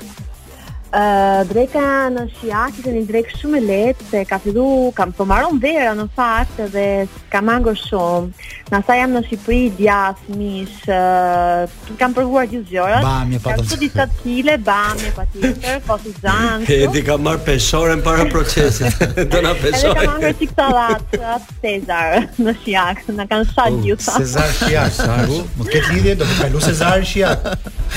Uh, 0.89 1.43
dreka 1.45 1.84
në 2.10 2.23
shiak 2.39 2.80
ishte 2.80 2.89
një 2.95 3.02
drek 3.06 3.28
shumë 3.38 3.58
e 3.60 3.60
lehtë 3.62 4.06
se 4.10 4.21
ka 4.25 4.39
fillu 4.41 4.63
kam 4.97 5.12
po 5.13 5.25
marrën 5.30 5.60
vera 5.62 5.91
në 5.93 6.08
fakt 6.17 6.63
dhe 6.73 6.86
kam 7.30 7.49
angër 7.54 7.75
shumë. 7.78 8.47
Nësa 8.71 8.80
sa 8.88 8.95
jam 8.97 9.12
në 9.13 9.19
Shqipëri 9.28 9.60
djath 9.78 10.23
mish 10.34 10.89
uh, 10.89 11.69
kam 12.02 12.13
provuar 12.17 12.49
gjithë 12.49 12.65
zgjorat. 12.71 13.06
Bam, 13.06 13.36
pa 13.45 13.54
të. 13.54 13.58
Ka 13.60 13.67
shumë 13.67 13.82
disa 13.84 14.08
kile, 14.21 14.56
bam, 14.65 15.04
pa 15.19 15.25
po 15.25 15.45
të. 15.45 15.73
Po 15.91 15.97
si 16.02 16.13
zan. 16.23 16.65
Edi 16.80 17.04
kam 17.06 17.21
marr 17.30 17.41
peshore 17.45 17.97
para 18.06 18.25
procesit. 18.34 19.06
Do 19.30 19.43
na 19.45 19.54
peshoj. 19.62 19.93
Kam 19.93 20.15
angër 20.17 20.34
tik 20.41 20.56
sallat 20.58 21.19
Cezar 21.62 22.17
në 22.41 22.56
shiak. 22.63 23.06
Na 23.13 23.30
kanë 23.30 23.45
sa 23.54 23.67
gjuta. 23.78 24.17
Cezar 24.23 24.49
shiak, 24.63 24.97
sa 24.97 25.19
u. 25.38 25.43
ke 25.69 25.84
lidhje 25.93 26.15
do 26.23 26.25
të 26.25 26.41
kalu 26.47 26.63
Cezar 26.65 27.06
shiak. 27.06 27.45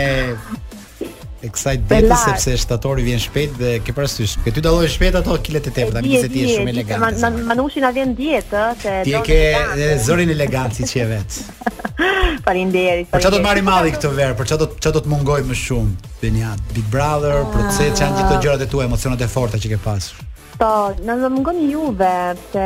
Excite 1.41 1.87
Betty 1.89 2.13
sepse 2.21 2.51
shtatori 2.61 3.01
vjen 3.01 3.19
shpejt 3.23 3.55
dhe 3.57 3.69
ke 3.81 3.95
parasysh, 3.97 4.35
ke 4.43 4.51
ty 4.53 4.61
dalloj 4.61 4.91
shpejt 4.93 5.15
ato 5.23 5.39
kilet 5.41 5.71
e 5.71 5.73
tepërta, 5.73 6.03
nëse 6.05 6.29
ti 6.29 6.43
je 6.43 6.59
shumë 6.59 6.73
elegant. 6.75 7.23
Manushi 7.49 7.81
na 7.81 7.89
vjen 7.95 8.13
dietë, 8.19 8.65
se 8.83 8.97
ti 9.07 9.15
ke 9.25 9.39
zërin 10.05 10.35
elegancë 10.35 10.83
si 10.83 10.91
çe 10.91 11.07
vet. 11.15 11.39
Falindjeri 12.45 13.03
Për 13.11 13.23
që 13.23 13.31
do 13.33 13.39
të 13.39 13.45
marim 13.45 13.69
adhi 13.73 13.93
këtë 13.95 14.11
verë 14.17 14.37
Për 14.41 14.49
që 14.53 14.91
do 14.97 15.01
të 15.05 15.11
mungoj 15.11 15.39
më 15.49 15.57
shumë 15.65 16.09
Big 16.21 16.85
Brother, 16.93 17.33
ah. 17.41 17.47
për 17.49 17.63
që 17.77 17.87
janë 17.91 18.17
gjithë 18.17 18.29
të 18.35 18.43
gjërat 18.45 18.65
e 18.65 18.69
tua 18.75 18.85
Emocionat 18.89 19.23
e 19.25 19.29
forta 19.37 19.61
që 19.63 19.73
ke 19.75 19.79
pasur 19.85 20.27
Po, 20.61 20.93
në 21.01 21.13
në 21.17 21.29
mungon 21.33 21.57
juve, 21.71 22.09
se 22.51 22.63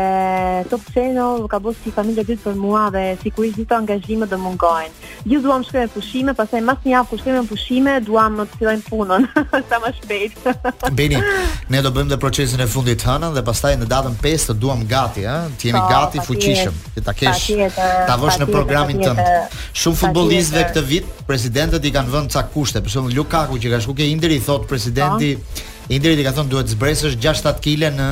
Top 0.67 0.81
Channel 0.91 1.45
ka 1.47 1.61
bërë 1.63 1.77
si 1.79 1.91
familje 1.95 2.25
gjithë 2.27 2.43
për 2.43 2.57
mua 2.59 2.79
dhe 2.91 3.03
si 3.21 3.31
kur 3.31 3.45
i 3.47 3.51
gjitha 3.55 3.77
angazhime 3.79 4.27
dhe 4.27 4.35
mungojnë. 4.41 5.13
Ju 5.31 5.39
duham 5.39 5.63
e 5.73 5.85
pushime, 5.93 6.33
pasaj 6.35 6.59
mas 6.67 6.81
një 6.83 6.97
avë 6.99 7.13
kur 7.13 7.37
e 7.37 7.43
pushime, 7.47 7.93
duham 8.03 8.33
më 8.41 8.49
të 8.51 8.59
fillojnë 8.59 8.83
punën, 8.89 9.29
sa 9.69 9.79
më 9.85 9.93
shpejt. 9.99 10.33
Beni, 10.99 11.21
ne 11.69 11.81
do 11.81 11.91
bëjmë 11.95 12.09
dhe 12.11 12.17
procesin 12.25 12.59
e 12.59 12.67
fundit 12.67 12.99
hënën 13.07 13.31
dhe 13.39 13.43
pasaj 13.47 13.77
në 13.79 13.87
datën 13.93 14.17
5 14.27 14.47
të 14.49 14.55
duham 14.59 14.81
gati, 14.91 15.23
eh? 15.23 15.45
të 15.55 15.69
jemi 15.71 15.79
po, 15.85 15.95
gati 15.95 16.25
fuqishëm, 16.27 16.81
të 16.97 17.03
ta 17.07 17.13
kesh, 17.21 17.45
të 17.77 18.11
avësh 18.11 18.41
në 18.43 18.49
programin 18.51 18.99
të 18.99 19.05
tjetër, 19.05 19.29
tënd. 19.29 19.55
Shumë 19.85 20.01
futbolistëve 20.03 20.65
këtë 20.67 20.83
vit, 20.91 21.07
presidentët 21.31 21.87
i 21.87 21.93
kanë 21.95 22.11
vënë 22.17 22.35
ca 22.35 22.43
kushte, 22.51 22.83
përshëmë 22.89 23.15
Lukaku 23.15 23.61
që 23.63 23.71
ka 23.77 23.81
shku 23.87 23.95
ke 24.01 24.09
Inder 24.11 24.35
i 24.35 24.41
thot 24.49 24.67
presidenti, 24.67 25.31
po. 25.39 25.71
Indiri 25.89 26.21
i 26.21 26.25
ka 26.25 26.33
thon 26.33 26.49
duhet 26.49 26.71
zbresësh 26.73 27.17
6-7 27.21 27.61
kg 27.61 27.93
në 27.93 28.07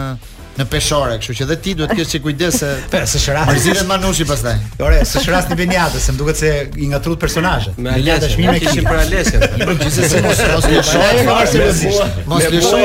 në 0.58 0.66
peshore, 0.70 1.16
kështu 1.18 1.34
që 1.39 1.46
dhe 1.50 1.56
ti 1.66 1.72
duhet 1.78 1.89
të 1.89 1.96
kesh 1.98 2.20
kujdes 2.22 2.56
se 2.62 2.68
pse 2.92 3.04
se... 3.10 3.18
Marzit 3.34 3.80
Manushi 3.89 4.26
pastaj. 4.30 4.56
Ore, 4.86 5.00
se 5.10 5.18
shras 5.24 5.48
në 5.50 5.56
Beniatës, 5.63 6.04
se 6.08 6.12
më 6.13 6.18
duket 6.20 6.38
se 6.39 6.50
i 6.78 6.86
ngatrut 6.92 7.20
personazhe. 7.22 7.72
Me 7.82 7.89
ja 8.06 8.16
dashmi 8.22 8.46
me 8.48 8.60
kishin 8.62 8.84
për 8.88 8.98
Alesën. 9.06 9.42
Po 9.63 9.72
gjithsesi 9.80 10.18
mos 10.24 10.39
Mos 10.63 10.63
shras. 10.89 11.16
Mos 11.30 11.46
shras. 11.54 11.78
Mos 11.82 11.82
shras. 11.82 12.26
Mos 12.30 12.42
shras. 12.46 12.63
Mos 12.70 12.80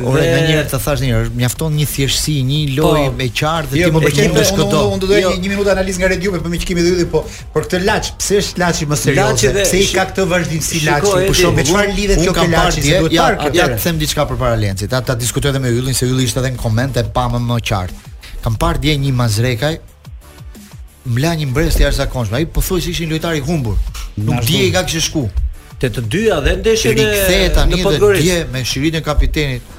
Ora 0.00 0.22
nga 0.24 0.38
njëherë 0.48 0.68
ta 0.72 0.78
thash 0.80 1.02
njëherë, 1.04 1.30
mjafton 1.36 1.74
një 1.76 1.84
thjeshtësi, 1.90 2.38
një 2.48 2.58
po. 2.78 2.92
lojë 2.94 3.10
me 3.18 3.26
qartë 3.38 3.68
dhe 3.68 3.76
ti 3.76 3.82
jo, 3.82 3.88
më 3.92 4.00
pëlqen 4.06 4.36
të 4.38 4.44
shkëto. 4.48 4.80
Unë 4.94 5.00
do 5.02 5.08
doja 5.10 5.20
jo. 5.20 5.32
një 5.42 5.50
minutë 5.52 5.72
analizë 5.74 6.00
nga 6.00 6.08
Red 6.12 6.22
Jupe 6.24 6.38
për 6.46 6.52
me 6.54 6.60
që 6.62 6.68
kemi 6.70 6.84
po 7.12 7.20
për 7.52 7.66
këtë 7.68 7.80
laç, 7.84 8.08
pse 8.22 8.38
është 8.42 8.60
laçi 8.62 8.88
më 8.88 8.98
serioze? 9.02 9.52
Pse 9.60 9.80
i 9.82 9.88
ka 9.92 10.06
këtë 10.08 10.24
vazhdimsi 10.32 10.80
laçi? 10.86 11.12
Po 11.28 11.34
shoh 11.36 11.52
me 11.58 11.64
çfarë 11.68 11.92
lidhet 11.92 12.24
kjo 12.24 12.32
laç? 12.40 12.78
laçi? 12.78 12.84
Duhet 12.88 13.12
ta 13.12 13.26
parë 13.26 13.38
këtë. 13.42 13.58
Ja, 13.60 13.66
them 13.84 14.00
diçka 14.00 14.26
për 14.32 14.40
paralencit. 14.40 14.96
Ata 15.00 15.18
diskutojnë 15.20 15.60
me 15.66 15.74
Yllin 15.76 15.92
se 15.94 16.08
Ylli 16.08 16.24
ishte 16.30 16.40
edhe 16.40 16.54
në 16.56 16.62
koment 16.64 16.96
e 16.96 17.04
pa 17.12 17.28
më 17.34 17.42
më 17.50 17.60
qartë. 17.68 18.16
Kam 18.46 18.56
parë 18.58 18.80
dje 18.86 18.96
një 19.04 19.12
mazrekaj 19.20 19.76
mbla 21.12 21.34
një 21.36 21.48
mbrëmje 21.52 21.84
jashtëzakonshme. 21.84 22.40
Ai 22.40 22.46
pothuajse 22.48 22.90
ishin 22.94 23.12
lojtar 23.12 23.36
i 23.38 23.44
humbur. 23.44 23.76
Nuk 24.24 24.40
di 24.48 24.64
ka 24.74 24.86
kishë 24.88 25.04
shku. 25.10 25.26
Te 25.82 25.90
të 25.92 26.02
dyja 26.08 26.40
dhe 26.44 26.56
ndeshën 26.62 26.92
e 26.92 26.96
Rikthehet 26.98 27.54
tani 27.58 27.82
dje 28.20 28.36
me 28.54 28.60
shiritin 28.64 29.00
e 29.02 29.06
kapitenit 29.06 29.72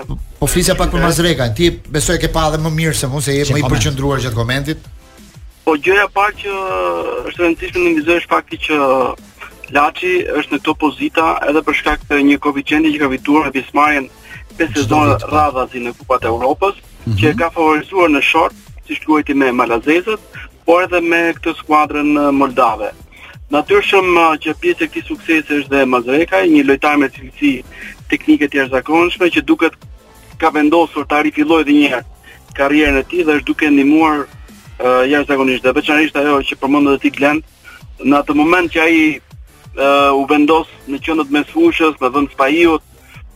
Po, 0.09 0.18
po 0.43 0.49
flisja 0.51 0.74
pak 0.78 0.91
për 0.95 1.05
Mazreka, 1.05 1.49
ti 1.57 1.70
besoj 1.97 2.18
ke 2.20 2.30
pa 2.34 2.49
edhe 2.51 2.61
më 2.64 2.72
mirë 2.80 2.97
se 2.99 3.11
mua 3.12 3.22
se 3.24 3.36
je 3.36 3.47
më 3.55 3.62
i 3.62 3.68
përqendruar 3.70 4.22
gjatë 4.24 4.39
komentit. 4.41 4.89
Po 5.68 5.76
gjëja 5.84 6.09
pa 6.16 6.30
që 6.41 6.57
është 7.28 7.43
rëndësishme 7.45 7.80
të 7.84 7.99
mizohesh 8.01 8.28
fakti 8.32 8.61
që 8.68 8.78
Laçi 9.68 10.22
është 10.32 10.55
në 10.55 10.62
topo 10.64 10.89
edhe 11.05 11.61
për 11.64 11.74
shkak 11.80 12.07
të 12.09 12.22
një 12.24 12.39
koeficienti 12.41 12.89
që 12.95 13.01
ka 13.03 13.09
fituar 13.12 13.49
në 13.51 13.55
pjesëmarrjen 13.57 14.07
e 14.59 14.68
sezonit 14.74 15.22
po. 15.22 15.28
radhazi 15.28 15.82
në 15.84 15.93
Kupat 16.01 16.24
e 16.24 16.28
Evropës, 16.32 16.74
mm 16.80 16.89
-hmm. 17.12 17.18
që 17.20 17.24
e 17.28 17.30
mhm. 17.30 17.39
ka 17.39 17.51
favorizuar 17.51 18.09
në 18.11 18.22
short, 18.30 18.55
siç 18.89 19.05
luajti 19.07 19.34
me 19.34 19.53
malazezët, 19.53 20.24
por 20.69 20.85
edhe 20.85 21.01
me 21.01 21.23
këtë 21.39 21.55
skuadrën 21.62 22.09
moldave. 22.37 22.91
Natyrshëm 23.55 24.09
që 24.45 24.53
pjesë 24.61 24.85
e 24.85 24.89
këtij 24.93 25.05
suksesi 25.09 25.57
është 25.62 25.73
dhe 25.73 25.85
Mazrekaj, 25.95 26.43
një 26.53 26.66
lojtar 26.69 26.99
me 27.01 27.09
cilësi 27.14 27.53
teknike 28.11 28.51
të 28.51 28.61
jashtëzakonshme 28.61 29.31
që 29.37 29.45
duket 29.49 29.79
ka 30.41 30.51
vendosur 30.57 31.09
ta 31.09 31.23
rifillojë 31.25 31.64
edhe 31.64 31.77
një 31.79 31.89
herë 31.95 32.03
karrierën 32.59 33.01
e 33.01 33.07
tij 33.09 33.25
dhe 33.25 33.39
është 33.39 33.49
duke 33.49 33.71
ndihmuar 33.73 34.27
uh, 34.27 35.03
jashtëzakonisht 35.14 35.64
dhe 35.64 35.73
veçanërisht 35.79 36.21
ajo 36.21 36.37
që 36.51 36.61
përmendët 36.61 37.01
ti 37.07 37.14
Glen, 37.16 37.41
në 38.05 38.21
atë 38.21 38.37
moment 38.37 38.69
që 38.75 38.85
ai 38.85 38.99
uh, 39.16 40.12
u 40.21 40.29
vendos 40.29 40.69
në 40.85 41.01
qendrën 41.07 41.41
e 41.41 41.49
fushës 41.49 41.97
me 42.03 42.12
vend 42.19 42.37
spajiut, 42.37 42.83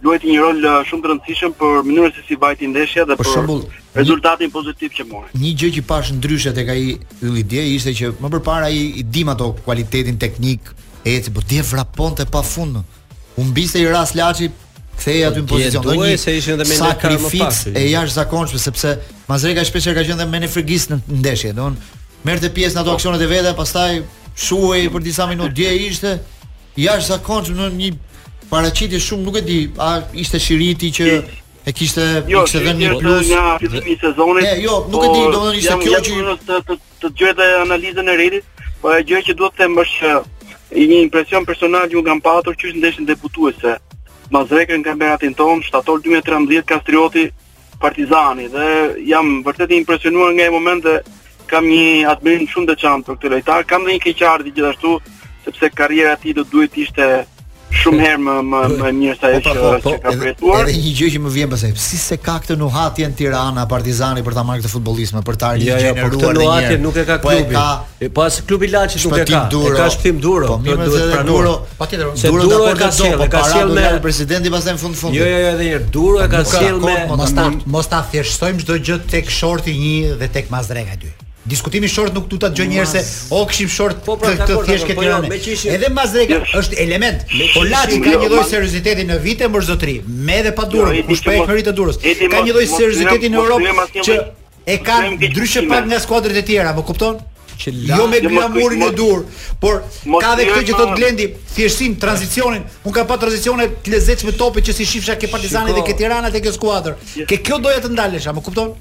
luajti 0.05 0.29
një 0.35 0.41
rol 0.45 0.61
shumë 0.91 1.03
të 1.07 1.15
rëndësishëm 1.15 1.57
për 1.63 1.81
mënyrën 1.89 2.13
se 2.19 2.29
si 2.29 2.37
vajti 2.45 2.69
ndeshja 2.77 3.07
dhe 3.09 3.17
për, 3.17 3.25
për 3.25 3.33
shembull 3.39 3.67
rezultatin 3.95 4.51
pozitiv 4.51 4.91
që 4.97 5.05
mori. 5.11 5.31
Një 5.39 5.53
gjë 5.61 5.71
që 5.77 5.83
pash 5.89 6.13
ndryshe 6.17 6.53
tek 6.57 6.69
ai 6.73 6.85
ylli 7.27 7.43
dje 7.49 7.65
ishte 7.77 7.93
që 7.99 8.11
më 8.23 8.31
përpara 8.37 8.71
ai 8.71 8.79
i 9.01 9.03
dim 9.05 9.29
ato 9.33 9.51
kualitetin 9.65 10.19
teknik, 10.21 10.71
ecë, 11.07 11.33
po 11.37 11.45
dje 11.49 11.61
vraponte 11.71 12.27
pafund. 12.33 12.81
U 13.41 13.47
mbiste 13.49 13.81
i 13.81 13.87
ras 13.89 14.15
Laçi 14.17 14.51
kthej 14.99 15.23
aty 15.29 15.43
në 15.43 15.49
po 15.49 15.57
pozicion. 15.59 15.85
Do 15.85 15.97
një 16.01 16.15
se 16.21 16.35
ishin 16.41 16.57
edhe 16.59 16.67
me 16.69 16.77
sakrificë 16.79 17.73
e 17.77 17.87
jashtëzakonshme 17.93 18.61
sepse 18.61 18.95
Mazreka 19.29 19.65
shpesh 19.69 19.91
ka 19.93 20.03
qenë 20.07 20.17
edhe 20.19 20.29
me 20.29 20.43
në 20.47 21.01
ndeshje, 21.19 21.53
don. 21.53 21.77
Merrte 22.25 22.49
pjesë 22.55 22.77
në 22.79 22.83
ato 22.85 22.95
aksionet 22.95 23.21
e 23.21 23.27
veta, 23.27 23.53
pastaj 23.59 24.03
shuhej 24.39 24.89
për 24.95 25.01
disa 25.05 25.27
minuta. 25.27 25.53
dje 25.53 25.71
ishte 25.91 26.11
jashtëzakonshëm 26.77 27.57
në 27.61 27.71
një 27.81 27.91
paraqitje 28.49 28.99
shumë, 29.01 29.25
nuk 29.27 29.37
e 29.37 29.43
di, 29.49 29.59
a 29.79 29.91
ishte 30.23 30.39
shiriti 30.41 30.93
që 30.93 31.05
E 31.67 31.71
kishte 31.77 32.03
jo, 32.27 32.43
kishte 32.43 32.59
vënë 32.65 32.81
një 32.81 32.95
plus 32.99 33.29
në 33.29 33.95
sezonit. 34.03 34.49
Jo, 34.65 34.81
nuk 34.91 35.05
e 35.07 35.11
di, 35.15 35.21
po, 35.21 35.31
domethënë 35.37 35.59
ishte 35.61 35.79
kjo 35.83 36.01
që 36.03 36.35
të 36.49 36.79
të 37.05 37.13
të 37.39 37.49
analizën 37.61 38.09
e 38.11 38.17
Redit, 38.19 38.65
po 38.83 38.91
ajo 38.91 39.05
gjë 39.07 39.21
që 39.29 39.37
duhet 39.39 39.55
të 39.55 39.63
them 39.63 39.77
është 39.85 40.15
i 40.83 40.89
një 40.91 40.99
impresion 41.07 41.47
personal 41.47 41.87
që 41.87 42.01
u 42.01 42.05
kam 42.09 42.23
patur 42.25 42.59
qysh 42.59 42.75
ndeshin 42.83 43.07
deputuese. 43.07 43.77
Mbas 44.33 44.51
rrekën 44.51 44.83
në 44.83 44.87
kampionatin 44.89 45.37
ton, 45.39 45.63
shtator 45.63 46.01
2013 46.03 46.67
Kastrioti 46.67 47.27
Partizani 47.83 48.49
dhe 48.49 48.69
jam 49.07 49.37
vërtet 49.47 49.71
i 49.71 49.79
impresionuar 49.85 50.33
nga 50.35 50.47
ai 50.49 50.55
moment 50.55 50.83
dhe 50.83 50.99
kam 51.51 51.67
një 51.69 52.09
admirim 52.15 52.49
shumë 52.51 52.73
të 52.73 52.79
çantë 52.83 53.07
për 53.07 53.21
këtë 53.21 53.33
lojtar. 53.37 53.69
Kam 53.71 53.85
dhe 53.87 53.95
një 53.95 54.03
keqardhi 54.09 54.55
gjithashtu 54.57 54.97
sepse 55.45 55.71
karriera 55.79 56.17
e 56.17 56.21
tij 56.25 56.35
do 56.41 56.45
duhet 56.49 56.75
të 56.75 56.87
ishte 56.89 57.09
shumë 57.81 58.05
herë 58.05 58.21
më 58.23 58.33
më 58.47 58.49
më 58.49 58.81
po, 58.81 58.91
mirë 58.99 59.15
sa 59.19 59.31
ajo 59.33 59.41
po, 59.45 59.53
po, 59.85 59.93
që, 59.93 60.01
ka 60.05 60.13
pretuar. 60.21 60.67
Edhe, 60.67 60.83
një 60.87 60.93
gjë 60.99 61.09
që 61.15 61.21
më 61.25 61.33
vjen 61.37 61.53
pasaj, 61.53 61.71
si 61.87 62.01
se 62.03 62.19
ka 62.21 62.35
këtë 62.43 62.57
nuhatje 62.61 63.09
në 63.11 63.17
Tirana 63.19 63.65
Partizani 63.71 64.25
për 64.27 64.37
ta 64.39 64.45
marrë 64.49 64.63
këtë 64.67 64.73
futbollist 64.75 65.17
më 65.17 65.23
për 65.29 65.39
ta 65.41 65.53
rigjeneruar 65.57 65.89
Jo, 65.89 65.95
ja, 65.95 66.05
po 66.05 66.19
këtë 66.19 66.35
nuhatje 66.39 66.77
nuk 66.85 67.01
e 67.01 67.07
ka 67.09 67.19
klubi. 67.23 67.63
Po 68.19 68.27
as 68.27 68.39
klubi 68.49 68.71
Laçi 68.73 69.03
nuk 69.07 69.17
e 69.17 69.25
ka. 69.31 69.43
Duro, 69.55 69.73
ka 69.79 69.89
shpëtim 69.97 70.21
Duro. 70.27 70.53
Po 70.53 70.61
mirë 70.67 70.91
se 70.93 71.03
edhe 71.07 71.25
Duro. 71.31 71.55
Patjetër, 71.81 72.13
Duro, 72.43 72.63
e 72.69 72.77
ka 72.83 72.91
sjell, 72.99 73.23
e 73.27 73.31
ka 73.37 73.43
sjell 73.53 73.75
me 73.79 73.89
presidenti 74.05 74.53
pastaj 74.53 74.77
në 74.77 74.85
fund 74.85 75.01
fund. 75.01 75.17
Jo, 75.17 75.25
jo, 75.25 75.39
jo, 75.47 75.51
edhe 75.57 75.69
një 75.69 75.77
herë 75.79 75.91
Duro 75.99 76.23
e 76.27 76.31
ka 76.33 76.45
sjell 76.53 76.81
me 76.85 76.99
mos 77.17 77.35
ta 77.41 77.49
mos 77.79 77.93
ta 77.93 78.03
thjeshtojmë 78.13 78.65
çdo 78.67 78.81
gjë 78.93 79.01
tek 79.17 79.33
shorti 79.41 79.77
1 79.97 80.23
dhe 80.23 80.29
tek 80.39 80.53
Mazdrega 80.53 80.99
2. 81.09 81.19
Diskutimi 81.43 81.89
short 81.91 82.15
nuk 82.15 82.29
duhet 82.31 82.43
të 82.45 82.49
dëgjoj 82.55 82.67
njerëse, 82.71 83.01
o 83.35 83.41
kishim 83.51 83.71
short 83.75 84.05
po 84.07 84.15
pra, 84.19 84.31
të 84.47 84.61
thjesht 84.69 84.87
këtë 84.93 85.07
rrugë. 85.09 85.39
Edhe 85.75 85.89
mbas 85.91 86.13
yes. 86.15 86.45
është 86.61 86.77
element. 86.85 87.25
Po 87.57 87.65
lati 87.67 87.99
ka 88.05 88.13
jo, 88.15 88.21
një 88.23 88.29
lloj 88.31 88.45
serioziteti 88.47 89.09
në 89.09 89.17
vitë 89.25 89.49
më 89.51 89.63
zotri, 89.67 89.97
me 90.07 90.37
edhe 90.39 90.53
pa 90.55 90.69
durë, 90.71 90.95
jo, 91.01 91.05
ku 91.09 91.17
shpejt 91.19 91.51
merrit 91.51 91.67
të 91.67 91.75
durës. 91.81 91.99
Ka 92.31 92.45
një 92.47 92.55
lloj 92.55 92.69
serioziteti 92.77 93.33
në 93.35 93.43
Europë 93.43 94.05
që 94.07 94.21
e 94.71 94.79
ka 94.87 95.01
ndryshë 95.19 95.67
pak 95.67 95.91
nga 95.91 95.99
skuadrat 96.07 96.39
e 96.39 96.47
tjera, 96.47 96.77
po 96.79 96.87
kupton? 96.93 97.19
Që 97.59 97.73
jo 97.91 98.07
me 98.11 98.23
glamurin 98.25 98.87
e 98.87 98.93
dur, 98.97 99.27
por 99.61 99.83
ka 100.23 100.37
edhe 100.37 100.47
këtë 100.49 100.71
që 100.71 100.79
thot 100.79 100.95
Glendi, 100.99 101.27
thjeshtin 101.57 101.99
tranzicionin. 102.03 102.63
Unë 102.87 102.97
ka 102.97 103.05
pa 103.11 103.19
tranzicione 103.23 103.67
të 103.83 103.97
lezetshme 103.97 104.39
topit 104.41 104.71
që 104.71 104.79
si 104.79 104.87
shifsha 104.89 105.19
ke 105.21 105.27
Partizani 105.31 105.75
dhe 105.75 105.83
ke 105.91 105.99
Tirana 105.99 106.31
te 106.35 106.41
kjo 106.43 106.55
skuadër. 106.55 106.97
Ke 107.29 107.43
kjo 107.43 107.59
doja 107.63 107.83
të 107.85 107.91
ndalesha, 107.93 108.35
po 108.39 108.43
kupton? 108.47 108.73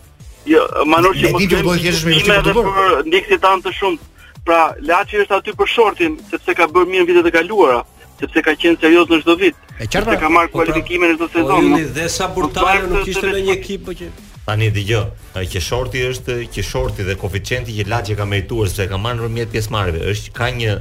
Jo, 0.46 0.68
Manush, 0.86 1.32
po 1.32 1.39
ti 1.39 1.48
do 1.48 1.62
të 1.62 1.78
jesh 1.86 2.04
me 2.08 2.16
një 2.18 2.24
tjetër 2.26 2.56
për 2.56 3.04
ndiksit 3.12 3.42
tan 3.44 3.62
të 3.62 3.74
shumë, 3.78 4.08
Pra, 4.42 4.72
Laçi 4.82 5.20
është 5.22 5.36
aty 5.38 5.52
për 5.54 5.68
shortin, 5.70 6.16
sepse 6.32 6.56
ka 6.58 6.66
bërë 6.66 6.88
mirë 6.89 7.04
vitet 7.12 7.28
e 7.30 7.32
kaluara, 7.36 7.84
sepse 8.18 8.42
ka 8.42 8.56
qenë 8.58 8.80
serioz 8.82 9.12
në 9.14 9.20
çdo 9.22 9.36
vit. 9.38 9.60
Sepse 9.84 10.16
ka 10.18 10.32
marrë 10.34 10.50
po 10.50 10.56
pra, 10.58 10.66
kualifikimin 10.72 11.12
në 11.14 11.18
çdo 11.20 11.28
po 11.28 11.36
sezon. 11.36 11.68
Po, 11.76 11.82
dhe 11.98 12.06
sa 12.10 12.30
po 12.32 12.39
burtare 12.48 12.88
nuk 12.89 13.04
kishte 13.06 13.30
në 13.36 13.44
një 13.46 13.54
ekip 13.60 13.92
që 14.00 14.08
Tani 14.48 14.72
dëgjoj, 14.74 15.04
që 15.52 15.62
shorti 15.62 16.02
është, 16.08 16.39
që 16.58 16.66
shorti 16.72 17.06
dhe 17.06 17.18
koeficienti 17.22 17.78
që 17.78 17.86
Laçi 17.94 18.18
ka 18.18 18.26
merituar 18.32 18.72
sepse 18.74 18.89
ka 18.89 18.98
marrë 19.04 19.22
nëpërmjet 19.22 19.54
pjesëmarrjeve, 19.54 20.04
është 20.16 20.34
ka 20.39 20.50
një 20.58 20.76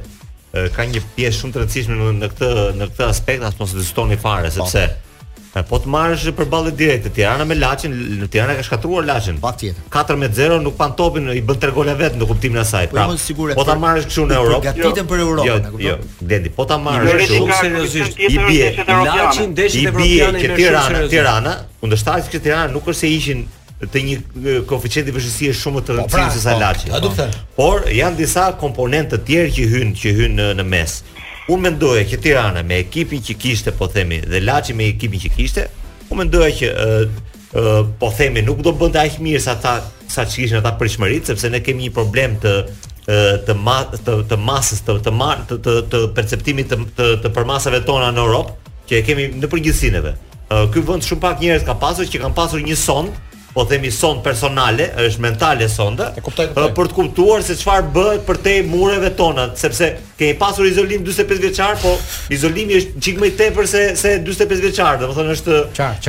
ka 0.75 0.89
një 0.93 1.05
pjesë 1.15 1.39
shumë 1.43 1.53
të 1.55 1.61
rëndësishme 1.61 2.11
në 2.17 2.31
këtë 2.33 2.51
në 2.81 2.89
këtë 2.95 3.11
aspekt, 3.13 3.45
as 3.51 3.61
mos 3.61 3.77
e 3.77 3.81
dëstoni 3.83 4.17
fare 4.25 4.49
sepse 4.51 4.89
po 5.67 5.77
të 5.83 5.89
marrësh 5.91 6.29
për 6.37 6.47
ballet 6.47 6.75
direkte 6.79 7.09
Tirana 7.11 7.43
me 7.47 7.57
Laçin, 7.59 7.93
Tirana 8.31 8.55
ka 8.55 8.63
shkatruar 8.63 9.03
Laçin. 9.07 9.39
Patjetër. 9.41 9.83
4-0 9.91 10.59
nuk 10.63 10.77
pan 10.79 10.93
topin, 10.97 11.27
i 11.35 11.41
bën 11.43 11.59
tre 11.59 11.73
gola 11.75 11.95
vetë 11.99 12.19
në 12.21 12.27
kuptimin 12.29 12.61
e 12.61 12.61
asaj. 12.63 12.87
Pra, 12.93 13.03
po, 13.09 13.47
po 13.59 13.65
ta 13.67 13.75
marrësh 13.79 14.07
kështu 14.07 14.25
në 14.29 14.37
Europë. 14.39 14.71
Gatitën 14.71 15.09
për 15.11 15.23
Europën, 15.25 15.47
jo, 15.47 15.55
e 15.55 15.63
kupton? 15.65 15.87
Jo, 15.87 16.27
Dendi, 16.31 16.53
po 16.55 16.65
ta 16.69 16.77
marrësh 16.79 17.23
kështu 17.25 17.55
seriozisht. 17.59 18.21
I 18.23 18.35
bie 18.37 18.69
Laçin 18.95 19.51
ndeshjet 19.57 19.89
evropiane 19.91 20.39
në 20.47 20.55
Tirana, 20.55 21.05
Tirana, 21.15 21.55
kundërshtarët 21.83 22.31
e 22.39 22.43
Tirana 22.47 22.71
nuk 22.77 22.87
është 22.87 23.01
se 23.03 23.11
ishin 23.19 23.43
të 23.81 24.05
një 24.07 24.65
koeficient 24.69 25.09
i 25.09 25.15
vështirësisë 25.15 25.59
shumë 25.65 25.83
të 25.87 25.95
po, 25.97 26.05
pra, 26.13 26.27
rëndësishëm 26.27 26.35
se 26.37 26.45
sa 26.45 26.55
po, 26.55 26.61
Laçi. 26.63 27.45
Por 27.59 27.89
janë 27.91 28.21
disa 28.23 28.47
komponente 28.61 29.17
të 29.19 29.25
tjerë 29.27 29.53
që 29.57 29.69
hyn, 29.75 29.95
që 29.97 30.15
hyn 30.19 30.37
në, 30.39 30.51
në 30.61 30.67
mes. 30.71 30.99
Unë 31.49 31.69
mendoja 31.69 32.03
që 32.05 32.19
Tirana 32.21 32.61
me 32.65 32.77
ekipin 32.83 33.21
që 33.25 33.35
kishte, 33.41 33.73
po 33.73 33.87
themi, 33.89 34.19
dhe 34.21 34.41
Laçi 34.45 34.75
me 34.77 34.85
ekipin 34.91 35.21
që 35.23 35.31
kishte, 35.35 35.63
unë 36.11 36.19
mendoja 36.21 36.51
që 36.59 36.69
ë 36.69 36.85
uh, 36.85 37.15
uh, 37.57 37.71
po 38.01 38.11
themi 38.17 38.43
nuk 38.45 38.61
do 38.65 38.73
bënte 38.77 39.01
aq 39.01 39.17
mirë 39.25 39.41
sa 39.41 39.55
ta 39.57 39.77
sa 40.11 40.25
çishin 40.27 40.59
ata 40.59 40.75
prishmërit, 40.77 41.31
sepse 41.31 41.49
ne 41.49 41.61
kemi 41.65 41.87
një 41.87 41.95
problem 41.95 42.37
të 42.45 42.55
të 43.11 43.53
ma, 43.57 43.79
të, 43.89 44.13
të 44.29 44.37
masës 44.39 44.83
të 44.87 44.93
të, 45.03 45.11
mar, 45.17 45.39
të 45.49 45.55
të 45.65 45.71
të 45.91 45.99
perceptimit 46.15 46.69
të 46.69 46.77
të, 46.95 47.07
të 47.23 47.31
përmasave 47.33 47.79
tona 47.87 48.11
në 48.13 48.21
Europë 48.21 48.71
që 48.87 48.95
e 48.99 49.01
kemi 49.07 49.25
në 49.41 49.49
përgjithësinë. 49.51 50.01
Ky 50.71 50.83
vend 50.85 51.07
shumë 51.07 51.23
pak 51.23 51.41
njerëz 51.41 51.65
ka 51.67 51.73
pasur 51.81 52.05
që 52.07 52.21
kanë 52.21 52.37
pasur 52.37 52.61
një 52.63 52.77
sond 52.79 53.17
po 53.53 53.65
themi 53.67 53.91
sond 53.91 54.21
personale, 54.23 54.87
është 55.07 55.23
mentale 55.25 55.67
sonda. 55.69 56.09
Po 56.23 56.31
për 56.31 56.89
të 56.91 56.95
kuptuar 56.95 57.43
se 57.43 57.55
çfarë 57.59 57.89
bëhet 57.93 58.23
për 58.27 58.39
te 58.43 58.53
mureve 58.67 59.11
tona, 59.17 59.49
sepse 59.59 59.89
ke 60.19 60.31
pasur 60.39 60.67
izolim 60.69 61.03
45 61.05 61.43
vjeçar, 61.45 61.79
po 61.81 61.91
izolimi 62.33 62.77
është 62.79 63.01
çik 63.03 63.19
më 63.21 63.33
tepër 63.41 63.67
se 63.71 63.83
se 63.99 64.13
45 64.23 64.65
vjeçar, 64.69 64.99
domethënë 65.01 65.35
është 65.37 65.59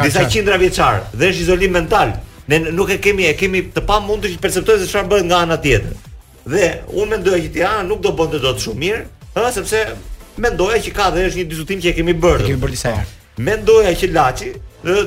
disa 0.07 0.27
qindra 0.33 0.61
vjeçar 0.63 1.03
dhe 1.15 1.33
është 1.33 1.45
izolim 1.49 1.75
mental. 1.79 2.15
Ne 2.51 2.59
nuk 2.75 2.91
e 2.91 2.99
kemi, 3.03 3.25
e 3.31 3.35
kemi 3.39 3.63
të 3.75 3.83
pamundur 3.87 4.31
të 4.33 4.39
perceptojë 4.43 4.85
se 4.85 4.89
çfarë 4.93 5.11
bëhet 5.13 5.29
nga 5.31 5.43
ana 5.49 5.59
tjetër. 5.63 5.97
Dhe 6.51 6.67
unë 6.93 7.11
mendoj 7.17 7.39
që 7.49 7.61
ja 7.63 7.75
nuk 7.87 8.03
do 8.03 8.11
bënte 8.19 8.39
dot 8.43 8.59
shumë 8.63 8.81
mirë, 8.85 9.03
ëh 9.39 9.51
sepse 9.59 9.83
mendoja 10.43 10.79
që 10.87 10.95
ka 10.97 11.11
dhe 11.15 11.27
është 11.31 11.43
një 11.43 11.51
diskutim 11.53 11.83
që 11.85 11.91
e 11.93 11.99
kemi 12.01 12.15
bërë. 12.23 12.45
E 12.45 12.51
kemi 12.53 12.63
bërë 12.65 12.75
disa 12.79 12.95
herë. 12.97 13.19
Mendoja 13.39 13.93
që 13.97 14.11
Laçi 14.13 14.53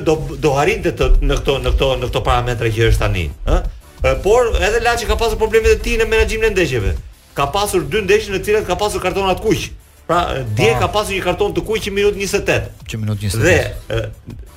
do 0.02 0.16
do 0.42 0.52
harinte 0.56 0.92
të 0.96 1.10
në 1.22 1.36
këto 1.40 1.58
në 1.62 1.72
këto 1.74 1.90
në 2.00 2.08
këto 2.10 2.22
parametra 2.26 2.70
që 2.72 2.86
është 2.90 3.00
tani, 3.02 3.26
ë, 3.44 4.14
por 4.24 4.48
edhe 4.56 4.80
Laçi 4.82 5.06
ka 5.06 5.16
pasur 5.20 5.38
problemet 5.38 5.74
e 5.76 5.80
tij 5.84 5.98
në 6.00 6.06
menaxhimin 6.10 6.48
e 6.50 6.54
ndeshjeve. 6.56 6.94
Ka 7.36 7.46
pasur 7.54 7.84
dy 7.86 8.00
ndeshje 8.06 8.32
në 8.34 8.40
të 8.40 8.48
cilat 8.48 8.66
ka 8.66 8.76
pasur 8.80 9.02
kartona 9.04 9.36
të 9.36 9.44
kuq. 9.46 9.66
Pra 10.06 10.20
Djek 10.54 10.74
ah. 10.78 10.80
ka 10.86 10.90
pasur 10.94 11.14
një 11.18 11.22
karton 11.26 11.54
të 11.54 11.62
kuq 11.66 11.86
në 11.90 11.94
minutë 11.98 12.20
28, 12.24 12.84
Që 12.88 13.00
minutë 13.02 13.30
28. 13.30 14.04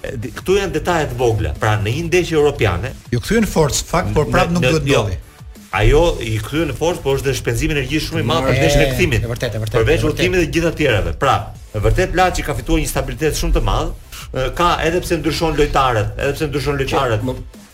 Dhe 0.09 0.29
këtu 0.39 0.55
janë 0.55 0.73
detajet 0.77 1.15
vogla. 1.19 1.53
Pra 1.59 1.75
në 1.81 1.93
një 1.97 2.05
ndeshje 2.07 2.37
europiane 2.39 2.93
ju 3.11 3.17
jo, 3.17 3.23
kthyen 3.25 3.47
force 3.49 3.83
fakt, 3.85 4.13
por 4.15 4.29
prapë 4.31 4.55
nuk 4.55 4.63
duhet 4.65 4.87
Jo, 4.87 5.03
ajo 5.71 6.03
i 6.25 6.37
kthyen 6.43 6.71
në 6.71 6.75
forcë, 6.79 7.01
por 7.03 7.19
është 7.19 7.29
dhe 7.29 7.35
shpenzimi 7.37 7.75
energjisë 7.77 8.07
shumë 8.09 8.23
i 8.23 8.25
madh 8.25 8.45
për 8.47 8.57
kthimin. 8.93 9.21
dashnë 9.23 9.29
vërtet. 9.29 9.77
Përveç 9.77 10.05
udhëtimit 10.07 10.39
dhe 10.41 10.51
gjitha 10.53 10.71
të 10.73 10.79
tjerave. 10.81 11.13
Pra, 11.21 11.35
e 11.75 11.81
vërtet 11.83 12.15
Laçi 12.17 12.43
ka 12.45 12.55
fituar 12.57 12.81
një 12.81 12.89
stabilitet 12.89 13.37
shumë 13.37 13.53
të 13.57 13.63
madh, 13.67 13.93
ka 14.57 14.69
edhe 14.85 15.01
pse 15.03 15.19
ndryshon 15.19 15.57
lojtarët, 15.59 16.09
edhe 16.17 16.33
pse 16.37 16.47
ndryshon 16.49 16.79
lojtarët. 16.81 17.29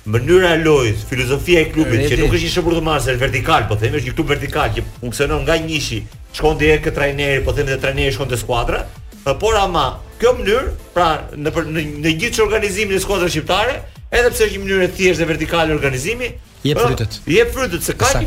Mënyra 0.06 0.52
e 0.54 0.58
lojës, 0.62 1.06
filozofia 1.10 1.64
e 1.64 1.70
klubit 1.74 2.04
që 2.12 2.20
nuk 2.20 2.36
është 2.36 2.44
një 2.46 2.52
shëpurtë 2.56 2.82
marse 2.86 3.16
vertikal, 3.18 3.64
po 3.70 3.76
themi 3.80 3.98
është 3.98 4.12
një 4.12 4.16
klub 4.18 4.30
vertikal 4.36 4.70
që 4.76 4.84
funksionon 5.00 5.42
nga 5.48 5.56
njëshi, 5.58 6.04
shkon 6.36 6.60
deri 6.60 6.84
te 6.84 6.92
trajneri, 6.94 7.42
po 7.46 7.54
themi 7.58 7.74
te 7.74 7.80
trajneri 7.82 8.12
shkon 8.14 8.28
te 8.30 8.38
skuadra. 8.38 8.84
Por 9.42 9.58
ama, 9.58 9.88
kjo 10.22 10.34
mënyrë, 10.38 10.68
pra 10.94 11.08
në 11.34 11.50
në, 11.72 11.82
në 12.04 12.12
gjithë 12.22 12.44
organizimin 12.46 12.94
e 12.94 13.02
skuadrës 13.02 13.34
shqiptare, 13.34 13.80
edhe 14.12 14.30
pse 14.36 14.46
është 14.46 14.54
një 14.60 14.64
mënyrë 14.66 14.86
e 14.88 14.92
thjeshtë 15.00 15.26
e 15.26 15.30
vertikal 15.34 15.74
organizimi, 15.74 16.30
jep 16.66 16.80
frytet. 16.82 17.20
Jep 17.28 17.54
frytet 17.54 17.82
se 17.86 17.94
ka 17.94 18.06
ka 18.06 18.20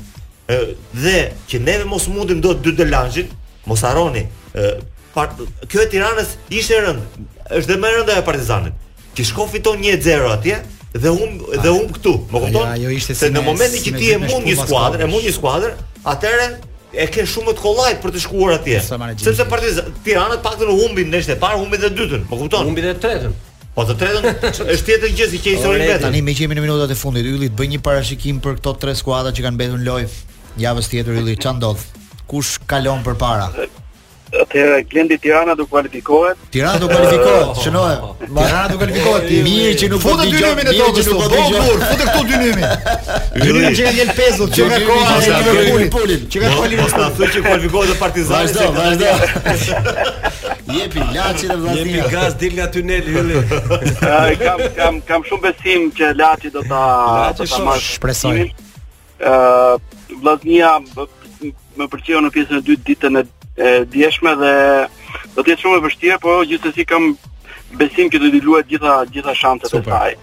dhe 0.95 1.19
që 1.51 1.61
neve 1.69 1.85
mos 1.85 2.09
mundim 2.09 2.41
do 2.41 2.55
të 2.57 2.73
dy 2.73 2.81
të 2.81 3.35
mos 3.67 3.83
harroni, 3.83 4.23
kjo 5.67 5.81
e 5.83 5.87
Tiranës 5.91 6.33
ishte 6.55 6.79
rënd, 6.79 7.19
është 7.59 7.69
dhe 7.73 7.79
më 7.83 7.91
rënda 7.97 8.15
e 8.15 8.23
Partizanit. 8.25 8.85
Ti 9.17 9.25
shko 9.27 9.45
fiton 9.51 9.79
1-0 9.81 10.31
atje 10.31 10.61
dhe 11.03 11.11
hum 11.13 11.37
dhe 11.51 11.73
hum 11.73 11.89
këtu, 11.97 12.13
më 12.31 12.41
kupton? 12.45 12.63
Ajo 12.71 12.93
ishte 12.95 13.15
se 13.19 13.29
në 13.33 13.43
momentin 13.45 13.83
që 13.87 13.93
ti 13.97 14.09
e 14.15 14.19
mund 14.23 14.47
një 14.49 14.55
skuadër, 14.63 15.03
e 15.07 15.11
mund 15.11 15.27
një 15.27 15.35
skuadër, 15.35 15.75
atëre 16.13 16.47
e 16.97 17.09
ke 17.11 17.25
shumë 17.27 17.51
të 17.57 17.63
kollajt 17.65 17.99
për 18.05 18.15
të 18.15 18.23
shkuar 18.23 18.55
atje. 18.55 18.79
Sepse 19.25 19.45
Partizani 19.51 19.93
Tirana 20.07 20.39
të 20.39 20.45
paktën 20.47 20.71
humbin 20.71 21.11
ndeshje 21.11 21.35
të 21.35 21.41
parë, 21.43 21.59
humbi 21.61 21.81
dhe 21.83 21.91
dytën, 21.97 22.23
më 22.29 22.41
kupton? 22.45 22.69
Humbi 22.71 22.87
dhe 22.87 22.95
tretën. 23.03 23.35
Po 23.77 23.83
të 23.85 23.93
tretën 23.99 24.47
është 24.73 24.83
tjetër 24.87 25.11
gjë 25.19 25.27
si 25.35 25.41
që 25.43 25.51
historinë 25.57 25.91
vetë. 25.91 25.99
Tani 26.07 26.23
me 26.25 26.33
qemi 26.37 26.55
në 26.57 26.63
minutat 26.65 26.95
e 26.95 26.97
fundit, 26.97 27.27
Ylli 27.29 27.51
të 27.51 27.59
bëj 27.59 27.67
një 27.75 27.81
parashikim 27.85 28.39
për 28.41 28.55
këto 28.57 28.73
tre 28.81 28.95
skuadra 28.97 29.29
që 29.37 29.43
kanë 29.45 29.57
mbetur 29.59 29.77
në 29.77 29.85
lojë 29.91 30.07
javës 30.63 30.89
tjetër 30.95 31.19
Ylli 31.19 31.35
çan 31.43 31.59
do? 31.61 31.75
kush 32.27 32.57
kalon 32.67 33.01
përpara. 33.07 33.49
Atëherë 34.27 34.81
Glendi 34.91 35.15
Tirana 35.23 35.53
do 35.55 35.63
kualifikohet. 35.71 36.35
Tirana 36.51 36.79
do 36.81 36.89
kualifikohet, 36.91 37.51
oh. 37.53 37.61
shënoje. 37.63 38.25
Tirana 38.25 38.63
do 38.73 38.79
kualifikohet. 38.81 39.29
Mirë 39.45 39.77
që 39.81 39.87
nuk 39.93 40.01
futet 40.03 40.33
dy 40.33 40.41
numrin 40.43 40.67
e 40.67 40.73
tokës, 40.81 41.07
nuk 41.13 41.21
do 41.21 41.45
burr, 41.55 41.85
futet 41.93 42.09
këtu 42.09 42.25
dy 42.31 42.39
numrin. 42.41 43.23
Dy 43.31 43.47
numrin 43.47 43.77
që 43.79 43.87
ngjel 43.93 44.11
pezull, 44.19 44.51
që 44.57 44.67
ka 44.73 44.81
koha 44.83 45.15
e 45.15 45.31
Liverpoolit, 45.69 46.27
që 46.35 46.43
ka 46.43 46.51
koha 46.57 46.71
Liverpoolit, 46.75 47.17
thotë 47.21 47.31
që 47.37 47.45
kualifikohet 47.47 48.03
Partizani. 48.03 48.53
Vazhdo, 48.59 48.67
vazhdo. 48.75 49.89
Jepi 50.75 51.03
Laçi 51.15 51.47
dhe 51.47 51.57
Vladimir. 51.63 51.91
Jepi 51.95 52.15
gaz 52.17 52.37
dil 52.43 52.57
nga 52.59 52.67
tuneli 52.75 53.17
hylli. 53.17 53.43
Ai 54.19 54.35
kam 54.43 54.65
kam 54.81 55.01
kam 55.11 55.27
shumë 55.31 55.45
besim 55.49 55.87
që 56.01 56.11
Laçi 56.19 56.51
do 56.57 56.67
ta 56.67 56.83
do 57.39 57.47
ta 57.47 57.63
marrë. 57.71 57.83
Shpresoj. 57.95 58.43
Ë, 59.23 59.37
Vladnia 60.19 60.75
më 61.79 61.87
pëlqeu 61.93 62.21
në 62.25 62.33
pjesën 62.33 62.57
e 62.59 62.63
dytë 62.67 62.85
ditën 62.89 63.19
e 63.21 63.73
djeshme 63.93 64.33
dhe 64.41 64.51
do 65.35 65.41
të 65.43 65.53
jetë 65.53 65.63
shumë 65.65 65.79
e 65.79 65.83
vështirë, 65.85 66.19
por 66.23 66.43
gjithsesi 66.49 66.85
kam 66.89 67.11
besim 67.77 68.09
që 68.13 68.21
do 68.23 68.31
të 68.33 68.43
luajë 68.45 68.69
gjitha 68.73 68.97
gjitha 69.15 69.35
shanset 69.37 69.77
e 69.77 69.83
saj. 69.85 70.15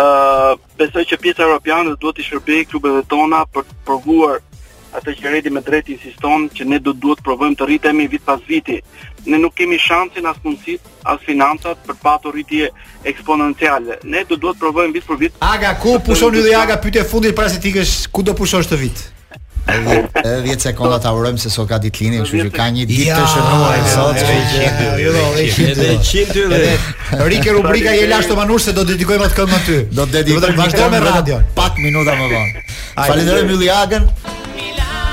Ëh, 0.00 0.52
besoj 0.80 1.06
që 1.12 1.20
pjesa 1.22 1.46
europiane 1.46 1.94
do 2.02 2.12
të 2.12 2.26
shërbejë 2.26 2.68
klubeve 2.72 3.04
tona 3.10 3.44
për 3.54 3.66
të 3.68 3.78
provuar 3.86 4.40
atë 4.96 5.12
që 5.18 5.30
Redi 5.34 5.50
me 5.52 5.60
drejtë 5.60 5.92
insiston 5.92 6.46
që 6.56 6.64
ne 6.70 6.78
do 6.80 6.94
duhet 6.96 7.18
të 7.20 7.26
provojmë 7.26 7.58
të 7.60 7.66
rritemi 7.68 8.06
vit 8.08 8.22
pas 8.24 8.40
viti. 8.48 8.78
Ne 9.26 9.36
nuk 9.42 9.52
kemi 9.58 9.76
shansin 9.82 10.24
as 10.30 10.38
mundësit, 10.44 10.80
as 11.04 11.18
financat 11.26 11.80
për 11.86 11.98
patur 12.02 12.32
rritje 12.36 12.70
eksponenciale. 13.10 13.98
Ne 14.08 14.22
do 14.30 14.38
duhet 14.38 14.56
të 14.56 14.62
provojmë 14.62 14.96
vit 14.96 15.04
për 15.10 15.20
vit. 15.24 15.36
Aga 15.52 15.74
ku 15.82 15.98
pushon 16.06 16.38
ju 16.38 16.46
dhe 16.46 16.56
aga 16.60 16.78
pyetë 16.82 17.04
fundit 17.10 17.36
para 17.36 17.50
se 17.52 17.60
të 17.60 17.76
ku 18.14 18.22
do 18.24 18.32
pushosh 18.38 18.70
të 18.72 18.78
vit. 18.86 19.04
Edhe 19.68 20.06
10 20.50 20.60
sekonda 20.62 20.98
ta 21.02 21.10
urojmë 21.16 21.40
se 21.42 21.50
sot 21.50 21.66
ka 21.68 21.78
ditë 21.82 22.04
lini, 22.06 22.20
kështu 22.22 22.38
që 22.44 22.50
ka 22.54 22.66
një 22.74 22.84
ditë 22.86 23.16
të 23.16 23.24
shënuar 23.32 23.88
sot. 23.90 24.22
Jo, 24.22 25.14
jo, 25.16 25.26
edhe 25.34 25.74
100 25.98 26.30
ty 26.32 26.44
dhe 26.52 26.70
rikë 27.34 27.56
rubrika 27.58 27.96
je 27.98 28.06
lashtë 28.12 28.38
manush 28.38 28.68
se 28.68 28.76
do 28.78 28.86
dedikojmë 28.92 29.26
atë 29.28 29.38
këngë 29.40 29.58
aty. 29.60 29.78
Do 29.98 30.06
të 30.06 30.14
dedikojmë 30.20 30.58
vazhdo 30.62 30.88
me 30.94 31.02
radion. 31.08 31.42
Pak 31.58 31.80
minuta 31.82 32.14
më 32.22 32.30
vonë. 32.36 32.66
Falenderoj 32.94 33.46
Mylliagën. 33.50 34.08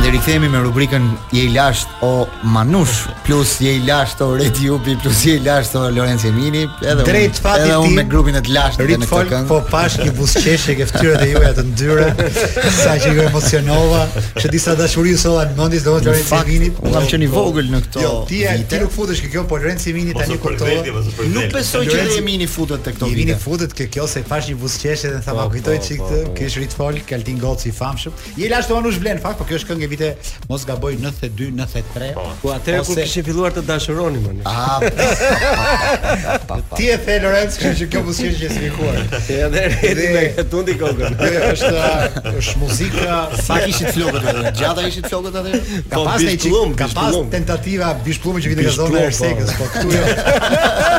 Dhe 0.02 0.10
rikthehemi 0.12 0.50
me 0.50 0.58
rubrikën 0.64 1.06
Je 1.32 1.42
i 1.46 1.50
lasht 1.54 1.88
o 2.02 2.26
Manush 2.44 3.06
plus 3.26 3.54
Je 3.62 3.74
i 3.78 3.82
lasht 3.86 4.22
o 4.22 4.32
Redi 4.38 4.70
Upi 4.74 4.96
plus 5.02 5.22
Je 5.28 5.36
i 5.38 5.42
lasht 5.44 5.76
o 5.76 5.84
Lorenzo 5.96 6.28
Emini, 6.28 6.64
edhe 6.84 7.04
drejt 7.06 7.40
fatit 7.44 7.68
edhe 7.68 7.78
unë 7.82 7.94
me 8.00 8.04
grupin 8.10 8.36
e 8.38 8.42
të 8.44 8.52
lasht 8.56 8.82
në 8.82 9.42
Po 9.50 9.60
pash 9.70 10.00
një 10.02 10.16
buzëqeshje 10.18 10.76
ke 10.80 10.88
fytyrat 10.90 11.24
e 11.26 11.28
juaja 11.32 11.52
të 11.60 11.66
ndyre 11.68 12.30
sa 12.76 12.96
që 13.04 13.14
ju 13.16 13.26
emocionova, 13.28 14.02
që 14.42 14.52
disa 14.54 14.76
dashuri 14.80 15.14
u 15.16 15.22
sola 15.22 15.46
në 15.52 15.58
mendis 15.62 15.86
domosdoshmë 15.86 16.12
Lorenzo 16.18 16.42
Emini. 16.44 16.70
Unë 16.74 16.92
kam 16.94 16.94
po, 16.94 17.12
qenë 17.14 17.28
i 17.28 17.30
po. 17.34 17.44
vogël 17.48 17.72
në 17.74 17.82
këto. 17.86 18.04
Jo, 18.04 18.12
ti 18.30 18.42
ti 18.72 18.80
nuk 18.84 18.94
futësh 18.96 19.22
ke 19.26 19.32
kjo 19.36 19.46
po 19.50 19.58
Lorenzo 19.60 19.90
Emini 19.92 20.16
tani 20.18 20.38
kuptoj. 20.42 20.78
Nuk 21.32 21.48
besoj 21.54 21.86
që 21.86 21.94
Lorenzo 21.94 22.20
Emini 22.24 22.48
Futët 22.54 22.84
të 22.88 22.96
këto 22.98 23.10
vite. 23.12 23.20
Emini 23.22 23.40
futet 23.40 23.76
ke 23.80 23.88
kjo 23.92 24.08
se 24.10 24.24
pash 24.30 24.52
një 24.52 24.60
busqeshe 24.64 25.14
dhe 25.16 25.22
thava 25.26 25.48
po, 25.48 25.56
kujtoj 25.58 25.82
çik 25.90 27.02
Kaltin 27.10 27.40
Goci 27.42 27.72
famshëm. 27.74 28.12
Je 28.40 28.48
i 28.50 28.54
o 28.54 28.76
Manush 28.76 29.00
blen, 29.02 29.22
po 29.24 29.44
kjo 29.48 29.62
është 29.62 29.83
nga 29.84 29.88
vite 29.90 30.16
mos 30.50 30.66
gaboj 30.66 30.96
92 30.96 31.52
93. 31.52 32.14
ku 32.42 32.48
atëherë 32.54 32.86
kur 32.88 33.00
kishe 33.04 33.24
filluar 33.26 33.54
të 33.56 33.64
dashuroni 33.68 34.22
më. 34.24 34.34
Ah. 34.48 34.84
Ti 36.78 36.88
e 36.94 36.98
the 37.06 37.18
Lorenz, 37.24 37.58
kështu 37.60 37.74
që 37.82 37.88
kjo 37.92 38.04
mos 38.08 38.20
ishte 38.20 38.40
gjë 38.42 38.52
sikur. 38.56 38.96
Edhe 39.38 39.64
edhe 39.90 40.10
me 40.16 40.44
tundi 40.52 40.76
kokën. 40.82 41.18
Është 41.52 42.30
është 42.40 42.62
muzika, 42.64 43.20
sa 43.44 43.60
kishit 43.66 43.92
flokët 43.96 44.28
atë? 44.32 44.54
Gjata 44.60 44.88
ishit 44.90 45.08
flokët 45.12 45.40
atë? 45.42 45.62
Ka 45.90 45.98
po, 46.00 46.06
pas 46.08 46.22
një 46.28 46.36
çikum, 46.46 46.76
ka 46.82 46.90
pas 46.96 47.20
tentativa 47.34 47.94
bishplumë 48.06 48.44
që 48.46 48.54
vite 48.54 48.68
nga 48.68 48.76
zona 48.80 49.04
e 49.04 49.12
Ersekës, 49.12 49.54
po. 49.58 49.68
po 49.68 49.72
këtu 49.76 49.96
jo. 49.96 50.04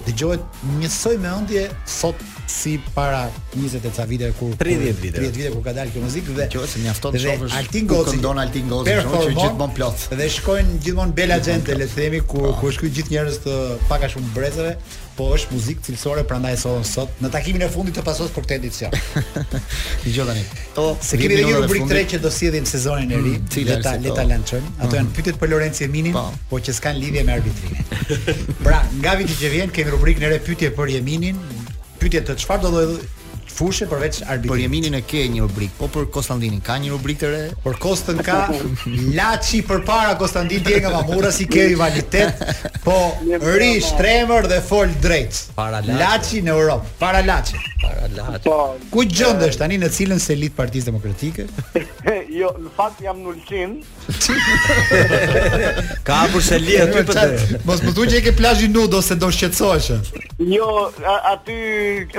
Dëgjohet 0.05 0.57
njësoj 0.83 1.15
me 1.23 1.31
ëndje 1.33 1.63
sot 1.89 2.19
si 2.51 2.75
para 2.93 3.23
20 3.55 3.79
e 3.89 3.93
ca 3.97 4.05
vite 4.11 4.27
kur 4.37 4.51
30 4.61 4.99
vite 5.01 5.17
30 5.17 5.39
vite 5.39 5.53
kur 5.55 5.63
ka 5.65 5.73
dalë 5.79 5.95
kjo 5.95 6.03
muzikë 6.05 6.35
dhe 6.37 6.47
qoftë 6.53 6.71
se 6.75 6.83
mjafton 6.83 7.15
të 7.15 7.23
shohësh 7.23 7.55
Altin 7.57 7.89
Gozi 7.89 8.17
këndon 8.19 8.41
Altin 8.43 8.69
Gozi 8.69 8.99
gjithmonë 9.39 9.77
plot 9.79 10.05
dhe 10.21 10.27
shkojnë 10.35 10.77
gjithmonë 10.85 11.17
bela 11.17 11.39
gjente 11.47 11.79
le 11.79 11.89
të 11.89 11.95
themi 11.97 12.21
ku 12.29 12.43
është 12.51 12.75
shkojnë 12.77 12.95
gjithë 12.99 13.15
njerëz 13.15 13.41
të 13.47 13.57
pak 13.95 14.05
a 14.05 14.13
shumë 14.13 14.35
brezave 14.37 14.75
po 15.19 15.29
është 15.35 15.55
muzikë 15.55 15.85
cilësore, 15.87 16.25
prandaj 16.29 16.55
solon 16.65 16.85
sot 16.89 17.21
në 17.23 17.31
takimin 17.35 17.63
e 17.65 17.69
fundit 17.71 17.97
të 17.99 18.03
pasos 18.07 18.33
për 18.35 18.47
këtë 18.47 18.57
edicion. 18.59 18.95
Dgjoj 20.05 20.27
tani. 20.31 20.43
Po, 20.77 20.87
se 21.05 21.19
kemi 21.21 21.39
një 21.41 21.59
rubrikë 21.65 21.89
tre 21.91 22.03
që 22.15 22.21
do 22.25 22.33
sjellim 22.35 22.67
sezonin 22.69 23.15
e 23.15 23.21
ri, 23.23 23.35
mm, 23.39 23.65
leta 23.71 23.95
leta 24.03 24.27
lançojmë. 24.31 24.73
Ato 24.79 24.99
janë 24.99 25.07
mm. 25.09 25.15
pyetjet 25.19 25.41
për 25.43 25.53
Lorenzo 25.55 25.85
Jeminin, 25.87 26.17
po. 26.17 26.27
po 26.51 26.63
që 26.67 26.77
s'kan 26.81 26.99
lidhje 26.99 27.25
me 27.29 27.37
arbitrin. 27.39 28.23
pra, 28.65 28.83
nga 28.99 29.17
viti 29.21 29.39
që 29.43 29.53
vjen 29.59 29.75
kemi 29.77 29.95
rubrikën 29.95 30.27
e 30.29 30.35
re 30.35 30.41
pyetje 30.47 30.75
për 30.77 30.97
Jeminin, 30.99 31.39
pyetje 32.03 32.27
të 32.31 32.41
çfarë 32.43 32.67
do 32.73 32.89
fushë 33.55 33.87
përveç 33.91 34.19
arbitrit. 34.23 34.51
Për 34.51 34.63
Jeminin 34.65 34.97
e 34.99 35.03
ke 35.07 35.23
një 35.31 35.45
rubrik, 35.45 35.73
po 35.79 35.87
për 35.95 36.09
Kostandinin 36.15 36.63
ka 36.67 36.77
një 36.83 36.93
rubrik 36.95 37.21
të 37.23 37.31
re. 37.31 37.43
Por 37.65 37.77
Kostën 37.83 38.19
ka 38.27 38.39
laçi 39.17 39.63
përpara 39.69 40.17
Kostandin 40.21 40.65
dhe 40.67 40.81
nga 40.83 40.93
Mamura 40.97 41.31
si 41.37 41.47
ke 41.51 41.69
rivalitet, 41.71 42.43
po 42.87 42.97
ri 43.55 43.77
shtremër 43.85 44.51
dhe 44.51 44.59
fol 44.71 44.91
drejt. 45.05 45.45
Para 45.59 45.81
laçi 45.87 46.43
në 46.47 46.55
Europë, 46.57 46.93
para 47.03 47.23
laçi. 47.27 47.61
Para 47.85 48.11
laçi. 48.17 48.43
Po 48.49 48.59
ku 48.91 49.05
gjendesh 49.07 49.59
tani 49.61 49.79
në 49.83 49.93
cilën 49.97 50.21
se 50.25 50.37
lid 50.39 50.57
Partisë 50.57 50.91
Demokratike? 50.93 51.47
Jo, 52.35 52.49
në 52.59 52.71
fakt 52.75 52.99
jam 53.05 53.21
në 53.23 53.29
Ulcin. 53.31 53.75
Ka 56.07 56.17
hapur 56.25 56.43
se 56.43 56.57
li 56.59 56.75
aty 56.83 57.05
po. 57.07 57.15
Mos 57.69 57.85
më 57.87 57.93
thuaj 57.95 58.09
që 58.11 58.23
ke 58.27 58.33
plazhin 58.35 58.73
nudo 58.75 58.99
se 59.07 59.15
do 59.21 59.29
shqetësohesh. 59.33 60.17
Jo, 60.51 60.67
aty 61.31 61.55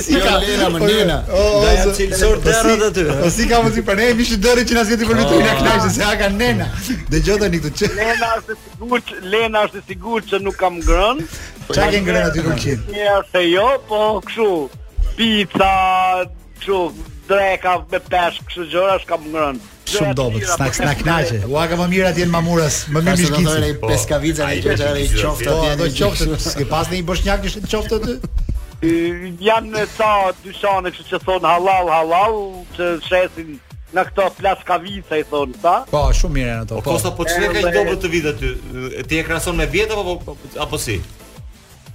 si 0.03 0.21
ka 0.21 0.31
jo, 0.31 0.37
lena 0.47 0.69
më 0.75 0.81
nena. 0.87 1.17
O, 1.37 1.41
o, 1.41 1.65
da 1.65 1.73
janë 1.79 1.95
cilësor 1.99 2.41
derrat 2.45 2.85
aty. 2.91 3.05
Eh? 3.17 3.25
si 3.39 3.49
ka 3.51 3.59
mundsi 3.65 3.83
për 3.89 3.99
ne 4.03 4.09
mishi 4.21 4.39
derri 4.45 4.65
që 4.71 4.79
na 4.79 4.87
zgjeti 4.89 5.11
për 5.11 5.21
vitrinë 5.23 5.49
oh. 5.49 5.59
kënaqë 5.63 5.91
se 5.97 6.07
ha 6.09 6.15
ka 6.23 6.31
nena. 6.37 6.71
Dëgjoj 7.13 7.41
tani 7.43 7.61
këtu 7.67 7.75
që 7.83 7.91
Lena 8.01 8.31
është 8.39 8.59
sigurt, 8.63 9.13
Lena 9.35 9.67
është 9.69 9.85
sigurt 9.91 10.31
se 10.35 10.43
nuk 10.47 10.59
kam 10.63 10.79
ngrën. 10.85 11.25
Çka 11.73 11.91
ke 11.93 12.03
ngrën 12.07 12.31
aty 12.31 12.47
rrugën? 12.47 12.89
Ja 13.01 13.19
se 13.33 13.45
jo, 13.49 13.67
po 13.91 14.03
këshu 14.31 14.51
Pizza, 15.15 15.73
çu, 16.63 16.79
dreka 17.29 17.77
me 17.93 18.01
këshu 18.11 18.43
kshu 18.49 18.69
është 18.71 19.03
s'kam 19.05 19.29
ngrën. 19.35 19.63
Shumë 19.85 20.15
dobët, 20.17 20.45
s'na 20.49 20.69
s'na 20.73 20.93
naqe. 21.05 21.43
Ua 21.51 21.67
ka 21.69 21.77
më 21.77 21.87
mirë 21.93 22.07
atje 22.11 22.25
në 22.27 22.33
Mamuras, 22.33 22.77
më 22.93 23.03
mirë 23.05 23.21
mish 23.21 23.33
gjithë. 23.35 23.57
Ai 23.67 23.75
po, 23.79 23.91
peskavica 23.93 24.47
ai 24.49 24.63
që 24.65 24.75
ai 24.89 25.05
qoftë 25.13 25.51
atje. 25.51 25.51
Po 25.51 25.69
ato 25.73 25.89
qoftë, 25.99 26.39
s'ke 26.45 26.67
pas 26.71 26.89
në 26.91 27.01
një 27.01 27.07
boshnjak 27.11 27.45
që 27.45 27.53
shit 27.53 27.67
qoftë 27.69 27.99
aty. 27.99 28.15
Jan 29.49 29.69
në 29.75 29.85
sa 29.97 30.11
dyshane, 30.45 30.93
kështu 30.95 31.13
që 31.13 31.21
thon 31.29 31.47
halal 31.49 31.91
halal, 31.93 32.37
të 32.79 32.89
shesin 33.09 33.53
në 33.95 34.07
këto 34.11 34.27
plaskavica 34.41 35.19
i 35.21 35.27
thon 35.31 35.55
ta. 35.63 35.77
Po, 35.93 36.07
shumë 36.19 36.39
mirë 36.39 36.53
ato. 36.65 36.81
Po 36.81 36.95
Kosta, 36.95 37.13
po, 37.13 37.25
po 37.25 37.29
çnë 37.29 37.51
ka 37.59 37.73
dobët 37.77 38.03
të 38.05 38.13
vit 38.17 38.31
aty. 38.33 38.53
Ti 39.11 39.21
e 39.21 39.27
krason 39.29 39.59
me 39.61 39.69
vjet 39.77 39.93
apo 39.95 40.17
po 40.25 40.37
apo 40.65 40.79
si? 40.81 41.01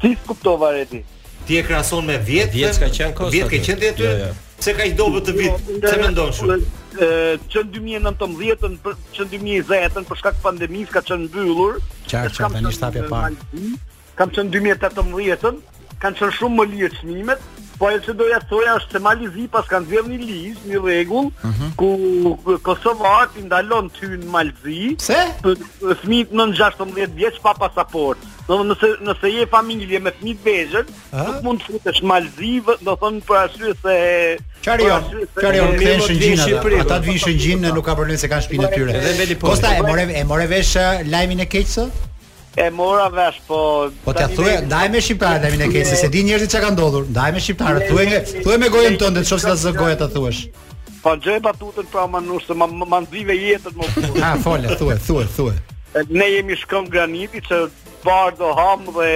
Ti 0.02 0.14
e 0.14 0.20
kuptova 0.28 0.72
reti. 0.78 1.02
Ti 1.50 1.58
e 1.58 1.64
krason 1.66 2.06
me 2.06 2.20
vjet? 2.22 2.54
Vjet 2.56 2.80
ka 2.86 2.94
qenë 3.00 3.16
Kosta. 3.18 3.34
Vjet 3.34 3.50
ka 3.54 3.64
qenë 3.70 3.94
aty. 3.96 4.06
Jo, 4.08 4.16
jo. 4.24 4.32
Se 4.60 4.74
ka 4.76 4.84
i 4.88 4.94
dobët 4.96 5.28
të 5.30 5.36
vit. 5.38 5.70
Jo, 5.76 5.82
Se 5.90 6.00
mendon 6.02 6.34
shumë 6.40 6.62
që 6.96 7.64
në 7.66 7.72
2019 8.18 8.78
të 8.86 8.94
që 9.14 9.24
në 9.26 9.30
2020 9.64 9.90
të 9.94 10.06
për 10.10 10.18
shkak 10.20 10.36
pandemis 10.44 10.90
ka 10.90 11.02
qënë 11.06 11.28
mbyllur 11.30 11.78
bëllur 11.78 11.82
qarë 12.10 12.34
që 12.38 12.50
një 12.66 12.72
shtapje 12.78 13.04
parë 13.12 13.72
kam 14.20 14.30
qënë 14.38 14.52
2018 14.52 15.40
të 15.42 16.02
kanë 16.02 16.16
që 16.22 16.32
shumë 16.40 16.58
më 16.62 16.70
lirë 16.74 16.94
qënimet 17.04 17.69
Po 17.80 17.88
e 17.96 18.00
që 18.04 18.14
doja 18.20 18.42
soja 18.50 18.74
është 18.76 18.98
se 18.98 19.00
Malizi 19.04 19.46
pas 19.54 19.68
kanë 19.72 19.88
dhjel 19.88 20.10
një 20.12 20.18
list, 20.26 20.66
një 20.68 20.80
regull 20.84 21.30
mhm. 21.48 21.70
Ku 21.80 22.60
Kosovak 22.66 23.38
i 23.40 23.46
ndalon 23.48 23.88
ty 23.96 24.10
në 24.20 24.28
Malizi 24.34 24.90
Se? 25.04 25.20
Për 25.46 25.96
thmit 26.04 26.36
në 26.36 26.50
në 26.52 26.60
16 26.60 27.16
vjeq 27.16 27.40
pa 27.46 27.56
pasaport 27.60 28.20
Nëse 28.50 29.30
je 29.30 29.46
familje 29.50 30.00
me 30.02 30.12
thmit 30.20 30.40
vejën 30.42 30.92
Nuk 31.14 31.40
mund 31.46 31.64
të 31.64 31.76
frit 31.76 31.90
është 31.94 32.10
Malizi 32.10 32.52
Do 32.84 32.98
thonë 33.00 33.24
për 33.30 33.40
asyre 33.46 33.76
se 33.80 33.98
Qarion, 34.60 35.06
qarion, 35.40 35.78
këtë 35.80 36.34
në 36.36 36.50
dhe, 36.60 36.80
Ata 36.84 36.98
të 36.98 37.14
vishë 37.14 37.38
në 37.64 37.72
nuk 37.78 37.86
ka 37.88 37.96
problem 37.96 38.20
se 38.20 38.28
kanë 38.32 38.48
shpinë 38.50 38.68
të 38.68 38.76
tyre 38.76 39.40
Kosta 39.46 39.78
e 39.80 40.24
more 40.28 40.50
veshë 40.52 40.88
uh, 41.00 41.08
lajmin 41.14 41.46
e 41.46 41.48
keqësë? 41.48 41.88
E 42.60 42.70
mora 42.70 43.08
vesh, 43.10 43.38
po... 43.48 43.58
Po 44.04 44.12
t'ja 44.12 44.26
thuj, 44.36 44.50
ndaj 44.68 44.90
me 44.92 45.00
shqiptarët, 45.02 45.46
dajmi 45.46 45.60
në 45.62 45.68
kejtë, 45.72 45.94
se 46.00 46.10
di 46.12 46.26
njerëzit 46.28 46.52
që 46.52 46.62
ka 46.66 46.72
ndodhur, 46.74 47.06
ndaj 47.16 47.30
me 47.32 47.40
shqiptarët, 47.46 47.86
thuaj 47.88 48.08
me, 48.10 48.58
me 48.66 48.70
gojën 48.74 48.98
tënde 49.00 49.22
dhe 49.22 49.24
të 49.24 49.32
shosë 49.32 49.48
të 49.48 49.54
zë 49.62 49.94
të 50.02 50.08
thuash. 50.18 50.42
Po 51.06 51.14
në 51.16 51.24
gjëj 51.24 51.40
batutën 51.46 51.88
pra 51.94 52.04
më 52.12 52.22
nusë, 52.26 52.50
të 52.50 52.60
më 52.60 53.00
ndive 53.06 53.38
jetët 53.40 53.80
më 53.80 53.88
thuj. 53.96 54.10
Ha, 54.26 54.34
fole, 54.44 54.76
thuaj 54.82 54.98
thuaj 55.08 55.30
thuaj 55.38 55.56
Ne 56.20 56.28
jemi 56.36 56.60
shkëm 56.66 56.92
granitit 56.92 57.48
që 57.50 57.62
bardh 58.08 58.36
do 58.38 58.50
ham 58.60 58.80
dhe 58.96 59.10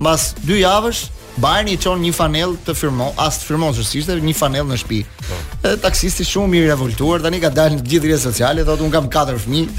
Mbas 0.00 0.32
2 0.48 0.58
javësh 0.64 1.06
Bayern 1.42 1.70
i 1.72 1.76
çon 1.80 1.96
një 2.04 2.10
fanell 2.12 2.50
të 2.66 2.74
firmo, 2.76 3.06
as 3.20 3.38
të 3.40 3.46
firmos 3.48 3.78
që 3.78 3.84
ishte 4.02 4.14
një 4.20 4.32
fanell 4.36 4.66
në 4.68 4.76
shtëpi. 4.82 4.98
Po. 5.24 5.36
Edhe 5.64 5.76
Taksisti 5.86 6.24
shumë 6.28 6.58
i 6.58 6.60
revoltuar, 6.68 7.22
tani 7.24 7.38
ka 7.40 7.48
dalë 7.56 7.78
në 7.78 7.84
gjithë 7.88 8.04
rrjetet 8.08 8.24
sociale, 8.26 8.64
thotë 8.68 8.84
un 8.84 8.92
kam 8.92 9.06
katër 9.12 9.38
fëmijë, 9.40 9.70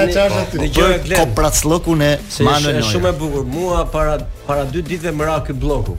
Dëgjoj 0.55 0.97
Glen. 1.09 1.21
Kopracllëkun 1.21 2.07
e 2.09 2.09
Manuel 2.49 2.81
Është 2.81 2.95
shumë 2.95 3.11
e 3.11 3.13
bukur. 3.21 3.45
Mua 3.53 3.85
para 3.93 4.17
para 4.47 4.65
dy 4.69 4.81
ditëve 4.93 5.13
më 5.17 5.29
ra 5.29 5.37
ky 5.45 5.53
blloku. 5.57 5.93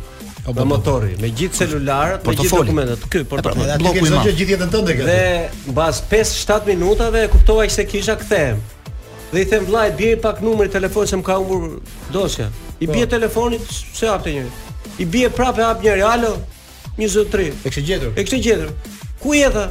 Po, 0.44 0.52
po, 0.52 0.60
po 0.60 0.64
motori, 0.74 1.14
me 1.24 1.30
gjithë 1.32 1.56
celularët, 1.56 2.26
me 2.28 2.34
gjithë 2.36 2.58
dokumentet. 2.66 3.04
Ky 3.08 3.22
pra, 3.24 3.38
portofoli. 3.40 3.70
Ai 3.72 3.78
bloku 3.80 4.04
i 4.04 4.34
Gjithë 4.36 4.52
jetën 4.58 4.72
tënde 4.74 4.96
këtu. 4.98 5.06
Dhe 5.08 5.70
mbas 5.72 6.02
5-7 6.10 6.66
minutave 6.68 7.22
e 7.26 7.30
kuptova 7.32 7.64
se 7.72 7.86
kisha 7.88 8.12
kthem. 8.20 8.60
Dhe 9.32 9.40
i 9.40 9.46
them 9.48 9.64
vllajt, 9.64 9.96
bie 9.96 10.12
pak 10.20 10.42
numrin 10.44 10.68
e 10.68 10.74
telefonit 10.76 11.14
më 11.16 11.24
ka 11.30 11.38
humbur 11.40 11.80
dosja, 12.12 12.50
I 12.76 12.84
po. 12.84 12.92
bie 12.92 13.06
telefonit, 13.14 13.64
pse 13.70 14.10
hapte 14.12 14.34
njëri. 14.36 14.72
I 15.00 15.08
bie 15.16 15.32
prapë 15.32 15.64
hap 15.64 15.80
njëri, 15.86 16.04
alo. 16.12 16.34
23. 17.00 17.48
E 17.64 17.70
kishë 17.72 17.86
gjetur. 17.88 18.12
E 18.20 18.26
kishë 18.28 18.44
gjetur. 18.44 18.74
Ku 19.24 19.32
je 19.40 19.48
tha? 19.56 19.64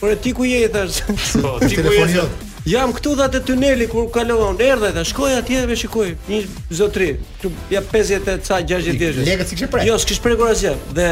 Por 0.00 0.16
ti 0.24 0.32
ku 0.34 0.48
je 0.48 0.64
Po, 1.44 1.58
ti 1.68 1.76
ku 1.76 1.92
je? 1.92 2.30
jam 2.70 2.92
këtu 2.94 3.14
dha 3.18 3.26
te 3.32 3.40
tuneli 3.46 3.86
kur 3.90 4.06
kalon, 4.14 4.58
erdhe 4.70 4.90
dhe 4.96 5.02
shkoj 5.12 5.32
atje 5.40 5.62
dhe 5.70 5.76
shikoj 5.82 6.08
një 6.30 6.38
zotri, 6.80 7.08
këtu 7.38 7.50
ja 7.74 7.80
50 7.94 8.30
e 8.34 8.40
ca 8.48 8.58
60 8.62 8.98
vjeç. 9.02 9.18
Lekët 9.30 9.50
sikish 9.52 9.72
prek. 9.72 9.86
Jo, 9.88 9.96
sikish 10.04 10.20
prekur 10.26 10.52
asgjë. 10.54 10.74
Dhe 10.98 11.08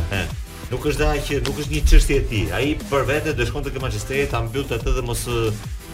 Nuk 0.71 0.85
është 0.87 1.03
dha 1.03 1.17
që 1.27 1.41
nuk 1.49 1.57
është 1.59 1.73
një 1.73 1.81
çështje 1.89 2.15
e 2.21 2.25
tij. 2.31 2.45
Ai 2.55 2.73
për 2.87 3.07
vete 3.09 3.33
do 3.35 3.47
shkon 3.49 3.65
te 3.65 3.73
Manchesteri, 3.81 4.29
ta 4.31 4.39
mbyll 4.45 4.69
atë 4.77 4.93
dhe 4.99 5.03
mos 5.09 5.25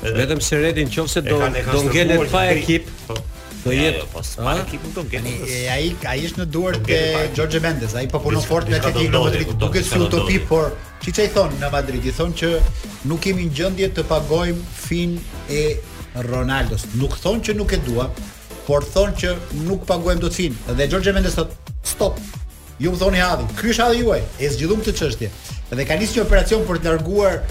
Vetëm 0.02 0.38
si 0.42 0.56
Redi 0.56 0.84
nëse 0.86 1.24
do 1.26 1.40
do 1.72 1.82
ngelet 1.90 2.30
pa 2.30 2.44
ekip, 2.54 2.86
po. 3.08 3.16
do 3.64 3.74
jetë 3.74 3.98
jo, 4.04 4.10
po, 4.12 4.22
pa 4.46 4.52
ah? 4.52 4.60
ekip 4.62 4.84
do 4.94 5.04
ngelet. 5.10 5.54
Ai 5.74 5.88
i 5.90 6.28
është 6.28 6.44
në 6.44 6.46
duart 6.54 6.84
të 6.86 7.00
George 7.34 7.60
Mendes, 7.64 7.96
ai 7.98 8.06
po 8.12 8.22
punon 8.22 8.44
fort 8.46 8.70
me 8.70 8.78
ekipin 8.78 9.10
e 9.10 9.18
Madrid, 9.18 9.54
duke 9.58 9.82
si 9.82 9.98
utopi, 9.98 10.38
por 10.40 10.76
ti 11.02 11.14
i 11.18 11.26
thonë 11.34 11.58
në 11.64 11.72
Madrid, 11.74 12.06
i 12.06 12.14
thon 12.14 12.30
që 12.38 12.52
nuk 13.10 13.24
kemi 13.26 13.50
në 13.50 13.58
gjendje 13.58 13.90
të 13.98 14.06
pagojmë 14.12 14.66
fin 14.86 15.18
e 15.50 15.64
Ronaldos. 16.30 16.86
Nuk 17.02 17.18
thonë 17.24 17.42
që 17.48 17.56
nuk 17.58 17.74
e 17.74 17.82
dua, 17.88 18.06
por 18.68 18.86
thonë 18.86 19.18
që 19.22 19.36
nuk 19.66 19.88
pagojmë 19.90 20.22
do 20.22 20.30
fin. 20.34 20.54
Dhe 20.70 20.88
George 20.94 21.10
Mendes 21.14 21.40
thot 21.42 21.58
stop. 21.86 22.22
Ju 22.78 22.92
më 22.94 23.02
thoni 23.02 23.22
hadhi, 23.26 23.50
ky 23.58 23.74
është 23.74 23.88
hadhi 23.88 24.04
juaj. 24.06 24.22
E 24.38 24.50
zgjidhum 24.54 24.86
të 24.86 24.94
çështje. 25.00 25.32
Dhe 25.74 25.88
ka 25.90 25.98
nisur 25.98 26.22
një 26.22 26.28
operacion 26.28 26.68
për 26.70 26.84
të 26.84 26.92
larguar 26.92 27.42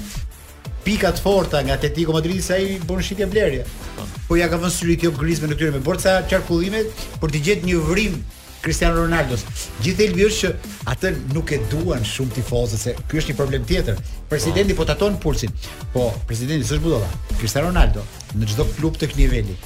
pikat 0.87 1.19
forta 1.23 1.61
nga 1.67 1.73
Atletico 1.75 2.13
Madridi 2.15 2.39
se 2.43 2.55
ai 2.55 2.79
bën 2.79 3.03
shitje 3.03 3.27
blerje. 3.27 3.67
Po 4.31 4.39
ja 4.39 4.47
ka 4.49 4.55
vënë 4.63 4.71
syri 4.73 4.95
kjo 5.01 5.11
Griezmann 5.19 5.51
në 5.53 5.59
këtyre 5.59 5.75
me 5.75 5.83
borca 5.83 6.21
çarkullimet 6.31 7.05
për 7.21 7.33
të 7.35 7.41
gjetë 7.49 7.67
një 7.67 7.81
vrim 7.91 8.15
Cristiano 8.63 9.03
Ronaldo. 9.03 9.35
Gjithë 9.83 10.07
elbi 10.07 10.27
është 10.29 10.49
që 10.49 10.71
atë 10.95 11.13
nuk 11.35 11.51
e 11.51 11.59
duan 11.73 12.07
shumë 12.07 12.37
tifozët 12.39 12.85
se 12.85 12.95
ky 13.11 13.19
është 13.19 13.35
një 13.35 13.39
problem 13.39 13.67
tjetër. 13.67 13.99
Presidenti 14.31 14.79
po 14.79 14.87
taton 14.87 15.19
pulsin. 15.23 15.51
Po 15.95 16.07
presidenti 16.27 16.67
s'është 16.71 16.87
budolla. 16.87 17.11
Cristiano 17.43 17.73
Ronaldo 17.73 18.07
në 18.39 18.51
çdo 18.53 18.71
klub 18.79 18.99
tek 19.03 19.19
niveli 19.19 19.59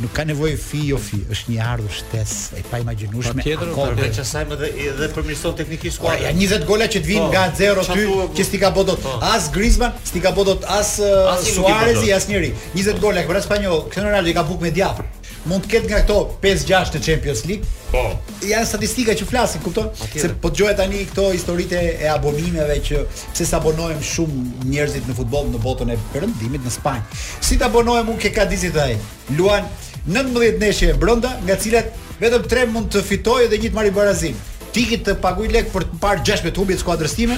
nuk 0.00 0.10
ka 0.14 0.24
nevojë 0.26 0.54
fi 0.58 0.80
jo 0.90 0.96
fi, 0.98 1.20
është 1.30 1.52
një 1.52 1.62
ardhur 1.68 1.92
shtesë 1.94 2.58
e 2.58 2.62
pa 2.66 2.80
imagjinueshme. 2.82 3.38
Patjetër, 3.44 3.70
po 3.76 3.84
për 3.94 4.10
çfarë 4.10 4.28
sa 4.32 4.42
më 4.48 4.58
edhe 4.90 5.10
për 5.14 5.26
mirëson 5.28 5.56
teknikisht 5.62 6.00
skuadra. 6.00 6.26
Ja 6.26 6.34
20 6.34 6.66
gola 6.68 6.88
që 6.90 7.02
të 7.04 7.12
vinë 7.12 7.26
po, 7.28 7.30
nga 7.30 7.46
0-2 7.54 8.28
që 8.34 8.48
sti 8.50 8.62
ka 8.64 8.72
bodot 8.74 9.02
po. 9.04 9.14
as 9.30 9.50
Griezmann, 9.54 9.94
sti 10.06 10.22
ka 10.24 10.32
bodot 10.34 10.66
as 10.78 10.96
uh, 11.02 11.30
po, 11.30 11.50
Suarezi, 11.60 12.08
i 12.10 12.14
asnjëri. 12.16 12.52
20 12.74 13.02
gola 13.04 13.22
këpër 13.22 13.44
spanjoll, 13.46 13.84
këto 13.92 14.10
në 14.10 14.24
i 14.34 14.34
ka 14.40 14.46
buk 14.48 14.64
me 14.66 14.74
diaf. 14.74 15.04
Mund 15.44 15.66
të 15.66 15.74
ketë 15.74 15.88
nga 15.90 15.98
këto 16.00 16.14
5-6 16.40 16.92
të 16.94 17.00
Champions 17.04 17.42
League. 17.44 17.66
Po. 17.92 18.00
Ja 18.48 18.62
statistika 18.66 19.12
që 19.14 19.26
flasin, 19.28 19.60
kupton? 19.62 19.90
Se 20.16 20.30
po 20.40 20.48
dëgjohet 20.48 20.78
tani 20.80 21.02
këto 21.10 21.26
historitë 21.36 21.82
e 22.00 22.08
abonimeve 22.08 22.78
që 22.88 23.02
pse 23.34 23.44
sa 23.50 23.60
abonojmë 23.60 24.00
shumë 24.08 24.64
njerëzit 24.72 25.04
në 25.10 25.18
futboll 25.20 25.52
në 25.52 25.60
botën 25.62 25.92
e 25.92 25.98
Perëndimit 26.16 26.64
në 26.64 26.72
Spanjë. 26.78 27.20
Si 27.44 27.60
të 27.60 27.68
abonohem 27.68 28.08
unë 28.14 28.24
ke 28.24 28.32
ka 28.40 28.48
ai? 28.88 28.96
Luan 29.36 29.68
19 30.06 30.58
neshje 30.60 30.92
brenda, 31.00 31.36
nga 31.44 31.56
cilat 31.56 31.92
vetëm 32.20 32.44
3 32.52 32.68
mund 32.72 32.90
të 32.92 33.00
fitojë 33.08 33.46
dhe 33.52 33.60
një 33.62 33.70
të 33.72 33.76
marrë 33.78 33.94
barazim 33.96 34.36
tikit 34.74 35.04
të 35.06 35.14
paguaj 35.22 35.50
lek 35.54 35.68
për 35.72 35.84
të 35.92 35.98
parë 36.02 36.24
16 36.26 36.58
humbje 36.58 36.76
të 36.76 36.82
skuadrës 36.82 37.14
time. 37.16 37.36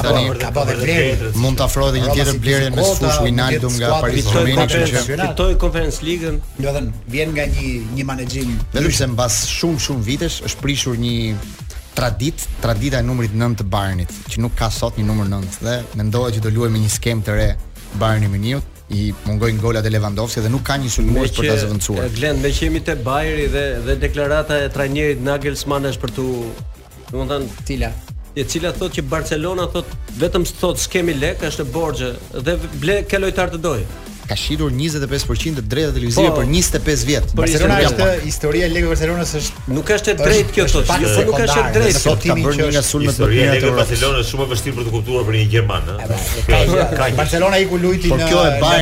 bërë 0.03 0.41
ka 0.43 0.51
bërë 0.57 0.79
vlerë. 0.83 1.33
Mund 1.43 1.57
të 1.61 1.65
afrohet 1.69 1.95
një 2.01 2.15
tjetër 2.15 2.39
vlerë 2.45 2.71
me 2.77 2.83
Sush 2.83 3.19
Ronaldo 3.21 3.69
nga 3.77 3.89
Paris 4.01 4.25
Saint-Germain 4.25 4.69
që 4.69 5.03
fitoi 5.07 5.55
Conference 5.63 5.99
League-ën. 6.07 6.35
Do 6.61 6.65
të 6.65 6.73
thënë, 6.77 6.91
vjen 7.13 7.29
nga 7.35 7.45
një 7.55 7.69
një 7.97 8.05
menaxhim. 8.11 8.51
Vetëm 8.73 8.93
se 8.99 9.07
mbas 9.13 9.35
shumë 9.59 9.79
shumë 9.85 10.03
vitesh 10.09 10.37
është 10.47 10.61
prishur 10.63 10.95
një 10.97 11.37
tradit, 11.93 12.35
tradita 12.61 12.97
e 12.99 13.05
numrit 13.09 13.35
9 13.37 13.61
të 13.61 13.67
Bayernit, 13.69 14.13
që 14.31 14.41
nuk 14.45 14.57
ka 14.59 14.71
sot 14.73 14.99
një 15.01 15.07
numër 15.11 15.31
9 15.33 15.63
dhe 15.65 15.77
mendohet 16.01 16.37
që 16.39 16.45
do 16.47 16.53
luajmë 16.57 16.83
një 16.85 16.91
skem 16.97 17.21
të 17.27 17.37
re 17.37 17.49
Bayerni 18.01 18.31
me 18.33 18.41
Niu 18.43 18.61
i 18.93 19.11
mungojnë 19.27 19.61
golat 19.61 19.87
e 19.89 19.93
Lewandowski 19.93 20.43
dhe 20.45 20.51
nuk 20.53 20.65
ka 20.69 20.79
një 20.81 20.91
sulmues 20.93 21.33
për 21.37 21.49
ta 21.51 21.59
zëvendësuar. 21.63 22.09
Glen, 22.17 22.41
me 22.43 22.51
që 22.53 22.67
jemi 22.67 22.81
te 22.85 22.97
Bayeri 23.09 23.47
dhe 23.53 23.67
dhe 23.87 23.99
deklarata 24.07 24.59
e 24.67 24.71
trajnerit 24.73 25.21
Nagelsmann 25.25 25.89
është 25.93 26.03
për 26.05 26.15
tu, 26.17 26.27
domethënë, 27.11 27.67
cila? 27.69 27.93
E 28.33 28.47
cila 28.49 28.71
thotë 28.73 28.99
që 28.99 29.07
Barcelona 29.13 29.67
thot 29.75 29.93
vetëm 30.21 30.47
thot 30.61 30.81
skemi 30.81 31.17
lek 31.21 31.45
është 31.49 31.67
e 31.67 31.73
borxhe 31.75 32.13
dhe 32.49 32.57
ble 32.81 33.03
ke 33.09 33.21
lojtar 33.21 33.53
të 33.53 33.61
doj 33.67 33.79
ka 34.33 34.37
shitur 34.41 34.73
25% 34.73 35.59
të 35.61 35.63
drejtave 35.75 35.97
televizive 35.99 36.31
po, 36.33 36.41
për 36.41 36.47
25 36.49 37.03
vjet. 37.09 37.33
Barcelona 37.37 37.79
është 37.89 38.09
historia 38.25 38.69
e 38.69 38.73
Legës 38.73 38.91
Barcelonës 38.95 39.33
është 39.41 39.65
nuk 39.77 39.91
është 39.97 40.13
e 40.13 40.17
drejtë 40.21 40.55
kjo 40.57 40.67
sot. 40.73 40.87
Pak 40.89 41.05
jo, 41.05 41.13
se 41.17 41.25
nuk 41.29 41.41
është 41.47 41.61
e 41.61 41.73
drejtë 41.77 42.01
sot 42.01 42.25
ti 42.25 42.33
më 42.33 42.43
thua. 42.47 42.71
Historia 43.09 43.51
e 43.59 43.73
Barcelonës 43.81 44.31
shumë 44.33 44.47
e 44.47 44.51
vështirë 44.55 44.77
për 44.79 44.89
të 44.89 44.95
kuptuar 44.97 45.27
për 45.29 45.39
një 45.39 45.47
gjerman, 45.55 45.93
ëh. 45.93 47.07
Barcelona 47.23 47.61
i 47.61 47.67
ku 47.69 47.81
lujti 47.83 48.13
në 48.23 48.31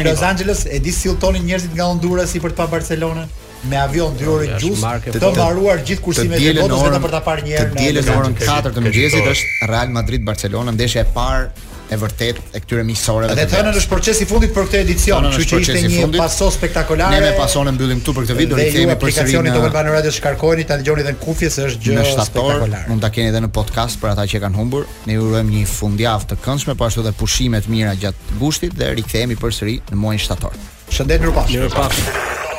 Los 0.08 0.24
Angeles 0.30 0.64
e 0.66 0.80
di 0.84 0.94
sill 0.94 1.18
njerëzit 1.20 1.74
nga 1.74 1.88
Honduras 1.90 2.30
si 2.34 2.40
për 2.44 2.54
të 2.54 2.60
pa 2.60 2.68
Barcelonën 2.76 3.30
me 3.70 3.76
avion 3.76 4.14
dy 4.16 4.24
orë 4.24 4.46
gjus 4.60 4.80
të 5.12 5.26
mbaruar 5.36 5.82
gjithë 5.88 6.00
kursimet 6.04 6.40
e 6.40 6.54
botës 6.60 6.84
vetëm 6.86 7.02
për 7.04 7.14
ta 7.14 7.20
parë 7.26 7.42
një 7.44 7.56
herë 7.58 7.88
në 7.98 8.14
orën 8.20 8.36
4 8.40 8.72
të 8.76 8.84
mëngjesit 8.86 9.26
është 9.34 9.68
Real 9.74 9.90
Madrid 9.98 10.24
Barcelona 10.24 10.72
ndeshja 10.78 11.04
e 11.04 11.10
parë 11.16 11.68
e 11.90 11.98
vërtet 11.98 12.36
e 12.54 12.60
këtyre 12.62 12.82
miqësorëve. 12.86 13.34
Dhe 13.34 13.46
thënë 13.50 13.72
është 13.80 13.90
proces 13.90 14.20
i 14.22 14.26
fundit 14.30 14.52
për 14.54 14.66
këtë 14.68 14.80
edicion, 14.84 15.26
kështu 15.32 15.58
që 15.66 15.74
ishte 15.74 15.80
një 15.96 16.08
paso 16.14 16.48
spektakolare. 16.54 17.16
Ne 17.18 17.30
me 17.30 17.32
pasonë 17.38 17.72
e 17.72 17.76
mbyllim 17.76 18.02
këtu 18.04 18.14
për 18.20 18.28
këtë 18.28 18.36
video, 18.38 18.58
i 18.58 18.66
themi 18.70 18.94
për 18.94 18.94
sërish. 18.94 18.96
Aplikacioni 18.96 19.54
do 19.56 19.62
të 19.64 19.70
bëhen 19.74 19.88
në 19.90 19.94
radio 19.96 20.14
shkarkojeni, 20.18 20.66
ta 20.70 20.76
dëgjoni 20.80 21.04
edhe 21.04 21.14
në 21.16 21.22
kufje 21.24 21.50
se 21.56 21.66
është 21.70 21.86
gjë 21.86 22.04
spektakolare. 22.12 22.82
Mund 22.90 23.02
ta 23.02 23.10
keni 23.14 23.32
edhe 23.32 23.40
në 23.42 23.50
podcast 23.56 23.98
për 24.04 24.12
ata 24.14 24.28
që 24.30 24.42
kanë 24.44 24.60
humbur. 24.62 24.86
Ne 25.10 25.16
ju 25.16 25.24
urojmë 25.32 25.56
një 25.56 25.64
fundjavë 25.74 26.30
të 26.34 26.38
këndshme, 26.46 26.76
po 26.78 26.86
ashtu 26.86 27.02
edhe 27.02 27.14
pushime 27.18 27.62
të 27.66 27.74
mira 27.74 27.96
gjatë 28.04 28.38
gushtit 28.44 28.78
dhe 28.78 28.92
rikthehemi 29.00 29.38
përsëri 29.42 29.80
në 29.90 29.98
muajin 30.04 30.24
shtator. 30.28 30.54
Shëndet 30.94 31.26
grupash. 31.26 31.56
Mirupafshim. 31.56 32.49